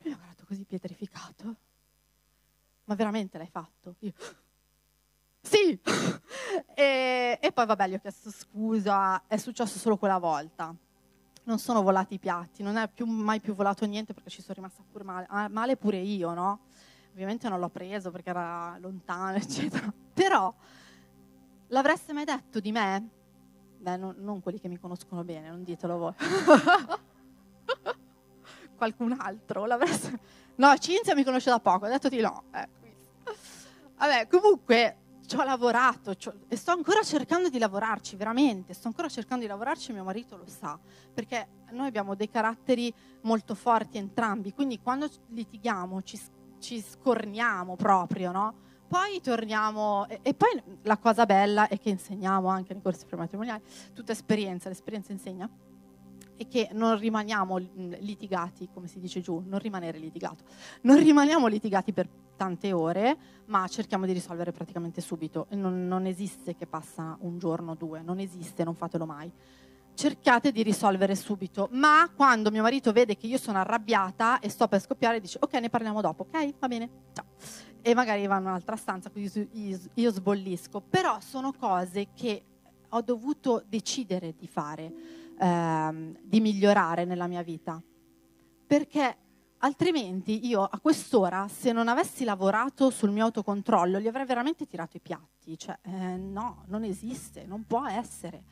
Lui 0.00 0.10
mi 0.10 0.12
ha 0.12 0.16
guardato 0.16 0.44
così 0.46 0.64
pietrificato. 0.64 1.56
Ma 2.84 2.94
veramente 2.94 3.38
l'hai 3.38 3.48
fatto? 3.48 3.94
Io, 4.00 4.12
sì! 5.40 5.80
e, 6.76 7.38
e, 7.40 7.52
poi 7.52 7.64
vabbè, 7.64 7.88
gli 7.88 7.94
ho 7.94 7.98
chiesto 8.00 8.30
scusa, 8.30 9.26
è 9.26 9.38
successo 9.38 9.78
solo 9.78 9.96
quella 9.96 10.18
volta. 10.18 10.74
Non 11.44 11.58
sono 11.58 11.80
volati 11.80 12.12
i 12.12 12.18
piatti, 12.18 12.62
non 12.62 12.76
è 12.76 12.86
più, 12.86 13.06
mai 13.06 13.40
più 13.40 13.54
volato 13.54 13.86
niente 13.86 14.12
perché 14.12 14.28
ci 14.28 14.42
sono 14.42 14.56
rimasta 14.56 14.84
pure 14.86 15.04
male, 15.04 15.26
ah, 15.30 15.48
male 15.48 15.78
pure 15.78 15.96
io, 15.96 16.34
no? 16.34 16.64
Ovviamente 17.16 17.48
non 17.48 17.58
l'ho 17.58 17.70
preso 17.70 18.10
perché 18.10 18.28
era 18.28 18.76
lontano, 18.78 19.38
eccetera. 19.40 19.90
Però 20.12 20.54
l'avreste 21.68 22.12
mai 22.12 22.26
detto 22.26 22.60
di 22.60 22.72
me? 22.72 23.08
Beh, 23.78 23.96
non, 23.96 24.16
non 24.18 24.42
quelli 24.42 24.60
che 24.60 24.68
mi 24.68 24.78
conoscono 24.78 25.24
bene, 25.24 25.48
non 25.48 25.64
ditelo 25.64 25.96
voi. 25.96 26.12
qualcun 28.76 29.16
altro. 29.18 29.66
No, 30.58 30.74
Cinzia 30.78 31.14
mi 31.14 31.22
conosce 31.22 31.50
da 31.50 31.60
poco, 31.60 31.84
ha 31.84 31.90
detto 31.90 32.08
di 32.08 32.18
no. 32.18 32.44
Eh, 32.54 32.66
Vabbè, 33.98 34.26
comunque 34.26 34.96
ci 35.26 35.36
ho 35.36 35.44
lavorato 35.44 36.16
e 36.48 36.56
sto 36.56 36.70
ancora 36.70 37.02
cercando 37.02 37.50
di 37.50 37.58
lavorarci, 37.58 38.16
veramente, 38.16 38.72
sto 38.72 38.88
ancora 38.88 39.08
cercando 39.08 39.42
di 39.42 39.50
lavorarci, 39.50 39.92
mio 39.92 40.04
marito 40.04 40.36
lo 40.36 40.46
sa, 40.46 40.78
perché 41.12 41.46
noi 41.72 41.88
abbiamo 41.88 42.14
dei 42.14 42.30
caratteri 42.30 42.92
molto 43.22 43.54
forti 43.54 43.98
entrambi, 43.98 44.54
quindi 44.54 44.80
quando 44.80 45.08
litighiamo 45.28 46.02
ci, 46.02 46.18
ci 46.58 46.80
scorniamo 46.80 47.76
proprio, 47.76 48.32
no? 48.32 48.54
Poi 48.88 49.20
torniamo, 49.20 50.06
e, 50.08 50.20
e, 50.22 50.34
poi 50.34 50.62
la 50.82 50.96
cosa 50.98 51.26
bella 51.26 51.66
è 51.66 51.78
che 51.78 51.90
insegniamo 51.90 52.48
anche 52.48 52.72
nei 52.72 52.82
corsi 52.82 53.04
prematrimoniali, 53.04 53.62
tutta 53.92 54.12
esperienza, 54.12 54.68
l'esperienza 54.68 55.12
insegna, 55.12 55.50
e 56.36 56.46
che 56.46 56.68
non 56.72 56.98
rimaniamo 56.98 57.56
litigati, 57.56 58.68
come 58.72 58.86
si 58.86 59.00
dice 59.00 59.20
giù, 59.20 59.42
non 59.44 59.58
rimanere 59.58 59.98
litigato, 59.98 60.44
non 60.82 60.98
rimaniamo 60.98 61.46
litigati 61.46 61.92
per 61.92 62.08
tante 62.36 62.72
ore, 62.72 63.16
ma 63.46 63.66
cerchiamo 63.66 64.06
di 64.06 64.12
risolvere 64.12 64.52
praticamente 64.52 65.00
subito. 65.00 65.46
Non, 65.50 65.86
non 65.86 66.06
esiste 66.06 66.54
che 66.54 66.66
passa 66.66 67.16
un 67.20 67.38
giorno 67.38 67.72
o 67.72 67.74
due, 67.74 68.02
non 68.02 68.18
esiste, 68.20 68.62
non 68.62 68.74
fatelo 68.74 69.06
mai. 69.06 69.32
Cercate 69.96 70.52
di 70.52 70.62
risolvere 70.62 71.14
subito, 71.14 71.70
ma 71.72 72.12
quando 72.14 72.50
mio 72.50 72.60
marito 72.60 72.92
vede 72.92 73.16
che 73.16 73.26
io 73.26 73.38
sono 73.38 73.56
arrabbiata 73.56 74.40
e 74.40 74.50
sto 74.50 74.68
per 74.68 74.82
scoppiare, 74.82 75.20
dice 75.20 75.38
ok, 75.40 75.54
ne 75.54 75.70
parliamo 75.70 76.02
dopo, 76.02 76.26
ok? 76.28 76.58
Va 76.58 76.68
bene, 76.68 76.90
ciao. 77.14 77.24
E 77.80 77.94
magari 77.94 78.26
va 78.26 78.36
in 78.36 78.44
un'altra 78.44 78.76
stanza, 78.76 79.08
così 79.08 79.48
io 79.94 80.10
sbollisco. 80.10 80.82
Però 80.82 81.18
sono 81.20 81.54
cose 81.54 82.08
che 82.14 82.44
ho 82.90 83.00
dovuto 83.00 83.64
decidere 83.66 84.34
di 84.36 84.46
fare, 84.46 84.92
ehm, 85.38 86.18
di 86.22 86.40
migliorare 86.40 87.06
nella 87.06 87.26
mia 87.26 87.42
vita. 87.42 87.82
Perché 88.66 89.16
Altrimenti 89.60 90.46
io 90.46 90.62
a 90.62 90.78
quest'ora, 90.80 91.48
se 91.48 91.72
non 91.72 91.88
avessi 91.88 92.24
lavorato 92.24 92.90
sul 92.90 93.10
mio 93.10 93.24
autocontrollo, 93.24 93.98
gli 93.98 94.06
avrei 94.06 94.26
veramente 94.26 94.66
tirato 94.66 94.98
i 94.98 95.00
piatti. 95.00 95.56
Cioè, 95.56 95.78
eh, 95.82 96.16
no, 96.18 96.64
non 96.66 96.84
esiste, 96.84 97.46
non 97.46 97.64
può 97.64 97.86
essere. 97.86 98.44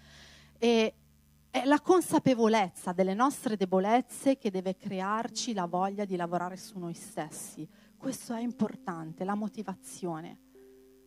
E 0.59 0.95
è 1.55 1.65
la 1.67 1.81
consapevolezza 1.81 2.91
delle 2.91 3.15
nostre 3.15 3.55
debolezze 3.55 4.39
che 4.39 4.51
deve 4.51 4.77
crearci 4.77 5.55
la 5.55 5.67
voglia 5.67 6.05
di 6.05 6.17
lavorare 6.17 6.57
su 6.57 6.81
noi 6.81 6.95
stessi. 6.95 7.65
Questo 7.97 8.35
è 8.35 8.41
importante, 8.41 9.23
la 9.23 9.37
motivazione. 9.37 10.41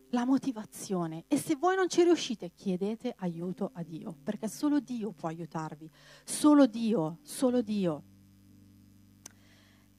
La 0.08 0.24
motivazione. 0.24 1.24
E 1.28 1.36
se 1.36 1.56
voi 1.56 1.76
non 1.76 1.90
ci 1.90 2.02
riuscite, 2.02 2.52
chiedete 2.54 3.12
aiuto 3.18 3.72
a 3.74 3.82
Dio, 3.82 4.16
perché 4.22 4.48
solo 4.48 4.80
Dio 4.80 5.12
può 5.12 5.28
aiutarvi. 5.28 5.90
Solo 6.24 6.66
Dio, 6.66 7.18
solo 7.20 7.60
Dio. 7.60 8.02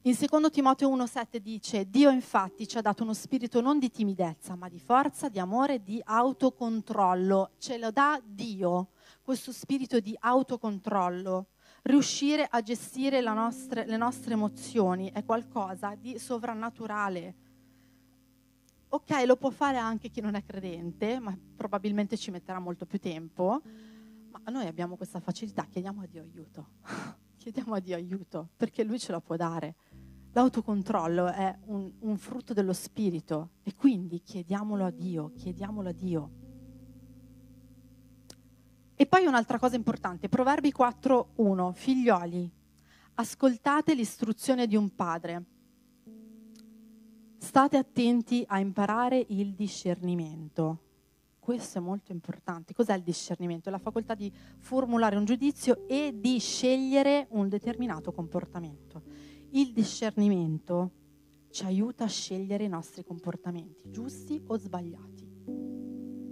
In 0.03 0.15
2 0.17 0.49
Timoteo 0.49 0.89
1,7 0.95 1.37
dice: 1.37 1.87
Dio 1.87 2.09
infatti 2.09 2.67
ci 2.67 2.79
ha 2.79 2.81
dato 2.81 3.03
uno 3.03 3.13
spirito 3.13 3.61
non 3.61 3.77
di 3.77 3.91
timidezza, 3.91 4.55
ma 4.55 4.67
di 4.67 4.79
forza, 4.79 5.29
di 5.29 5.37
amore 5.37 5.83
di 5.83 6.01
autocontrollo. 6.03 7.51
Ce 7.59 7.77
lo 7.77 7.91
dà 7.91 8.19
Dio, 8.25 8.93
questo 9.29 9.51
spirito 9.51 9.99
di 9.99 10.17
autocontrollo. 10.19 11.49
Riuscire 11.83 12.47
a 12.49 12.63
gestire 12.63 13.21
nostre, 13.21 13.85
le 13.85 13.95
nostre 13.95 14.33
emozioni 14.33 15.11
è 15.11 15.23
qualcosa 15.23 15.93
di 15.93 16.17
sovrannaturale. 16.17 17.35
Ok, 18.89 19.23
lo 19.27 19.35
può 19.35 19.51
fare 19.51 19.77
anche 19.77 20.09
chi 20.09 20.19
non 20.19 20.33
è 20.33 20.43
credente, 20.43 21.19
ma 21.19 21.37
probabilmente 21.55 22.17
ci 22.17 22.31
metterà 22.31 22.57
molto 22.57 22.87
più 22.87 22.97
tempo. 22.97 23.61
Ma 24.31 24.41
noi 24.51 24.65
abbiamo 24.65 24.95
questa 24.95 25.19
facilità, 25.19 25.67
chiediamo 25.69 26.01
a 26.01 26.07
Dio 26.07 26.23
aiuto. 26.23 26.69
chiediamo 27.37 27.75
a 27.75 27.79
Dio 27.79 27.97
aiuto, 27.97 28.49
perché 28.57 28.83
Lui 28.83 28.97
ce 28.97 29.11
la 29.11 29.21
può 29.21 29.35
dare. 29.35 29.75
L'autocontrollo 30.31 31.27
è 31.27 31.55
un, 31.65 31.91
un, 31.99 32.17
frutto 32.17 32.53
dello 32.53 32.73
spirito 32.73 33.51
e 33.61 33.75
quindi 33.75 34.23
chiediamolo 34.23 34.85
a 34.85 34.89
Dio, 34.89 35.33
chiediamolo 35.35 35.89
a 35.89 35.93
Dio. 35.93 36.38
E 39.01 39.05
poi 39.05 39.25
un'altra 39.25 39.57
cosa 39.57 39.77
importante, 39.77 40.27
Proverbi 40.27 40.73
4.1, 40.77 41.71
figlioli, 41.71 42.51
ascoltate 43.13 43.93
l'istruzione 43.93 44.67
di 44.67 44.75
un 44.75 44.93
padre, 44.93 45.45
state 47.37 47.77
attenti 47.77 48.43
a 48.45 48.59
imparare 48.59 49.25
il 49.29 49.53
discernimento. 49.53 50.79
Questo 51.39 51.77
è 51.77 51.81
molto 51.81 52.11
importante. 52.11 52.73
Cos'è 52.73 52.93
il 52.93 53.03
discernimento? 53.03 53.69
È 53.69 53.71
la 53.71 53.77
facoltà 53.77 54.15
di 54.15 54.29
formulare 54.57 55.15
un 55.15 55.23
giudizio 55.23 55.87
e 55.87 56.13
di 56.13 56.37
scegliere 56.37 57.27
un 57.29 57.47
determinato 57.47 58.11
comportamento. 58.11 59.03
Il 59.51 59.71
discernimento 59.71 60.91
ci 61.51 61.63
aiuta 61.63 62.03
a 62.03 62.07
scegliere 62.07 62.65
i 62.65 62.67
nostri 62.67 63.05
comportamenti, 63.05 63.89
giusti 63.89 64.43
o 64.47 64.57
sbagliati. 64.57 65.78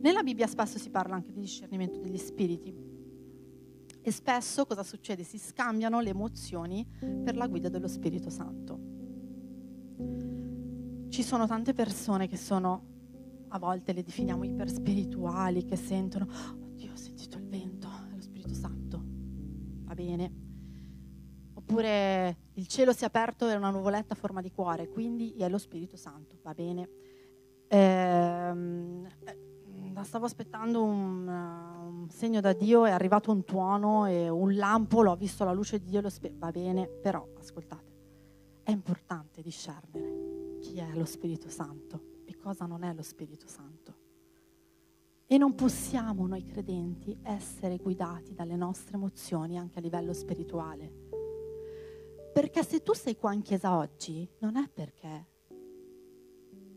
Nella 0.02 0.24
Bibbia 0.24 0.48
spesso 0.48 0.78
si 0.78 0.90
parla 0.90 1.16
anche 1.16 1.32
di 1.32 1.42
discernimento 1.42 2.00
degli 2.00 2.18
spiriti 2.18 2.76
e 4.02 4.12
spesso 4.12 4.66
cosa 4.66 4.84
succede? 4.84 5.24
Si 5.24 5.38
scambiano 5.38 6.00
le 6.00 6.10
emozioni 6.10 6.88
per 7.00 7.36
la 7.36 7.48
guida 7.48 7.70
dello 7.70 7.88
Spirito 7.88 8.30
Santo. 8.30 8.80
Ci 11.10 11.24
sono 11.24 11.48
tante 11.48 11.74
persone 11.74 12.28
che 12.28 12.38
sono, 12.38 12.86
a 13.50 13.60
volte 13.60 13.94
le 13.94 14.04
definiamo 14.04 14.44
iperspirituali, 14.44 15.66
che 15.66 15.76
sentono, 15.76 16.28
oddio 16.62 16.92
ho 16.92 16.96
sentito 16.96 17.38
il 17.38 17.48
vento, 17.48 17.90
è 18.12 18.16
lo 18.16 18.22
Spirito 18.22 18.54
Santo, 18.54 19.04
va 19.84 19.94
bene, 19.94 20.46
Oppure 21.70 22.38
il 22.54 22.66
cielo 22.68 22.94
si 22.94 23.04
è 23.04 23.08
aperto 23.08 23.46
e 23.50 23.52
è 23.52 23.56
una 23.56 23.72
nuvoletta 23.72 24.14
a 24.14 24.16
forma 24.16 24.40
di 24.40 24.52
cuore, 24.52 24.88
quindi 24.88 25.34
è 25.34 25.50
lo 25.50 25.58
Spirito 25.58 25.98
Santo, 25.98 26.40
va 26.42 26.54
bene? 26.54 26.90
Ehm, 27.68 29.06
eh, 29.26 29.47
stavo 30.04 30.26
aspettando 30.26 30.84
un, 30.84 31.28
un, 31.28 32.10
segno 32.10 32.42
da 32.42 32.54
Dio, 32.54 32.86
è 32.86 32.92
arrivato 32.92 33.32
un 33.32 33.44
tuono 33.44 34.06
e 34.06 34.30
un 34.30 34.56
lampo, 34.56 35.02
l'ho 35.02 35.16
visto 35.16 35.44
la 35.44 35.54
luce 35.54 35.80
di 35.80 35.90
Dio, 35.90 36.02
lo 36.02 36.10
spe- 36.10 36.34
va 36.36 36.52
bene, 36.52 36.88
però 36.88 37.28
ascoltate, 37.38 37.96
è 38.64 38.72
importante 38.72 39.42
discernere 39.42 40.60
chi 40.60 40.78
è 40.78 40.94
lo 40.94 41.06
Spirito 41.06 41.50
Santo 41.50 42.22
e 42.26 42.36
cosa 42.38 42.66
non 42.66 42.84
è 42.84 42.94
lo 42.94 43.04
Spirito 43.04 43.48
Santo. 43.48 43.96
E 45.26 45.38
non 45.38 45.56
possiamo 45.56 46.26
noi 46.26 46.46
credenti 46.46 47.18
essere 47.24 47.78
guidati 47.78 48.34
dalle 48.34 48.56
nostre 48.56 48.96
emozioni 48.96 49.58
anche 49.58 49.80
a 49.80 49.82
livello 49.82 50.14
spirituale 50.14 51.08
perché 52.38 52.64
se 52.64 52.84
tu 52.84 52.94
sei 52.94 53.18
qua 53.18 53.34
in 53.34 53.42
chiesa 53.42 53.76
oggi, 53.76 54.30
non 54.42 54.58
è 54.58 54.70
perché 54.70 55.26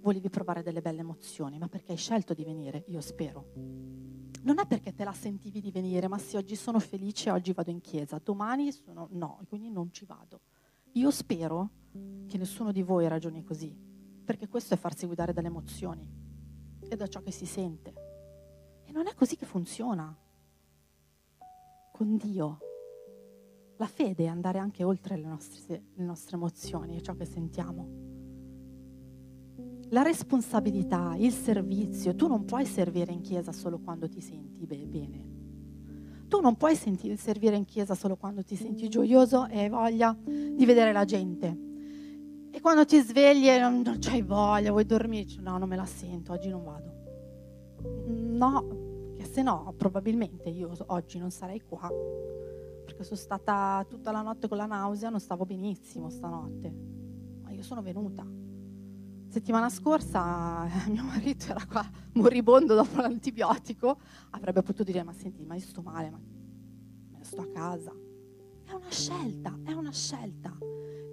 volevi 0.00 0.28
provare 0.28 0.62
delle 0.62 0.80
belle 0.80 1.00
emozioni, 1.00 1.58
ma 1.58 1.68
perché 1.68 1.92
hai 1.92 1.98
scelto 1.98 2.34
di 2.34 2.44
venire, 2.44 2.84
io 2.88 3.00
spero. 3.00 3.52
Non 4.42 4.58
è 4.58 4.66
perché 4.66 4.94
te 4.94 5.04
la 5.04 5.12
sentivi 5.12 5.60
di 5.60 5.70
venire, 5.70 6.08
ma 6.08 6.18
se 6.18 6.36
oggi 6.36 6.56
sono 6.56 6.78
felice, 6.80 7.30
oggi 7.30 7.52
vado 7.52 7.70
in 7.70 7.80
chiesa, 7.80 8.20
domani 8.22 8.72
sono 8.72 9.08
no, 9.12 9.40
quindi 9.48 9.70
non 9.70 9.92
ci 9.92 10.04
vado. 10.06 10.40
Io 10.92 11.10
spero 11.10 11.70
che 12.26 12.38
nessuno 12.38 12.72
di 12.72 12.82
voi 12.82 13.06
ragioni 13.06 13.42
così, 13.44 13.76
perché 14.24 14.48
questo 14.48 14.74
è 14.74 14.76
farsi 14.76 15.06
guidare 15.06 15.32
dalle 15.32 15.48
emozioni 15.48 16.08
e 16.80 16.96
da 16.96 17.06
ciò 17.06 17.20
che 17.20 17.30
si 17.30 17.46
sente. 17.46 17.92
E 18.84 18.92
non 18.92 19.06
è 19.06 19.14
così 19.14 19.36
che 19.36 19.46
funziona. 19.46 20.16
Con 21.92 22.16
Dio 22.16 22.58
la 23.76 23.86
fede 23.86 24.24
è 24.24 24.28
andare 24.28 24.58
anche 24.58 24.84
oltre 24.84 25.16
le 25.16 25.26
nostre, 25.26 25.84
le 25.94 26.04
nostre 26.04 26.36
emozioni 26.36 26.96
e 26.96 27.02
ciò 27.02 27.14
che 27.14 27.24
sentiamo. 27.24 28.19
La 29.90 30.02
responsabilità, 30.02 31.14
il 31.18 31.32
servizio, 31.32 32.14
tu 32.14 32.28
non 32.28 32.44
puoi 32.44 32.64
servire 32.64 33.12
in 33.12 33.22
chiesa 33.22 33.50
solo 33.50 33.80
quando 33.80 34.08
ti 34.08 34.20
senti 34.20 34.64
bene. 34.64 35.38
Tu 36.28 36.40
non 36.40 36.56
puoi 36.56 36.76
sentire, 36.76 37.16
servire 37.16 37.56
in 37.56 37.64
chiesa 37.64 37.96
solo 37.96 38.16
quando 38.16 38.44
ti 38.44 38.54
senti 38.54 38.88
gioioso 38.88 39.48
e 39.48 39.58
hai 39.58 39.68
voglia 39.68 40.16
di 40.24 40.64
vedere 40.64 40.92
la 40.92 41.04
gente. 41.04 41.68
E 42.52 42.60
quando 42.60 42.84
ti 42.84 43.00
svegli 43.00 43.48
e 43.48 43.58
non, 43.58 43.80
non 43.80 43.96
c'hai 43.98 44.22
voglia, 44.22 44.70
vuoi 44.70 44.86
dormire, 44.86 45.26
no, 45.40 45.58
non 45.58 45.68
me 45.68 45.74
la 45.74 45.86
sento, 45.86 46.32
oggi 46.32 46.48
non 46.48 46.62
vado. 46.62 46.92
No, 48.06 49.14
che 49.16 49.24
se 49.24 49.42
no 49.42 49.74
probabilmente 49.76 50.50
io 50.50 50.72
oggi 50.86 51.18
non 51.18 51.30
sarei 51.32 51.62
qua 51.62 51.90
perché 52.84 53.02
sono 53.02 53.18
stata 53.18 53.84
tutta 53.88 54.12
la 54.12 54.22
notte 54.22 54.46
con 54.46 54.56
la 54.56 54.66
nausea, 54.66 55.10
non 55.10 55.20
stavo 55.20 55.44
benissimo 55.44 56.10
stanotte, 56.10 56.72
ma 57.42 57.50
io 57.50 57.62
sono 57.62 57.82
venuta. 57.82 58.39
Settimana 59.30 59.68
scorsa 59.68 60.66
eh, 60.66 60.90
mio 60.90 61.04
marito 61.04 61.52
era 61.52 61.64
qua 61.64 61.88
moribondo 62.14 62.74
dopo 62.74 63.00
l'antibiotico, 63.00 64.00
avrebbe 64.30 64.60
potuto 64.62 64.82
dire 64.82 65.04
ma 65.04 65.12
senti, 65.12 65.44
ma 65.44 65.54
io 65.54 65.60
sto 65.60 65.82
male, 65.82 66.10
ma 66.10 66.18
me 66.18 67.18
sto 67.22 67.42
a 67.42 67.46
casa. 67.46 67.94
È 68.64 68.72
una 68.72 68.90
scelta, 68.90 69.56
è 69.62 69.70
una 69.70 69.92
scelta. 69.92 70.52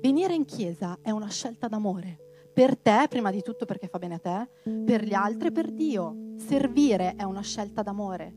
Venire 0.02 0.34
in 0.34 0.46
chiesa 0.46 0.98
è 1.04 1.12
una 1.12 1.30
scelta 1.30 1.68
d'amore. 1.68 2.18
Per 2.52 2.76
te, 2.76 3.06
prima 3.08 3.30
di 3.30 3.44
tutto 3.44 3.66
perché 3.66 3.88
fa 3.88 4.00
bene 4.00 4.16
a 4.16 4.20
te, 4.20 4.50
per 4.84 5.04
gli 5.04 5.14
altri 5.14 5.50
e 5.50 5.52
per 5.52 5.72
Dio. 5.72 6.34
Servire 6.38 7.14
è 7.16 7.24
una 7.24 7.42
scelta 7.42 7.84
d'amore 7.84 8.34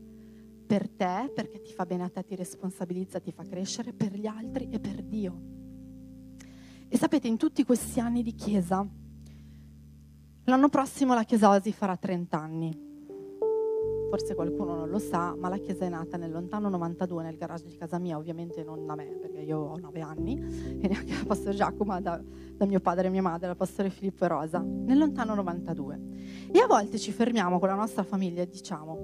per 0.67 0.89
te, 0.89 1.31
perché 1.33 1.59
ti 1.59 1.73
fa 1.73 1.87
bene 1.87 2.03
a 2.03 2.09
te, 2.09 2.23
ti 2.23 2.35
responsabilizza, 2.35 3.19
ti 3.19 3.31
fa 3.31 3.43
crescere, 3.43 3.93
per 3.93 4.13
gli 4.13 4.27
altri 4.27 4.69
e 4.69 4.79
per 4.79 5.01
Dio. 5.01 5.41
E 6.87 6.97
sapete, 6.97 7.27
in 7.27 7.37
tutti 7.37 7.63
questi 7.63 7.99
anni 7.99 8.21
di 8.21 8.35
chiesa, 8.35 8.87
l'anno 10.45 10.69
prossimo 10.69 11.13
la 11.13 11.23
Chiesa 11.23 11.49
Osi 11.49 11.71
farà 11.71 11.95
30 11.95 12.39
anni 12.39 12.89
forse 14.11 14.35
qualcuno 14.35 14.75
non 14.75 14.89
lo 14.89 14.99
sa, 14.99 15.33
ma 15.37 15.47
la 15.47 15.55
chiesa 15.55 15.85
è 15.85 15.89
nata 15.89 16.17
nel 16.17 16.31
lontano 16.31 16.67
92 16.67 17.23
nel 17.23 17.37
garage 17.37 17.63
di 17.63 17.77
casa 17.77 17.97
mia, 17.97 18.17
ovviamente 18.17 18.61
non 18.61 18.85
da 18.85 18.93
me, 18.93 19.05
perché 19.05 19.39
io 19.39 19.57
ho 19.57 19.77
9 19.77 20.01
anni, 20.01 20.37
e 20.37 20.85
neanche 20.89 21.15
da 21.15 21.23
Pastore 21.25 21.55
Giacomo, 21.55 22.01
da, 22.01 22.21
da 22.53 22.65
mio 22.65 22.81
padre 22.81 23.07
e 23.07 23.09
mia 23.09 23.21
madre, 23.21 23.47
da 23.47 23.55
Pastore 23.55 23.89
Filippo 23.89 24.25
e 24.25 24.27
Rosa, 24.27 24.59
nel 24.59 24.97
lontano 24.97 25.33
92. 25.35 25.99
E 26.51 26.59
a 26.59 26.67
volte 26.67 26.99
ci 26.99 27.13
fermiamo 27.13 27.57
con 27.57 27.69
la 27.69 27.75
nostra 27.75 28.03
famiglia 28.03 28.41
e 28.41 28.49
diciamo, 28.49 28.99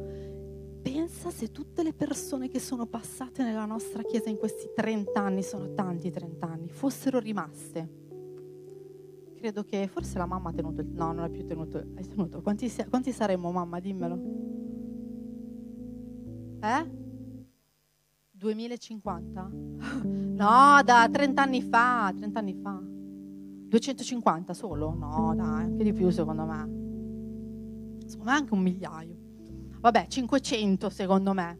pensa 0.81 1.29
se 1.29 1.53
tutte 1.53 1.83
le 1.83 1.93
persone 1.93 2.49
che 2.49 2.59
sono 2.59 2.85
passate 2.85 3.43
nella 3.43 3.65
nostra 3.65 4.03
chiesa 4.03 4.27
in 4.27 4.37
questi 4.37 4.71
30 4.75 5.17
anni, 5.17 5.41
sono 5.41 5.73
tanti 5.73 6.11
30 6.11 6.45
anni, 6.45 6.67
fossero 6.67 7.19
rimaste. 7.19 8.06
Credo 9.37 9.63
che 9.63 9.87
forse 9.87 10.17
la 10.17 10.25
mamma 10.25 10.49
ha 10.49 10.53
tenuto 10.53 10.81
il... 10.81 10.87
No, 10.87 11.11
non 11.11 11.23
ha 11.23 11.29
più 11.29 11.45
tenuto... 11.45 11.77
Hai 11.77 12.07
tenuto. 12.07 12.41
Quanti, 12.41 12.73
quanti 12.89 13.11
saremmo, 13.11 13.51
mamma? 13.51 13.79
Dimmelo. 13.79 14.19
Eh? 16.61 16.91
2050? 18.31 19.49
No, 20.37 20.83
da 20.85 21.09
30 21.11 21.41
anni 21.41 21.63
fa, 21.63 22.13
30 22.15 22.39
anni 22.39 22.53
fa. 22.53 22.79
250 22.79 24.53
solo? 24.53 24.93
No, 24.93 25.33
dai, 25.35 25.63
anche 25.63 25.83
di 25.83 25.93
più 25.93 26.11
secondo 26.11 26.45
me. 26.45 28.05
Secondo 28.05 28.31
me 28.31 28.37
anche 28.37 28.53
un 28.53 28.59
migliaio. 28.59 29.17
Vabbè, 29.79 30.05
500 30.07 30.89
secondo 30.91 31.33
me. 31.33 31.59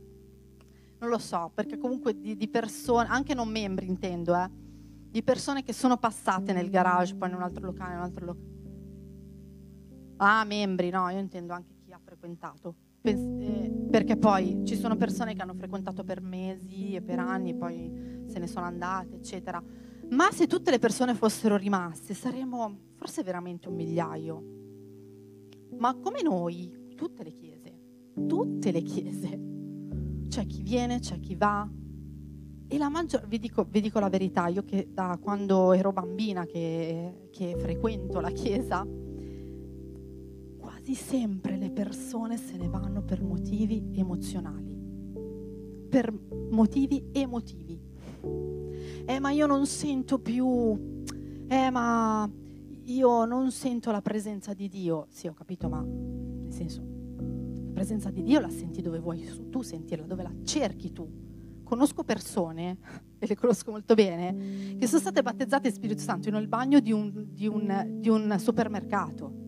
Non 1.00 1.10
lo 1.10 1.18
so, 1.18 1.52
perché 1.56 1.80
comunque 1.80 2.20
di, 2.20 2.38
di 2.38 2.48
persone, 2.48 3.08
anche 3.10 3.34
non 3.34 3.50
membri 3.50 3.88
intendo, 3.88 4.36
eh, 4.36 4.48
di 5.10 5.24
persone 5.24 5.64
che 5.64 5.74
sono 5.74 5.98
passate 5.98 6.54
nel 6.54 6.70
garage, 6.70 7.16
poi 7.16 7.30
in 7.30 7.36
un 7.36 7.42
altro 7.42 7.66
locale, 7.66 7.94
in 7.94 7.98
un 7.98 8.04
altro 8.04 8.26
locale. 8.26 8.56
Ah, 10.18 10.44
membri, 10.46 10.90
no, 10.90 11.10
io 11.10 11.20
intendo 11.20 11.54
anche 11.54 11.76
chi 11.84 11.92
ha 11.92 12.00
frequentato 12.04 12.76
eh, 13.12 13.72
perché 13.90 14.18
poi 14.18 14.62
ci 14.66 14.76
sono 14.76 14.96
persone 14.96 15.34
che 15.34 15.42
hanno 15.42 15.54
frequentato 15.54 16.04
per 16.04 16.22
mesi 16.22 16.96
e 16.96 17.02
per 17.02 17.20
anni, 17.20 17.56
poi 17.56 18.26
se 18.26 18.40
ne 18.40 18.48
sono 18.48 18.66
andate, 18.66 19.16
eccetera. 19.16 19.64
Ma 20.10 20.32
se 20.32 20.48
tutte 20.48 20.72
le 20.72 20.80
persone 20.80 21.14
fossero 21.14 21.56
rimaste, 21.58 22.14
saremmo 22.14 22.78
forse 22.96 23.24
veramente 23.24 23.68
un 23.68 23.76
migliaio. 23.76 24.44
Ma 25.78 25.96
come 25.96 26.22
noi, 26.22 26.94
tutte 26.96 27.24
le 27.24 27.32
chiese, 27.32 27.80
tutte 28.28 28.72
le 28.72 28.82
chiese, 28.82 29.40
c'è 30.28 30.46
chi 30.46 30.62
viene, 30.64 31.00
c'è 31.00 31.20
chi 31.20 31.36
va. 31.36 31.70
E 32.70 32.78
la 32.78 32.90
maggior, 32.90 33.26
vi 33.28 33.40
dico, 33.40 33.66
vi 33.70 33.80
dico 33.80 34.00
la 34.00 34.10
verità, 34.10 34.48
io 34.48 34.64
che 34.64 34.90
da 34.92 35.18
quando 35.22 35.72
ero 35.72 35.94
bambina 35.94 36.46
che, 36.46 37.30
che 37.32 37.56
frequento 37.58 38.20
la 38.20 38.32
chiesa, 38.32 38.86
quasi 40.58 40.94
sempre 40.94 41.56
le 41.56 41.72
persone 41.72 42.36
se 42.36 42.58
ne 42.58 42.68
vanno 42.68 43.04
per 43.04 43.24
motivi 43.24 43.92
emozionali, 43.94 44.78
per 45.90 46.14
motivi 46.50 47.06
emotivi. 47.14 47.80
Eh, 49.06 49.20
ma 49.22 49.32
io 49.32 49.46
non 49.46 49.66
sento 49.66 50.20
più, 50.20 51.06
eh, 51.48 51.70
ma 51.70 52.30
io 52.84 53.26
non 53.26 53.50
sento 53.50 53.92
la 53.92 54.02
presenza 54.02 54.54
di 54.54 54.68
Dio. 54.68 55.08
Sì, 55.10 55.28
ho 55.28 55.34
capito, 55.34 55.70
ma 55.70 55.82
nel 55.82 56.52
senso, 56.52 56.82
la 57.16 57.72
presenza 57.72 58.12
di 58.12 58.24
Dio 58.24 58.42
la 58.42 58.50
senti 58.50 58.82
dove 58.82 59.00
vuoi 59.00 59.26
tu 59.50 59.62
sentirla, 59.62 60.06
dove 60.06 60.24
la 60.24 60.34
cerchi 60.44 60.92
tu. 60.92 61.27
Conosco 61.68 62.04
persone, 62.04 62.78
e 63.20 63.28
le 63.28 63.36
conosco 63.36 63.72
molto 63.72 63.94
bene, 63.94 64.76
che 64.78 64.88
sono 64.88 65.02
state 65.02 65.22
battezzate 65.22 65.68
in 65.68 65.74
Spirito 65.74 66.02
Santo 66.02 66.30
nel 66.30 66.48
bagno 66.48 66.80
di 66.80 66.94
un, 66.94 67.12
di 67.30 67.48
un, 67.48 67.86
di 68.00 68.08
un 68.08 68.36
supermercato 68.40 69.46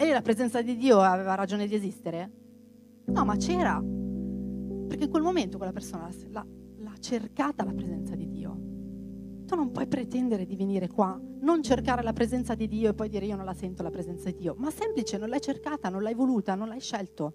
e 0.00 0.06
lì 0.06 0.12
la 0.12 0.22
presenza 0.22 0.62
di 0.62 0.76
Dio 0.76 0.98
aveva 0.98 1.34
ragione 1.34 1.66
di 1.66 1.74
esistere? 1.74 2.30
No, 3.04 3.22
ma 3.26 3.36
c'era. 3.36 3.78
Perché 3.78 5.04
in 5.04 5.10
quel 5.10 5.22
momento 5.22 5.58
quella 5.58 5.74
persona 5.74 6.08
l'ha, 6.30 6.46
l'ha 6.78 6.96
cercata 6.98 7.64
la 7.64 7.74
presenza 7.74 8.14
di 8.14 8.26
Dio. 8.30 8.58
Tu 9.44 9.54
non 9.54 9.70
puoi 9.72 9.86
pretendere 9.86 10.46
di 10.46 10.56
venire 10.56 10.88
qua, 10.88 11.20
non 11.40 11.62
cercare 11.62 12.02
la 12.02 12.14
presenza 12.14 12.54
di 12.54 12.66
Dio 12.66 12.88
e 12.88 12.94
poi 12.94 13.10
dire 13.10 13.26
io 13.26 13.36
non 13.36 13.44
la 13.44 13.52
sento 13.52 13.82
la 13.82 13.90
presenza 13.90 14.30
di 14.30 14.38
Dio. 14.38 14.54
Ma 14.56 14.70
semplice, 14.70 15.18
non 15.18 15.28
l'hai 15.28 15.42
cercata, 15.42 15.90
non 15.90 16.00
l'hai 16.00 16.14
voluta, 16.14 16.54
non 16.54 16.68
l'hai 16.68 16.80
scelto 16.80 17.34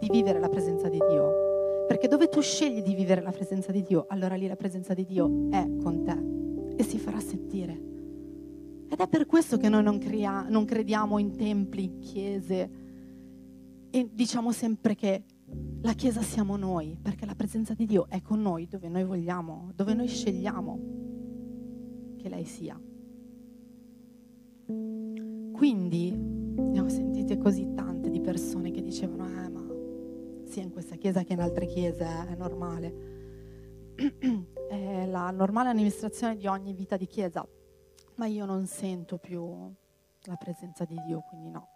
di 0.00 0.08
vivere 0.10 0.40
la 0.40 0.48
presenza 0.48 0.88
di 0.88 0.98
Dio. 1.08 1.47
Perché 1.88 2.06
dove 2.06 2.28
tu 2.28 2.40
scegli 2.42 2.82
di 2.82 2.94
vivere 2.94 3.22
la 3.22 3.32
presenza 3.32 3.72
di 3.72 3.82
Dio, 3.82 4.04
allora 4.08 4.34
lì 4.34 4.46
la 4.46 4.56
presenza 4.56 4.92
di 4.92 5.06
Dio 5.06 5.48
è 5.50 5.66
con 5.82 6.04
te 6.04 6.76
e 6.76 6.84
si 6.84 6.98
farà 6.98 7.18
sentire. 7.18 7.86
Ed 8.90 9.00
è 9.00 9.08
per 9.08 9.26
questo 9.26 9.56
che 9.56 9.68
noi 9.68 9.82
non, 9.82 9.98
crea, 9.98 10.46
non 10.48 10.64
crediamo 10.64 11.18
in 11.18 11.34
templi, 11.34 11.98
chiese 11.98 12.70
e 13.90 14.08
diciamo 14.12 14.52
sempre 14.52 14.94
che 14.94 15.24
la 15.80 15.94
Chiesa 15.94 16.20
siamo 16.20 16.56
noi, 16.56 16.98
perché 17.00 17.24
la 17.24 17.34
presenza 17.34 17.72
di 17.72 17.86
Dio 17.86 18.06
è 18.08 18.20
con 18.20 18.42
noi 18.42 18.66
dove 18.66 18.88
noi 18.88 19.04
vogliamo, 19.04 19.70
dove 19.74 19.94
noi 19.94 20.08
scegliamo 20.08 20.80
che 22.18 22.28
lei 22.28 22.44
sia. 22.44 22.78
Quindi 24.66 26.12
ne 26.12 26.80
ho 26.80 26.88
sentite 26.88 27.38
così 27.38 27.72
tante 27.74 28.10
di 28.10 28.20
persone 28.20 28.70
che 28.70 28.82
dicevano, 28.82 29.26
eh 29.26 29.48
ma 29.48 29.57
sia 30.48 30.62
in 30.62 30.72
questa 30.72 30.96
chiesa 30.96 31.22
che 31.22 31.34
in 31.34 31.40
altre 31.40 31.66
chiese 31.66 32.04
è 32.04 32.34
normale. 32.34 33.94
è 34.68 35.06
la 35.06 35.30
normale 35.30 35.70
amministrazione 35.70 36.36
di 36.36 36.46
ogni 36.46 36.72
vita 36.72 36.96
di 36.96 37.06
chiesa 37.06 37.46
ma 38.18 38.26
io 38.26 38.44
non 38.44 38.66
sento 38.66 39.16
più 39.16 39.72
la 40.22 40.36
presenza 40.36 40.84
di 40.84 40.96
Dio, 41.06 41.22
quindi 41.28 41.50
no. 41.50 41.68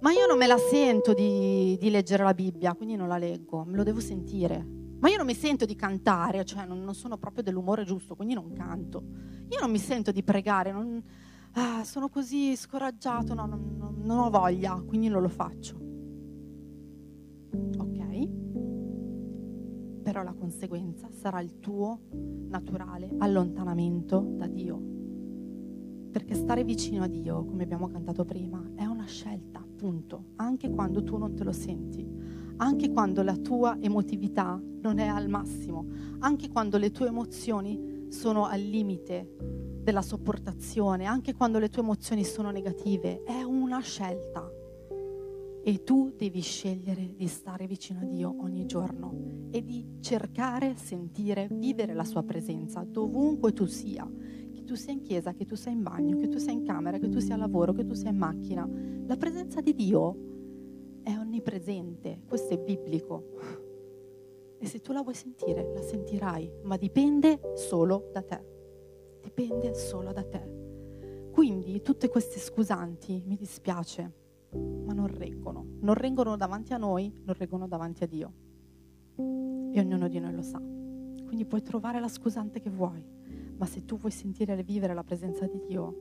Ma 0.00 0.10
io 0.10 0.26
non 0.26 0.36
me 0.36 0.46
la 0.46 0.58
sento 0.58 1.14
di, 1.14 1.76
di, 1.78 1.88
leggere 1.88 2.24
la 2.24 2.34
Bibbia, 2.34 2.74
quindi 2.74 2.96
non 2.96 3.08
la 3.08 3.16
leggo, 3.16 3.64
me 3.64 3.76
lo 3.76 3.84
devo 3.84 4.00
sentire. 4.00 4.62
Ma 4.98 5.08
io 5.08 5.16
non 5.16 5.26
mi 5.26 5.34
sento 5.34 5.64
di 5.64 5.76
cantare, 5.76 6.44
cioè 6.44 6.66
non, 6.66 6.82
non 6.82 6.94
sono 6.94 7.16
proprio 7.16 7.44
dell'umore 7.44 7.84
giusto, 7.84 8.16
quindi 8.16 8.34
non 8.34 8.52
canto. 8.52 9.02
Io 9.48 9.60
non 9.60 9.70
mi 9.70 9.78
sento 9.78 10.10
di 10.10 10.24
pregare, 10.24 10.72
non, 10.72 11.02
ah, 11.52 11.84
sono 11.84 12.08
così 12.08 12.56
scoraggiato, 12.56 13.34
no, 13.34 13.46
non, 13.46 13.96
non 14.02 14.18
ho 14.18 14.30
voglia, 14.30 14.74
quindi 14.84 15.08
non 15.08 15.22
lo 15.22 15.28
faccio. 15.28 15.83
Ok? 17.78 18.28
Però 20.02 20.22
la 20.22 20.34
conseguenza 20.34 21.08
sarà 21.10 21.40
il 21.40 21.60
tuo 21.60 22.00
naturale 22.48 23.10
allontanamento 23.18 24.20
da 24.36 24.46
Dio. 24.46 24.92
Perché 26.10 26.34
stare 26.34 26.62
vicino 26.62 27.02
a 27.02 27.08
Dio, 27.08 27.44
come 27.44 27.64
abbiamo 27.64 27.88
cantato 27.88 28.24
prima, 28.24 28.62
è 28.74 28.84
una 28.84 29.06
scelta, 29.06 29.66
punto. 29.76 30.26
Anche 30.36 30.70
quando 30.70 31.02
tu 31.02 31.16
non 31.16 31.34
te 31.34 31.42
lo 31.42 31.52
senti, 31.52 32.06
anche 32.56 32.90
quando 32.92 33.22
la 33.22 33.36
tua 33.36 33.76
emotività 33.80 34.62
non 34.80 34.98
è 34.98 35.06
al 35.06 35.28
massimo, 35.28 35.86
anche 36.20 36.48
quando 36.48 36.78
le 36.78 36.90
tue 36.90 37.08
emozioni 37.08 38.06
sono 38.10 38.46
al 38.46 38.60
limite 38.60 39.34
della 39.82 40.02
sopportazione, 40.02 41.04
anche 41.04 41.34
quando 41.34 41.58
le 41.58 41.68
tue 41.68 41.82
emozioni 41.82 42.24
sono 42.24 42.50
negative, 42.50 43.22
è 43.24 43.42
una 43.42 43.80
scelta. 43.80 44.48
E 45.66 45.82
tu 45.82 46.12
devi 46.14 46.40
scegliere 46.40 47.14
di 47.16 47.26
stare 47.26 47.66
vicino 47.66 48.00
a 48.00 48.04
Dio 48.04 48.34
ogni 48.38 48.66
giorno 48.66 49.48
e 49.50 49.64
di 49.64 49.96
cercare, 50.00 50.76
sentire, 50.76 51.48
vivere 51.50 51.94
la 51.94 52.04
sua 52.04 52.22
presenza 52.22 52.84
dovunque 52.84 53.52
tu 53.52 53.64
sia 53.64 54.06
tu 54.64 54.74
sia 54.74 54.92
in 54.92 55.02
chiesa, 55.02 55.32
che 55.34 55.44
tu 55.44 55.54
sia 55.54 55.70
in 55.70 55.82
bagno, 55.82 56.16
che 56.16 56.28
tu 56.28 56.38
sia 56.38 56.52
in 56.52 56.64
camera, 56.64 56.98
che 56.98 57.08
tu 57.08 57.20
sia 57.20 57.34
al 57.34 57.40
lavoro, 57.40 57.72
che 57.72 57.84
tu 57.84 57.94
sia 57.94 58.10
in 58.10 58.16
macchina. 58.16 58.68
La 59.06 59.16
presenza 59.16 59.60
di 59.60 59.74
Dio 59.74 60.16
è 61.02 61.16
onnipresente, 61.16 62.22
questo 62.26 62.54
è 62.54 62.58
biblico. 62.58 63.22
E 64.58 64.66
se 64.66 64.80
tu 64.80 64.92
la 64.92 65.02
vuoi 65.02 65.14
sentire, 65.14 65.70
la 65.74 65.82
sentirai, 65.82 66.50
ma 66.62 66.76
dipende 66.76 67.52
solo 67.54 68.08
da 68.12 68.22
te. 68.22 68.52
Dipende 69.20 69.74
solo 69.74 70.12
da 70.12 70.24
te. 70.24 70.52
Quindi 71.30 71.82
tutte 71.82 72.08
queste 72.08 72.38
scusanti, 72.38 73.22
mi 73.26 73.36
dispiace, 73.36 74.12
ma 74.54 74.92
non 74.92 75.06
reggono. 75.06 75.64
Non 75.80 75.94
reggono 75.94 76.36
davanti 76.36 76.72
a 76.72 76.76
noi, 76.76 77.12
non 77.24 77.34
reggono 77.36 77.66
davanti 77.66 78.04
a 78.04 78.06
Dio. 78.06 78.32
E 79.16 79.80
ognuno 79.80 80.08
di 80.08 80.18
noi 80.18 80.34
lo 80.34 80.42
sa. 80.42 80.58
Quindi 80.58 81.44
puoi 81.44 81.62
trovare 81.62 82.00
la 82.00 82.08
scusante 82.08 82.60
che 82.60 82.70
vuoi 82.70 83.14
ma 83.56 83.66
se 83.66 83.84
tu 83.84 83.96
vuoi 83.96 84.12
sentire 84.12 84.56
e 84.56 84.62
vivere 84.62 84.94
la 84.94 85.04
presenza 85.04 85.46
di 85.46 85.60
Dio, 85.66 85.94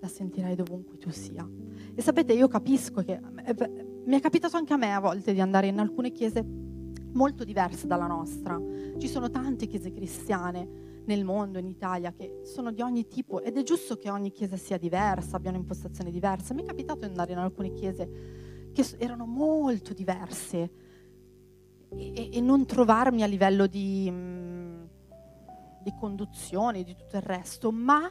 la 0.00 0.08
sentirai 0.08 0.54
dovunque 0.54 0.98
tu 0.98 1.10
sia. 1.10 1.48
E 1.94 2.02
sapete, 2.02 2.32
io 2.32 2.48
capisco 2.48 3.02
che 3.02 3.20
eh, 3.44 3.70
mi 4.04 4.16
è 4.16 4.20
capitato 4.20 4.56
anche 4.56 4.72
a 4.72 4.76
me 4.76 4.94
a 4.94 5.00
volte 5.00 5.32
di 5.32 5.40
andare 5.40 5.68
in 5.68 5.78
alcune 5.78 6.10
chiese 6.12 6.44
molto 7.12 7.44
diverse 7.44 7.86
dalla 7.86 8.06
nostra. 8.06 8.60
Ci 8.98 9.08
sono 9.08 9.30
tante 9.30 9.66
chiese 9.66 9.92
cristiane 9.92 10.89
nel 11.14 11.24
mondo, 11.24 11.58
in 11.58 11.66
Italia, 11.66 12.12
che 12.12 12.40
sono 12.44 12.72
di 12.72 12.82
ogni 12.82 13.06
tipo 13.06 13.40
ed 13.40 13.56
è 13.56 13.62
giusto 13.62 13.96
che 13.96 14.10
ogni 14.10 14.30
chiesa 14.30 14.56
sia 14.56 14.78
diversa, 14.78 15.36
abbia 15.36 15.50
un'impostazione 15.50 16.10
diversa. 16.10 16.54
Mi 16.54 16.62
è 16.62 16.66
capitato 16.66 17.00
di 17.00 17.06
andare 17.06 17.32
in 17.32 17.38
alcune 17.38 17.72
chiese 17.72 18.70
che 18.72 18.84
erano 18.98 19.26
molto 19.26 19.92
diverse 19.92 20.70
e, 21.90 22.30
e 22.32 22.40
non 22.40 22.64
trovarmi 22.64 23.22
a 23.22 23.26
livello 23.26 23.66
di 23.66 24.08
mm, 24.10 24.60
di 25.82 25.94
conduzione, 25.98 26.84
di 26.84 26.94
tutto 26.94 27.16
il 27.16 27.22
resto, 27.22 27.72
ma 27.72 28.10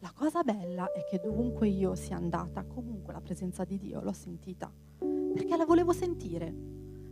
La 0.00 0.12
cosa 0.14 0.42
bella 0.42 0.92
è 0.92 1.02
che 1.08 1.18
dovunque 1.18 1.66
io 1.66 1.94
sia 1.94 2.16
andata, 2.16 2.62
comunque 2.66 3.14
la 3.14 3.22
presenza 3.22 3.64
di 3.64 3.78
Dio 3.78 4.02
l'ho 4.02 4.12
sentita, 4.12 4.70
perché 4.98 5.56
la 5.56 5.64
volevo 5.64 5.94
sentire 5.94 6.54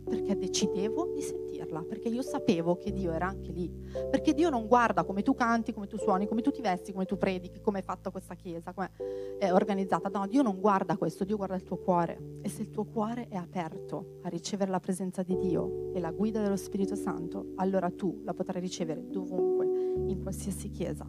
perché 0.03 0.37
decidevo 0.37 1.11
di 1.13 1.21
sentirla, 1.21 1.83
perché 1.87 2.09
io 2.09 2.21
sapevo 2.21 2.75
che 2.75 2.91
Dio 2.91 3.11
era 3.11 3.27
anche 3.27 3.51
lì, 3.51 3.69
perché 4.09 4.33
Dio 4.33 4.49
non 4.49 4.67
guarda 4.67 5.03
come 5.03 5.21
tu 5.21 5.33
canti, 5.33 5.73
come 5.73 5.87
tu 5.87 5.97
suoni, 5.97 6.27
come 6.27 6.41
tu 6.41 6.51
ti 6.51 6.61
vesti, 6.61 6.91
come 6.91 7.05
tu 7.05 7.17
predichi, 7.17 7.61
come 7.61 7.79
è 7.79 7.83
fatta 7.83 8.09
questa 8.09 8.35
chiesa, 8.35 8.73
come 8.73 8.91
è 9.39 9.51
organizzata, 9.51 10.09
no, 10.09 10.27
Dio 10.27 10.41
non 10.41 10.59
guarda 10.59 10.97
questo, 10.97 11.23
Dio 11.23 11.37
guarda 11.37 11.55
il 11.55 11.63
tuo 11.63 11.77
cuore 11.77 12.39
e 12.41 12.49
se 12.49 12.61
il 12.63 12.69
tuo 12.69 12.85
cuore 12.85 13.27
è 13.29 13.35
aperto 13.35 14.19
a 14.23 14.29
ricevere 14.29 14.71
la 14.71 14.79
presenza 14.79 15.23
di 15.23 15.37
Dio 15.37 15.91
e 15.93 15.99
la 15.99 16.11
guida 16.11 16.41
dello 16.41 16.57
Spirito 16.57 16.95
Santo, 16.95 17.53
allora 17.55 17.89
tu 17.89 18.21
la 18.23 18.33
potrai 18.33 18.61
ricevere 18.61 19.07
dovunque, 19.09 19.65
in 19.65 20.19
qualsiasi 20.21 20.69
chiesa. 20.69 21.05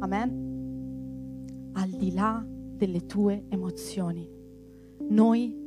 Amen? 0.00 0.46
Al 1.72 1.90
di 1.90 2.12
là 2.12 2.44
delle 2.46 3.06
tue 3.06 3.44
emozioni, 3.48 4.28
noi 5.08 5.66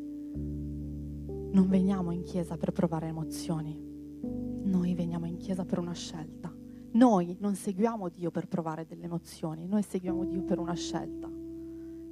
non 1.52 1.68
veniamo 1.68 2.12
in 2.12 2.24
chiesa 2.24 2.58
per 2.58 2.72
provare 2.72 3.08
emozioni, 3.08 3.78
noi 4.64 4.94
veniamo 4.94 5.26
in 5.26 5.38
chiesa 5.38 5.66
per 5.66 5.80
una 5.80 5.94
scelta. 5.94 6.54
Noi 6.94 7.38
non 7.40 7.56
seguiamo 7.56 8.10
Dio 8.10 8.32
per 8.32 8.48
provare 8.48 8.86
delle 8.86 9.06
emozioni, 9.06 9.66
noi 9.66 9.82
seguiamo 9.82 10.26
Dio 10.26 10.44
per 10.44 10.60
una 10.60 10.74
scelta 10.74 11.30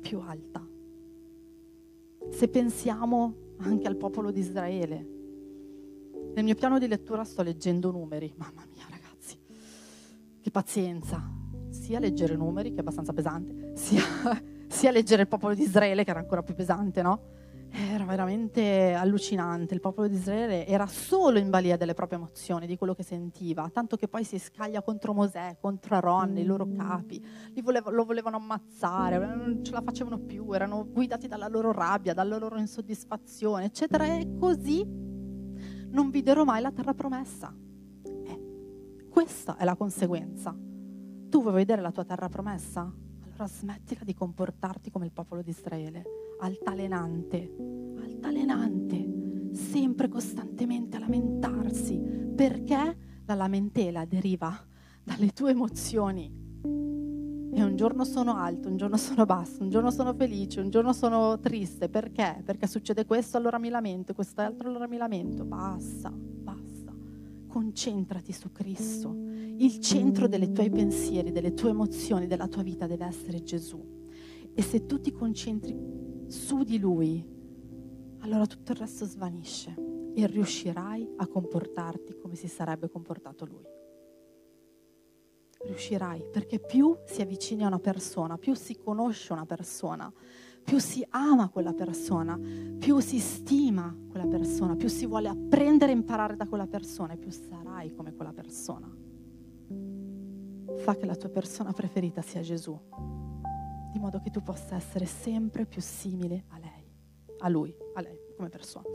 più 0.01 0.19
alta. 0.19 0.65
Se 2.29 2.47
pensiamo 2.47 3.35
anche 3.57 3.87
al 3.87 3.97
popolo 3.97 4.31
di 4.31 4.39
Israele, 4.39 5.07
nel 6.33 6.43
mio 6.43 6.55
piano 6.55 6.79
di 6.79 6.87
lettura 6.87 7.23
sto 7.23 7.41
leggendo 7.41 7.91
numeri, 7.91 8.33
mamma 8.37 8.65
mia 8.73 8.85
ragazzi, 8.89 9.37
che 10.39 10.51
pazienza, 10.51 11.21
sia 11.69 11.99
leggere 11.99 12.35
numeri 12.35 12.69
che 12.69 12.77
è 12.77 12.79
abbastanza 12.79 13.13
pesante, 13.13 13.71
sia, 13.75 14.01
sia 14.67 14.91
leggere 14.91 15.23
il 15.23 15.27
popolo 15.27 15.53
di 15.53 15.63
Israele 15.63 16.03
che 16.03 16.11
era 16.11 16.19
ancora 16.19 16.43
più 16.43 16.55
pesante, 16.55 17.01
no? 17.01 17.37
Era 17.71 18.03
veramente 18.03 18.93
allucinante, 18.93 19.73
il 19.73 19.79
popolo 19.79 20.07
di 20.07 20.15
Israele 20.15 20.65
era 20.65 20.87
solo 20.87 21.37
in 21.37 21.49
balia 21.49 21.77
delle 21.77 21.93
proprie 21.93 22.17
emozioni, 22.17 22.65
di 22.65 22.77
quello 22.77 22.95
che 22.95 23.03
sentiva, 23.03 23.69
tanto 23.71 23.95
che 23.95 24.07
poi 24.07 24.23
si 24.23 24.39
scaglia 24.39 24.81
contro 24.81 25.13
Mosè, 25.13 25.57
contro 25.61 25.95
Aaron, 25.95 26.37
i 26.37 26.45
loro 26.45 26.67
capi, 26.75 27.23
volevo, 27.61 27.91
lo 27.91 28.05
volevano 28.05 28.37
ammazzare, 28.37 29.17
non 29.19 29.63
ce 29.63 29.71
la 29.71 29.81
facevano 29.81 30.17
più, 30.19 30.51
erano 30.51 30.87
guidati 30.89 31.27
dalla 31.27 31.47
loro 31.47 31.71
rabbia, 31.71 32.13
dalla 32.13 32.37
loro 32.37 32.57
insoddisfazione, 32.57 33.65
eccetera, 33.65 34.05
e 34.05 34.35
così 34.37 34.83
non 35.91 36.09
videro 36.09 36.45
mai 36.45 36.61
la 36.61 36.71
terra 36.71 36.93
promessa. 36.93 37.53
Eh, 38.03 39.07
questa 39.09 39.57
è 39.57 39.63
la 39.63 39.75
conseguenza. 39.75 40.55
Tu 41.29 41.41
vuoi 41.41 41.53
vedere 41.53 41.81
la 41.81 41.91
tua 41.91 42.03
terra 42.03 42.27
promessa? 42.29 42.91
Allora 43.39 43.55
smettila 43.55 44.01
di 44.03 44.13
comportarti 44.13 44.91
come 44.91 45.05
il 45.05 45.13
popolo 45.13 45.41
di 45.41 45.51
Israele 45.51 46.03
altalenante, 46.41 47.49
altalenante, 47.97 49.53
sempre 49.53 50.09
costantemente 50.09 50.97
a 50.97 50.99
lamentarsi, 50.99 51.97
perché 52.35 52.97
la 53.25 53.35
lamentela 53.35 54.03
deriva 54.03 54.53
dalle 55.01 55.31
tue 55.31 55.51
emozioni. 55.51 56.29
E 57.53 57.63
un 57.63 57.75
giorno 57.77 58.03
sono 58.03 58.35
alto, 58.35 58.67
un 58.67 58.75
giorno 58.75 58.97
sono 58.97 59.25
basso, 59.25 59.63
un 59.63 59.69
giorno 59.69 59.89
sono 59.89 60.13
felice, 60.13 60.59
un 60.59 60.69
giorno 60.69 60.91
sono 60.91 61.39
triste. 61.39 61.87
Perché? 61.87 62.41
Perché 62.43 62.67
succede 62.67 63.05
questo, 63.05 63.37
allora 63.37 63.57
mi 63.57 63.69
lamento, 63.69 64.13
quest'altro, 64.13 64.67
allora 64.67 64.85
mi 64.85 64.97
lamento. 64.97 65.45
Basta, 65.45 66.11
basta. 66.11 66.68
Concentrati 67.49 68.31
su 68.31 68.51
Cristo. 68.51 69.15
Il 69.57 69.79
centro 69.79 70.27
dei 70.27 70.51
tuoi 70.51 70.69
pensieri, 70.69 71.31
delle 71.31 71.55
tue 71.55 71.71
emozioni, 71.71 72.27
della 72.27 72.47
tua 72.47 72.61
vita 72.61 72.85
deve 72.85 73.05
essere 73.05 73.41
Gesù. 73.41 73.83
E 74.53 74.61
se 74.61 74.85
tu 74.85 75.01
ti 75.01 75.11
concentri 75.11 75.75
su 76.27 76.63
di 76.63 76.77
lui, 76.77 77.25
allora 78.19 78.45
tutto 78.45 78.73
il 78.73 78.77
resto 78.77 79.05
svanisce 79.05 79.73
e 80.13 80.27
riuscirai 80.27 81.15
a 81.17 81.27
comportarti 81.27 82.17
come 82.17 82.35
si 82.35 82.47
sarebbe 82.47 82.87
comportato 82.87 83.45
lui. 83.45 83.65
Riuscirai, 85.65 86.25
perché 86.31 86.59
più 86.59 86.95
si 87.05 87.21
avvicini 87.21 87.63
a 87.63 87.67
una 87.67 87.79
persona, 87.79 88.37
più 88.37 88.53
si 88.53 88.77
conosce 88.77 89.33
una 89.33 89.45
persona, 89.45 90.13
più 90.63 90.79
si 90.79 91.05
ama 91.09 91.49
quella 91.49 91.73
persona, 91.73 92.39
più 92.77 92.99
si 92.99 93.19
stima 93.19 93.95
quella 94.09 94.27
persona, 94.27 94.75
più 94.75 94.87
si 94.87 95.05
vuole 95.05 95.27
apprendere 95.27 95.91
e 95.91 95.95
imparare 95.95 96.35
da 96.35 96.47
quella 96.47 96.67
persona 96.67 97.13
e 97.13 97.17
più 97.17 97.31
sarai 97.31 97.93
come 97.93 98.13
quella 98.13 98.33
persona. 98.33 98.89
Fa 100.77 100.95
che 100.95 101.05
la 101.05 101.15
tua 101.15 101.29
persona 101.29 101.71
preferita 101.71 102.21
sia 102.21 102.41
Gesù 102.41 102.79
di 103.91 103.99
modo 103.99 104.19
che 104.19 104.29
tu 104.29 104.41
possa 104.41 104.75
essere 104.75 105.05
sempre 105.05 105.65
più 105.65 105.81
simile 105.81 106.45
a 106.49 106.59
lei, 106.59 106.91
a 107.39 107.49
lui, 107.49 107.75
a 107.93 108.01
lei 108.01 108.17
come 108.35 108.49
persona. 108.49 108.85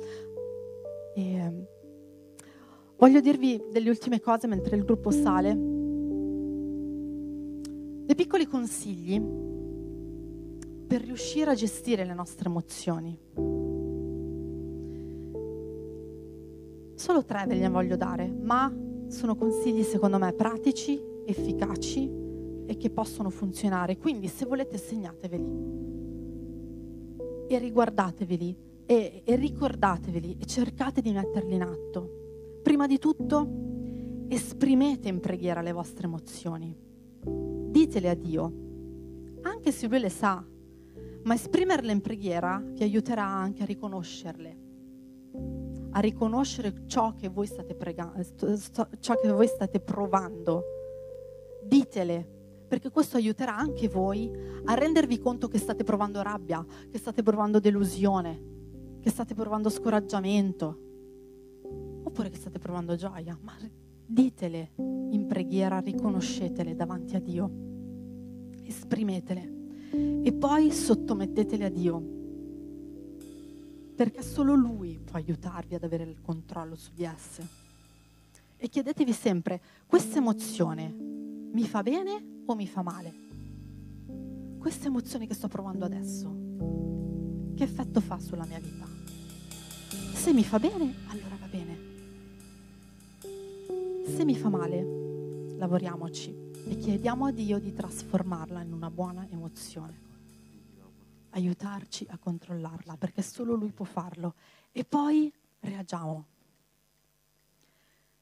E, 1.15 1.35
ehm, 1.35 1.67
voglio 2.97 3.21
dirvi 3.21 3.61
delle 3.71 3.89
ultime 3.89 4.21
cose 4.21 4.47
mentre 4.47 4.77
il 4.77 4.85
gruppo 4.85 5.11
sale, 5.11 5.53
dei 8.05 8.15
piccoli 8.15 8.47
consigli 8.47 9.21
per 10.87 11.03
riuscire 11.03 11.51
a 11.51 11.55
gestire 11.55 12.05
le 12.05 12.15
nostre 12.15 12.49
emozioni. 12.49 13.19
Solo 16.95 17.25
tre 17.25 17.45
ve 17.47 17.59
ne 17.59 17.69
voglio 17.69 17.97
dare, 17.97 18.29
ma 18.29 18.73
sono 19.09 19.37
consigli 19.37 19.83
secondo 19.83 20.19
me 20.19 20.33
pratici, 20.33 21.01
efficaci 21.27 22.11
e 22.67 22.77
che 22.77 22.91
possono 22.91 23.31
funzionare. 23.31 23.99
Quindi 23.99 24.29
se 24.29 24.47
volete 24.47 24.79
segnateveli 24.79 25.83
e 27.49 27.59
riguardateveli 27.59 28.57
e, 28.87 29.23
e 29.25 29.37
ricordateveli 29.37 30.37
e 30.41 30.47
cercate 30.47 31.01
di 31.01 31.13
metterli 31.13 31.55
in 31.55 31.63
atto. 31.63 32.61
Prima 32.63 32.87
di 32.87 32.99
tutto 32.99 33.47
esprimete 34.29 35.09
in 35.09 35.21
preghiera 35.21 35.61
le 35.61 35.73
vostre 35.73 36.07
emozioni. 36.07 36.75
Ditele 37.21 38.09
a 38.09 38.15
Dio, 38.15 38.53
anche 39.43 39.73
se 39.73 39.87
Lui 39.87 39.99
le 39.99 40.09
sa, 40.09 40.45
ma 41.25 41.35
esprimerle 41.35 41.93
in 41.93 42.01
preghiera 42.01 42.63
vi 42.65 42.83
aiuterà 42.83 43.25
anche 43.25 43.63
a 43.63 43.67
riconoscerle, 43.67 44.59
a 45.91 46.01
riconoscere 46.01 46.87
ciò 46.87 47.15
che 47.15 47.29
voi 47.29 47.47
state, 47.47 47.75
pregando, 47.75 48.23
ciò 49.01 49.19
che 49.21 49.31
voi 49.31 49.47
state 49.47 49.81
provando. 49.81 50.63
Ditele, 51.65 52.29
perché 52.69 52.91
questo 52.91 53.17
aiuterà 53.17 53.57
anche 53.57 53.89
voi 53.89 54.31
a 54.65 54.75
rendervi 54.75 55.19
conto 55.19 55.49
che 55.49 55.59
state 55.59 55.83
provando 55.83 56.21
rabbia, 56.21 56.65
che 56.91 56.99
state 56.99 57.23
provando 57.23 57.59
delusione, 57.59 58.99
che 59.01 59.09
state 59.09 59.35
provando 59.35 59.71
scoraggiamento, 59.71 60.79
oppure 62.05 62.29
che 62.29 62.37
state 62.37 62.59
provando 62.59 62.97
gioia. 62.97 63.39
Ma 63.41 63.55
ditele 64.07 64.73
in 64.77 65.25
preghiera, 65.27 65.79
riconoscetele 65.79 66.75
davanti 66.75 67.17
a 67.17 67.21
Dio, 67.21 67.51
esprimetele 68.63 69.63
e 69.95 70.33
poi 70.33 70.73
sottomettetele 70.73 71.65
a 71.65 71.69
Dio, 71.69 72.03
perché 73.95 74.23
solo 74.23 74.55
Lui 74.55 74.99
può 74.99 75.17
aiutarvi 75.17 75.77
ad 75.77 75.85
avere 75.85 76.05
il 76.05 76.21
controllo 76.21 76.75
su 76.75 76.91
di 76.93 77.05
esse. 77.05 77.47
E 78.57 78.69
chiedetevi 78.69 79.13
sempre, 79.13 79.61
questa 79.87 80.19
emozione 80.19 80.89
mi 80.89 81.65
fa 81.65 81.83
bene 81.83 82.43
o 82.47 82.55
mi 82.55 82.67
fa 82.67 82.83
male? 82.83 83.15
Questa 84.59 84.87
emozione 84.87 85.27
che 85.27 85.35
sto 85.35 85.49
provando 85.49 85.85
adesso, 85.85 86.35
che 87.55 87.63
effetto 87.63 88.01
fa 88.01 88.19
sulla 88.19 88.47
mia 88.47 88.59
vita? 88.59 88.87
Se 90.15 90.33
mi 90.33 90.43
fa 90.43 90.59
bene, 90.59 90.95
allora 91.09 91.37
va 91.39 91.47
bene. 91.47 91.79
Se 94.07 94.25
mi 94.25 94.35
fa 94.35 94.49
male, 94.49 95.57
lavoriamoci 95.57 96.44
e 96.67 96.79
chiediamo 96.79 97.27
a 97.27 97.31
Dio 97.31 97.59
di 97.59 97.75
trasformarla 97.75 98.63
in 98.63 98.73
una 98.73 98.91
buona 98.91 99.27
emozione. 99.31 100.01
Aiutarci 101.31 102.07
a 102.09 102.19
controllarla, 102.19 102.97
perché 102.97 103.23
solo 103.23 103.55
Lui 103.55 103.71
può 103.71 103.85
farlo. 103.85 104.35
E 104.73 104.85
poi 104.85 105.33
reagiamo. 105.61 106.25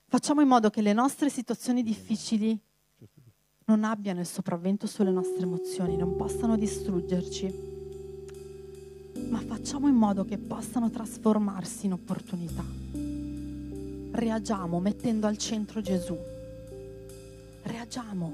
Facciamo 0.06 0.40
in 0.40 0.48
modo 0.48 0.70
che 0.70 0.82
le 0.82 0.92
nostre 0.92 1.30
situazioni 1.30 1.82
difficili 1.82 2.58
non 3.64 3.84
abbiano 3.84 4.20
il 4.20 4.26
sopravvento 4.26 4.86
sulle 4.86 5.10
nostre 5.10 5.42
emozioni, 5.42 5.96
non 5.96 6.16
possano 6.16 6.56
distruggerci, 6.56 7.70
ma 9.28 9.40
facciamo 9.40 9.88
in 9.88 9.94
modo 9.94 10.24
che 10.24 10.36
possano 10.36 10.90
trasformarsi 10.90 11.86
in 11.86 11.92
opportunità. 11.92 12.64
Reagiamo 14.14 14.80
mettendo 14.80 15.26
al 15.26 15.38
centro 15.38 15.80
Gesù. 15.80 16.31
Reagiamo. 17.62 18.32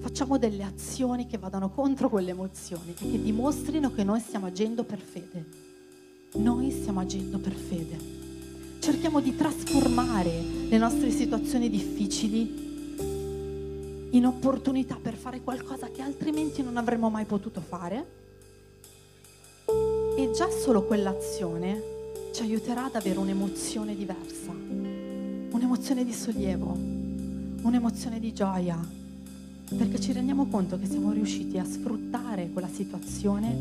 Facciamo 0.00 0.36
delle 0.36 0.64
azioni 0.64 1.26
che 1.26 1.38
vadano 1.38 1.70
contro 1.70 2.08
quelle 2.08 2.30
emozioni 2.30 2.90
e 2.90 2.94
che 2.94 3.22
dimostrino 3.22 3.92
che 3.92 4.04
noi 4.04 4.20
stiamo 4.20 4.46
agendo 4.46 4.84
per 4.84 4.98
fede. 4.98 5.46
Noi 6.34 6.70
stiamo 6.70 7.00
agendo 7.00 7.38
per 7.38 7.52
fede. 7.52 8.20
Cerchiamo 8.80 9.20
di 9.20 9.34
trasformare 9.34 10.42
le 10.68 10.76
nostre 10.76 11.10
situazioni 11.10 11.70
difficili 11.70 12.70
in 14.10 14.26
opportunità 14.26 14.98
per 15.00 15.14
fare 15.14 15.40
qualcosa 15.40 15.88
che 15.88 16.02
altrimenti 16.02 16.62
non 16.62 16.76
avremmo 16.76 17.08
mai 17.08 17.24
potuto 17.24 17.60
fare. 17.60 18.20
E 20.16 20.30
già 20.34 20.50
solo 20.50 20.84
quell'azione 20.84 21.80
ci 22.34 22.42
aiuterà 22.42 22.84
ad 22.84 22.94
avere 22.96 23.18
un'emozione 23.18 23.94
diversa, 23.94 24.50
un'emozione 24.50 26.04
di 26.04 26.12
sollievo, 26.12 26.91
un'emozione 27.62 28.18
di 28.18 28.32
gioia, 28.32 28.76
perché 29.76 30.00
ci 30.00 30.12
rendiamo 30.12 30.46
conto 30.46 30.78
che 30.78 30.86
siamo 30.86 31.12
riusciti 31.12 31.58
a 31.58 31.64
sfruttare 31.64 32.50
quella 32.52 32.68
situazione 32.68 33.56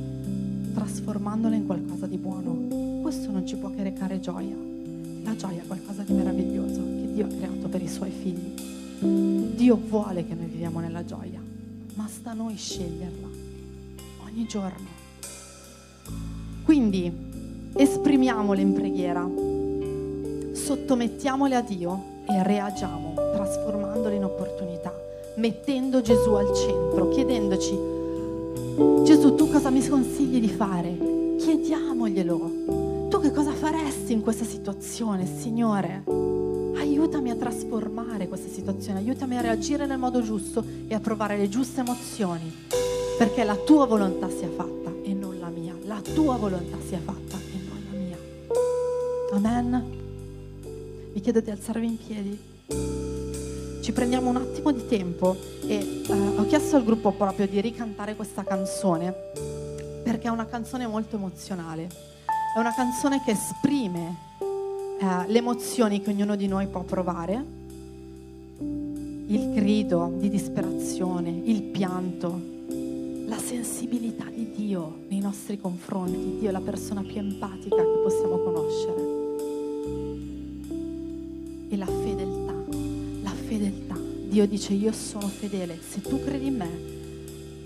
trasformandola 0.74 1.56
in 1.56 1.66
qualcosa 1.66 2.08
di 2.08 2.18
buono. 2.18 3.02
Questo 3.02 3.32
non 3.32 3.46
ci 3.46 3.56
può 3.56 3.70
che 3.70 3.84
recare 3.84 4.20
gioia. 4.20 4.56
La 5.24 5.36
gioia 5.36 5.62
è 5.62 5.68
qualcosa 5.68 6.02
di 6.02 6.14
meraviglioso 6.14 6.80
che 6.80 7.14
Dio 7.14 7.26
ha 7.26 7.30
creato 7.30 7.68
per 7.68 7.82
i 7.82 7.88
suoi 7.88 8.12
figli. 8.12 9.56
Dio 9.56 9.76
vuole 9.76 10.26
che 10.26 10.34
noi 10.34 10.48
viviamo 10.48 10.80
nella 10.80 11.06
gioia, 11.06 11.42
ma 11.94 12.08
sta 12.08 12.32
a 12.32 12.34
noi 12.34 12.56
sceglierla 12.56 13.28
ogni 14.26 14.46
giorno. 14.48 15.00
Quindi 16.64 17.12
esprimiamole 17.74 18.62
in 18.62 18.74
preghiera, 18.74 19.30
sottomettiamole 20.54 21.56
a 21.56 21.62
Dio 21.62 22.04
e 22.28 22.44
reagiamo 22.44 23.31
trasformandole 23.52 24.16
in 24.16 24.24
opportunità, 24.24 24.94
mettendo 25.36 26.00
Gesù 26.02 26.32
al 26.34 26.54
centro, 26.56 27.10
chiedendoci, 27.10 27.78
Gesù 29.04 29.36
tu 29.36 29.50
cosa 29.50 29.70
mi 29.70 29.86
consigli 29.86 30.40
di 30.40 30.48
fare? 30.48 31.36
Chiediamoglielo. 31.38 33.10
Tu 33.10 33.20
che 33.20 33.32
cosa 33.32 33.52
faresti 33.52 34.14
in 34.14 34.22
questa 34.22 34.46
situazione, 34.46 35.26
Signore? 35.26 36.04
aiutami 36.78 37.30
a 37.30 37.36
trasformare 37.36 38.28
questa 38.28 38.50
situazione, 38.50 39.00
aiutami 39.00 39.38
a 39.38 39.42
reagire 39.42 39.86
nel 39.86 39.98
modo 39.98 40.22
giusto 40.22 40.64
e 40.88 40.96
a 40.96 41.00
provare 41.00 41.38
le 41.38 41.50
giuste 41.50 41.82
emozioni, 41.82 42.52
perché 43.18 43.44
la 43.44 43.56
tua 43.56 43.86
volontà 43.86 44.30
sia 44.30 44.50
fatta 44.50 44.92
e 45.04 45.14
non 45.14 45.38
la 45.40 45.50
mia, 45.50 45.76
la 45.84 46.02
tua 46.02 46.38
volontà 46.38 46.78
sia 46.88 47.00
fatta 47.00 47.38
e 47.38 47.60
non 47.68 47.84
la 47.92 47.98
mia. 47.98 48.18
Amen. 49.34 50.00
Vi 51.14 51.20
chiedo 51.20 51.42
di 51.42 51.52
alzarvi 51.52 51.86
in 51.86 51.98
piedi. 51.98 53.31
Ci 53.82 53.94
prendiamo 53.94 54.30
un 54.30 54.36
attimo 54.36 54.72
di 54.72 54.86
tempo 54.86 55.36
e 55.66 56.04
eh, 56.08 56.14
ho 56.14 56.46
chiesto 56.46 56.76
al 56.76 56.84
gruppo 56.84 57.12
proprio 57.14 57.48
di 57.48 57.60
ricantare 57.62 58.16
questa 58.16 58.44
canzone 58.44 59.12
perché 60.04 60.28
è 60.28 60.30
una 60.30 60.46
canzone 60.46 60.86
molto 60.86 61.16
emozionale. 61.16 61.90
È 62.56 62.60
una 62.60 62.76
canzone 62.76 63.24
che 63.26 63.32
esprime 63.32 64.16
eh, 64.40 65.28
le 65.28 65.38
emozioni 65.40 66.00
che 66.00 66.12
ognuno 66.12 66.36
di 66.36 66.48
noi 66.48 66.68
può 66.68 66.84
provare, 66.84 67.44
il 68.60 69.52
grido 69.52 70.14
di 70.16 70.30
disperazione, 70.30 71.32
il 71.46 71.64
pianto, 71.64 72.40
la 73.26 73.40
sensibilità 73.40 74.26
di 74.26 74.52
Dio 74.54 75.06
nei 75.08 75.20
nostri 75.20 75.60
confronti. 75.60 76.38
Dio 76.38 76.50
è 76.50 76.52
la 76.52 76.62
persona 76.62 77.02
più 77.02 77.18
empatica 77.18 77.78
che 77.78 78.00
possiamo 78.04 78.38
conoscere. 78.38 79.21
Fedeltà. 83.62 83.96
Dio 83.96 84.48
dice 84.48 84.74
io 84.74 84.92
sono 84.92 85.28
fedele, 85.28 85.78
se 85.88 86.02
tu 86.02 86.24
credi 86.24 86.48
in 86.48 86.56
me, 86.56 86.70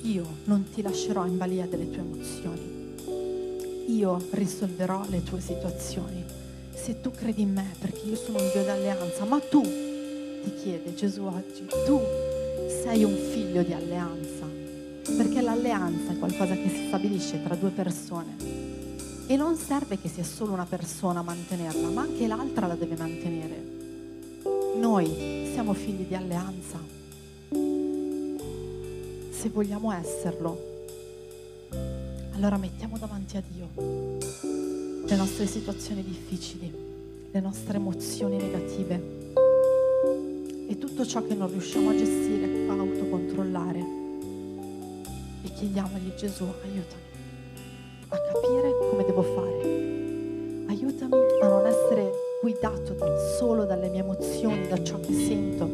io 0.02 0.26
non 0.46 0.66
ti 0.74 0.82
lascerò 0.82 1.26
in 1.26 1.38
balia 1.38 1.66
delle 1.66 1.90
tue 1.90 2.02
emozioni. 2.02 2.74
Io 3.88 4.22
risolverò 4.32 5.06
le 5.10 5.24
tue 5.24 5.40
situazioni 5.40 6.24
se 6.74 7.00
tu 7.02 7.12
credi 7.12 7.44
in 7.44 7.54
me, 7.54 7.74
perché 7.80 8.02
io 8.08 8.16
sono 8.16 8.40
un 8.40 8.50
Dio 8.52 8.64
d'alleanza, 8.64 9.26
ma 9.26 9.40
tu, 9.40 9.62
ti 9.62 10.54
chiede 10.62 10.94
Gesù 10.94 11.24
oggi, 11.24 11.66
tu 11.86 12.00
sei 12.84 13.04
un 13.04 13.16
figlio 13.16 13.64
di 13.64 13.74
alleanza, 13.74 14.46
perché 15.18 15.42
l'alleanza 15.42 16.12
è 16.12 16.18
qualcosa 16.18 16.54
che 16.56 16.70
si 16.70 16.88
stabilisce 16.88 17.42
tra 17.42 17.56
due 17.56 17.70
persone 17.70 18.36
e 19.28 19.36
non 19.36 19.56
serve 19.56 20.00
che 20.00 20.10
sia 20.10 20.24
solo 20.24 20.52
una 20.52 20.66
persona 20.66 21.22
a 21.22 21.24
mantenerla, 21.24 21.90
ma 21.90 22.02
anche 22.02 22.28
l'altra 22.28 22.68
la 22.68 22.76
deve 22.76 22.96
mantenere. 22.98 23.74
Noi 24.76 25.35
siamo 25.56 25.72
figli 25.72 26.06
di 26.06 26.14
alleanza. 26.14 26.78
Se 29.30 29.50
vogliamo 29.50 29.90
esserlo, 29.94 30.60
allora 32.34 32.58
mettiamo 32.58 32.98
davanti 32.98 33.38
a 33.38 33.44
Dio 33.48 33.70
le 35.08 35.16
nostre 35.16 35.48
situazioni 35.48 36.04
difficili, 36.04 36.70
le 37.32 37.40
nostre 37.40 37.78
emozioni 37.78 38.36
negative 38.36 39.02
e 40.68 40.78
tutto 40.78 41.06
ciò 41.06 41.26
che 41.26 41.36
non 41.36 41.50
riusciamo 41.50 41.90
a 41.90 41.96
gestire, 41.96 42.68
a 42.68 42.74
autocontrollare. 42.74 43.80
E 45.42 45.54
chiediamogli 45.54 46.16
Gesù, 46.16 46.44
aiutami 46.64 47.04
a 48.10 48.18
capire 48.18 48.90
come 48.90 49.06
devo 49.06 49.22
fare. 49.22 49.55
Guidato 52.46 52.96
solo 53.40 53.66
dalle 53.66 53.90
mie 53.90 54.02
emozioni, 54.02 54.68
da 54.68 54.80
ciò 54.84 55.00
che 55.00 55.12
sento, 55.12 55.66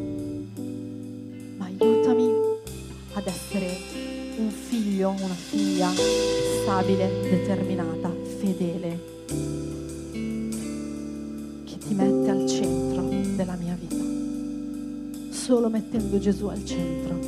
ma 1.58 1.66
aiutami 1.66 2.32
ad 3.12 3.26
essere 3.26 3.76
un 4.38 4.48
figlio, 4.48 5.10
una 5.10 5.34
figlia 5.34 5.90
stabile, 5.90 7.10
determinata, 7.28 8.10
fedele 8.38 8.98
che 11.64 11.76
ti 11.76 11.92
mette 11.92 12.30
al 12.30 12.48
centro 12.48 13.02
della 13.36 13.56
mia 13.56 13.76
vita. 13.78 15.30
Solo 15.30 15.68
mettendo 15.68 16.18
Gesù 16.18 16.46
al 16.46 16.64
centro 16.64 17.18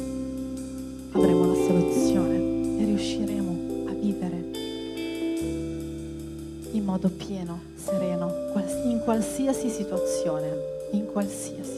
avremo 1.12 1.48
la 1.48 1.54
soluzione 1.66 2.78
e 2.80 2.84
riusciremo 2.86 3.88
a 3.88 3.92
vivere 3.92 4.52
in 6.70 6.82
modo 6.82 7.10
pieno, 7.10 7.60
sereno, 7.74 8.43
qualsiasi 9.04 9.68
situazione, 9.68 10.48
in 10.92 11.12
qualsiasi. 11.12 11.73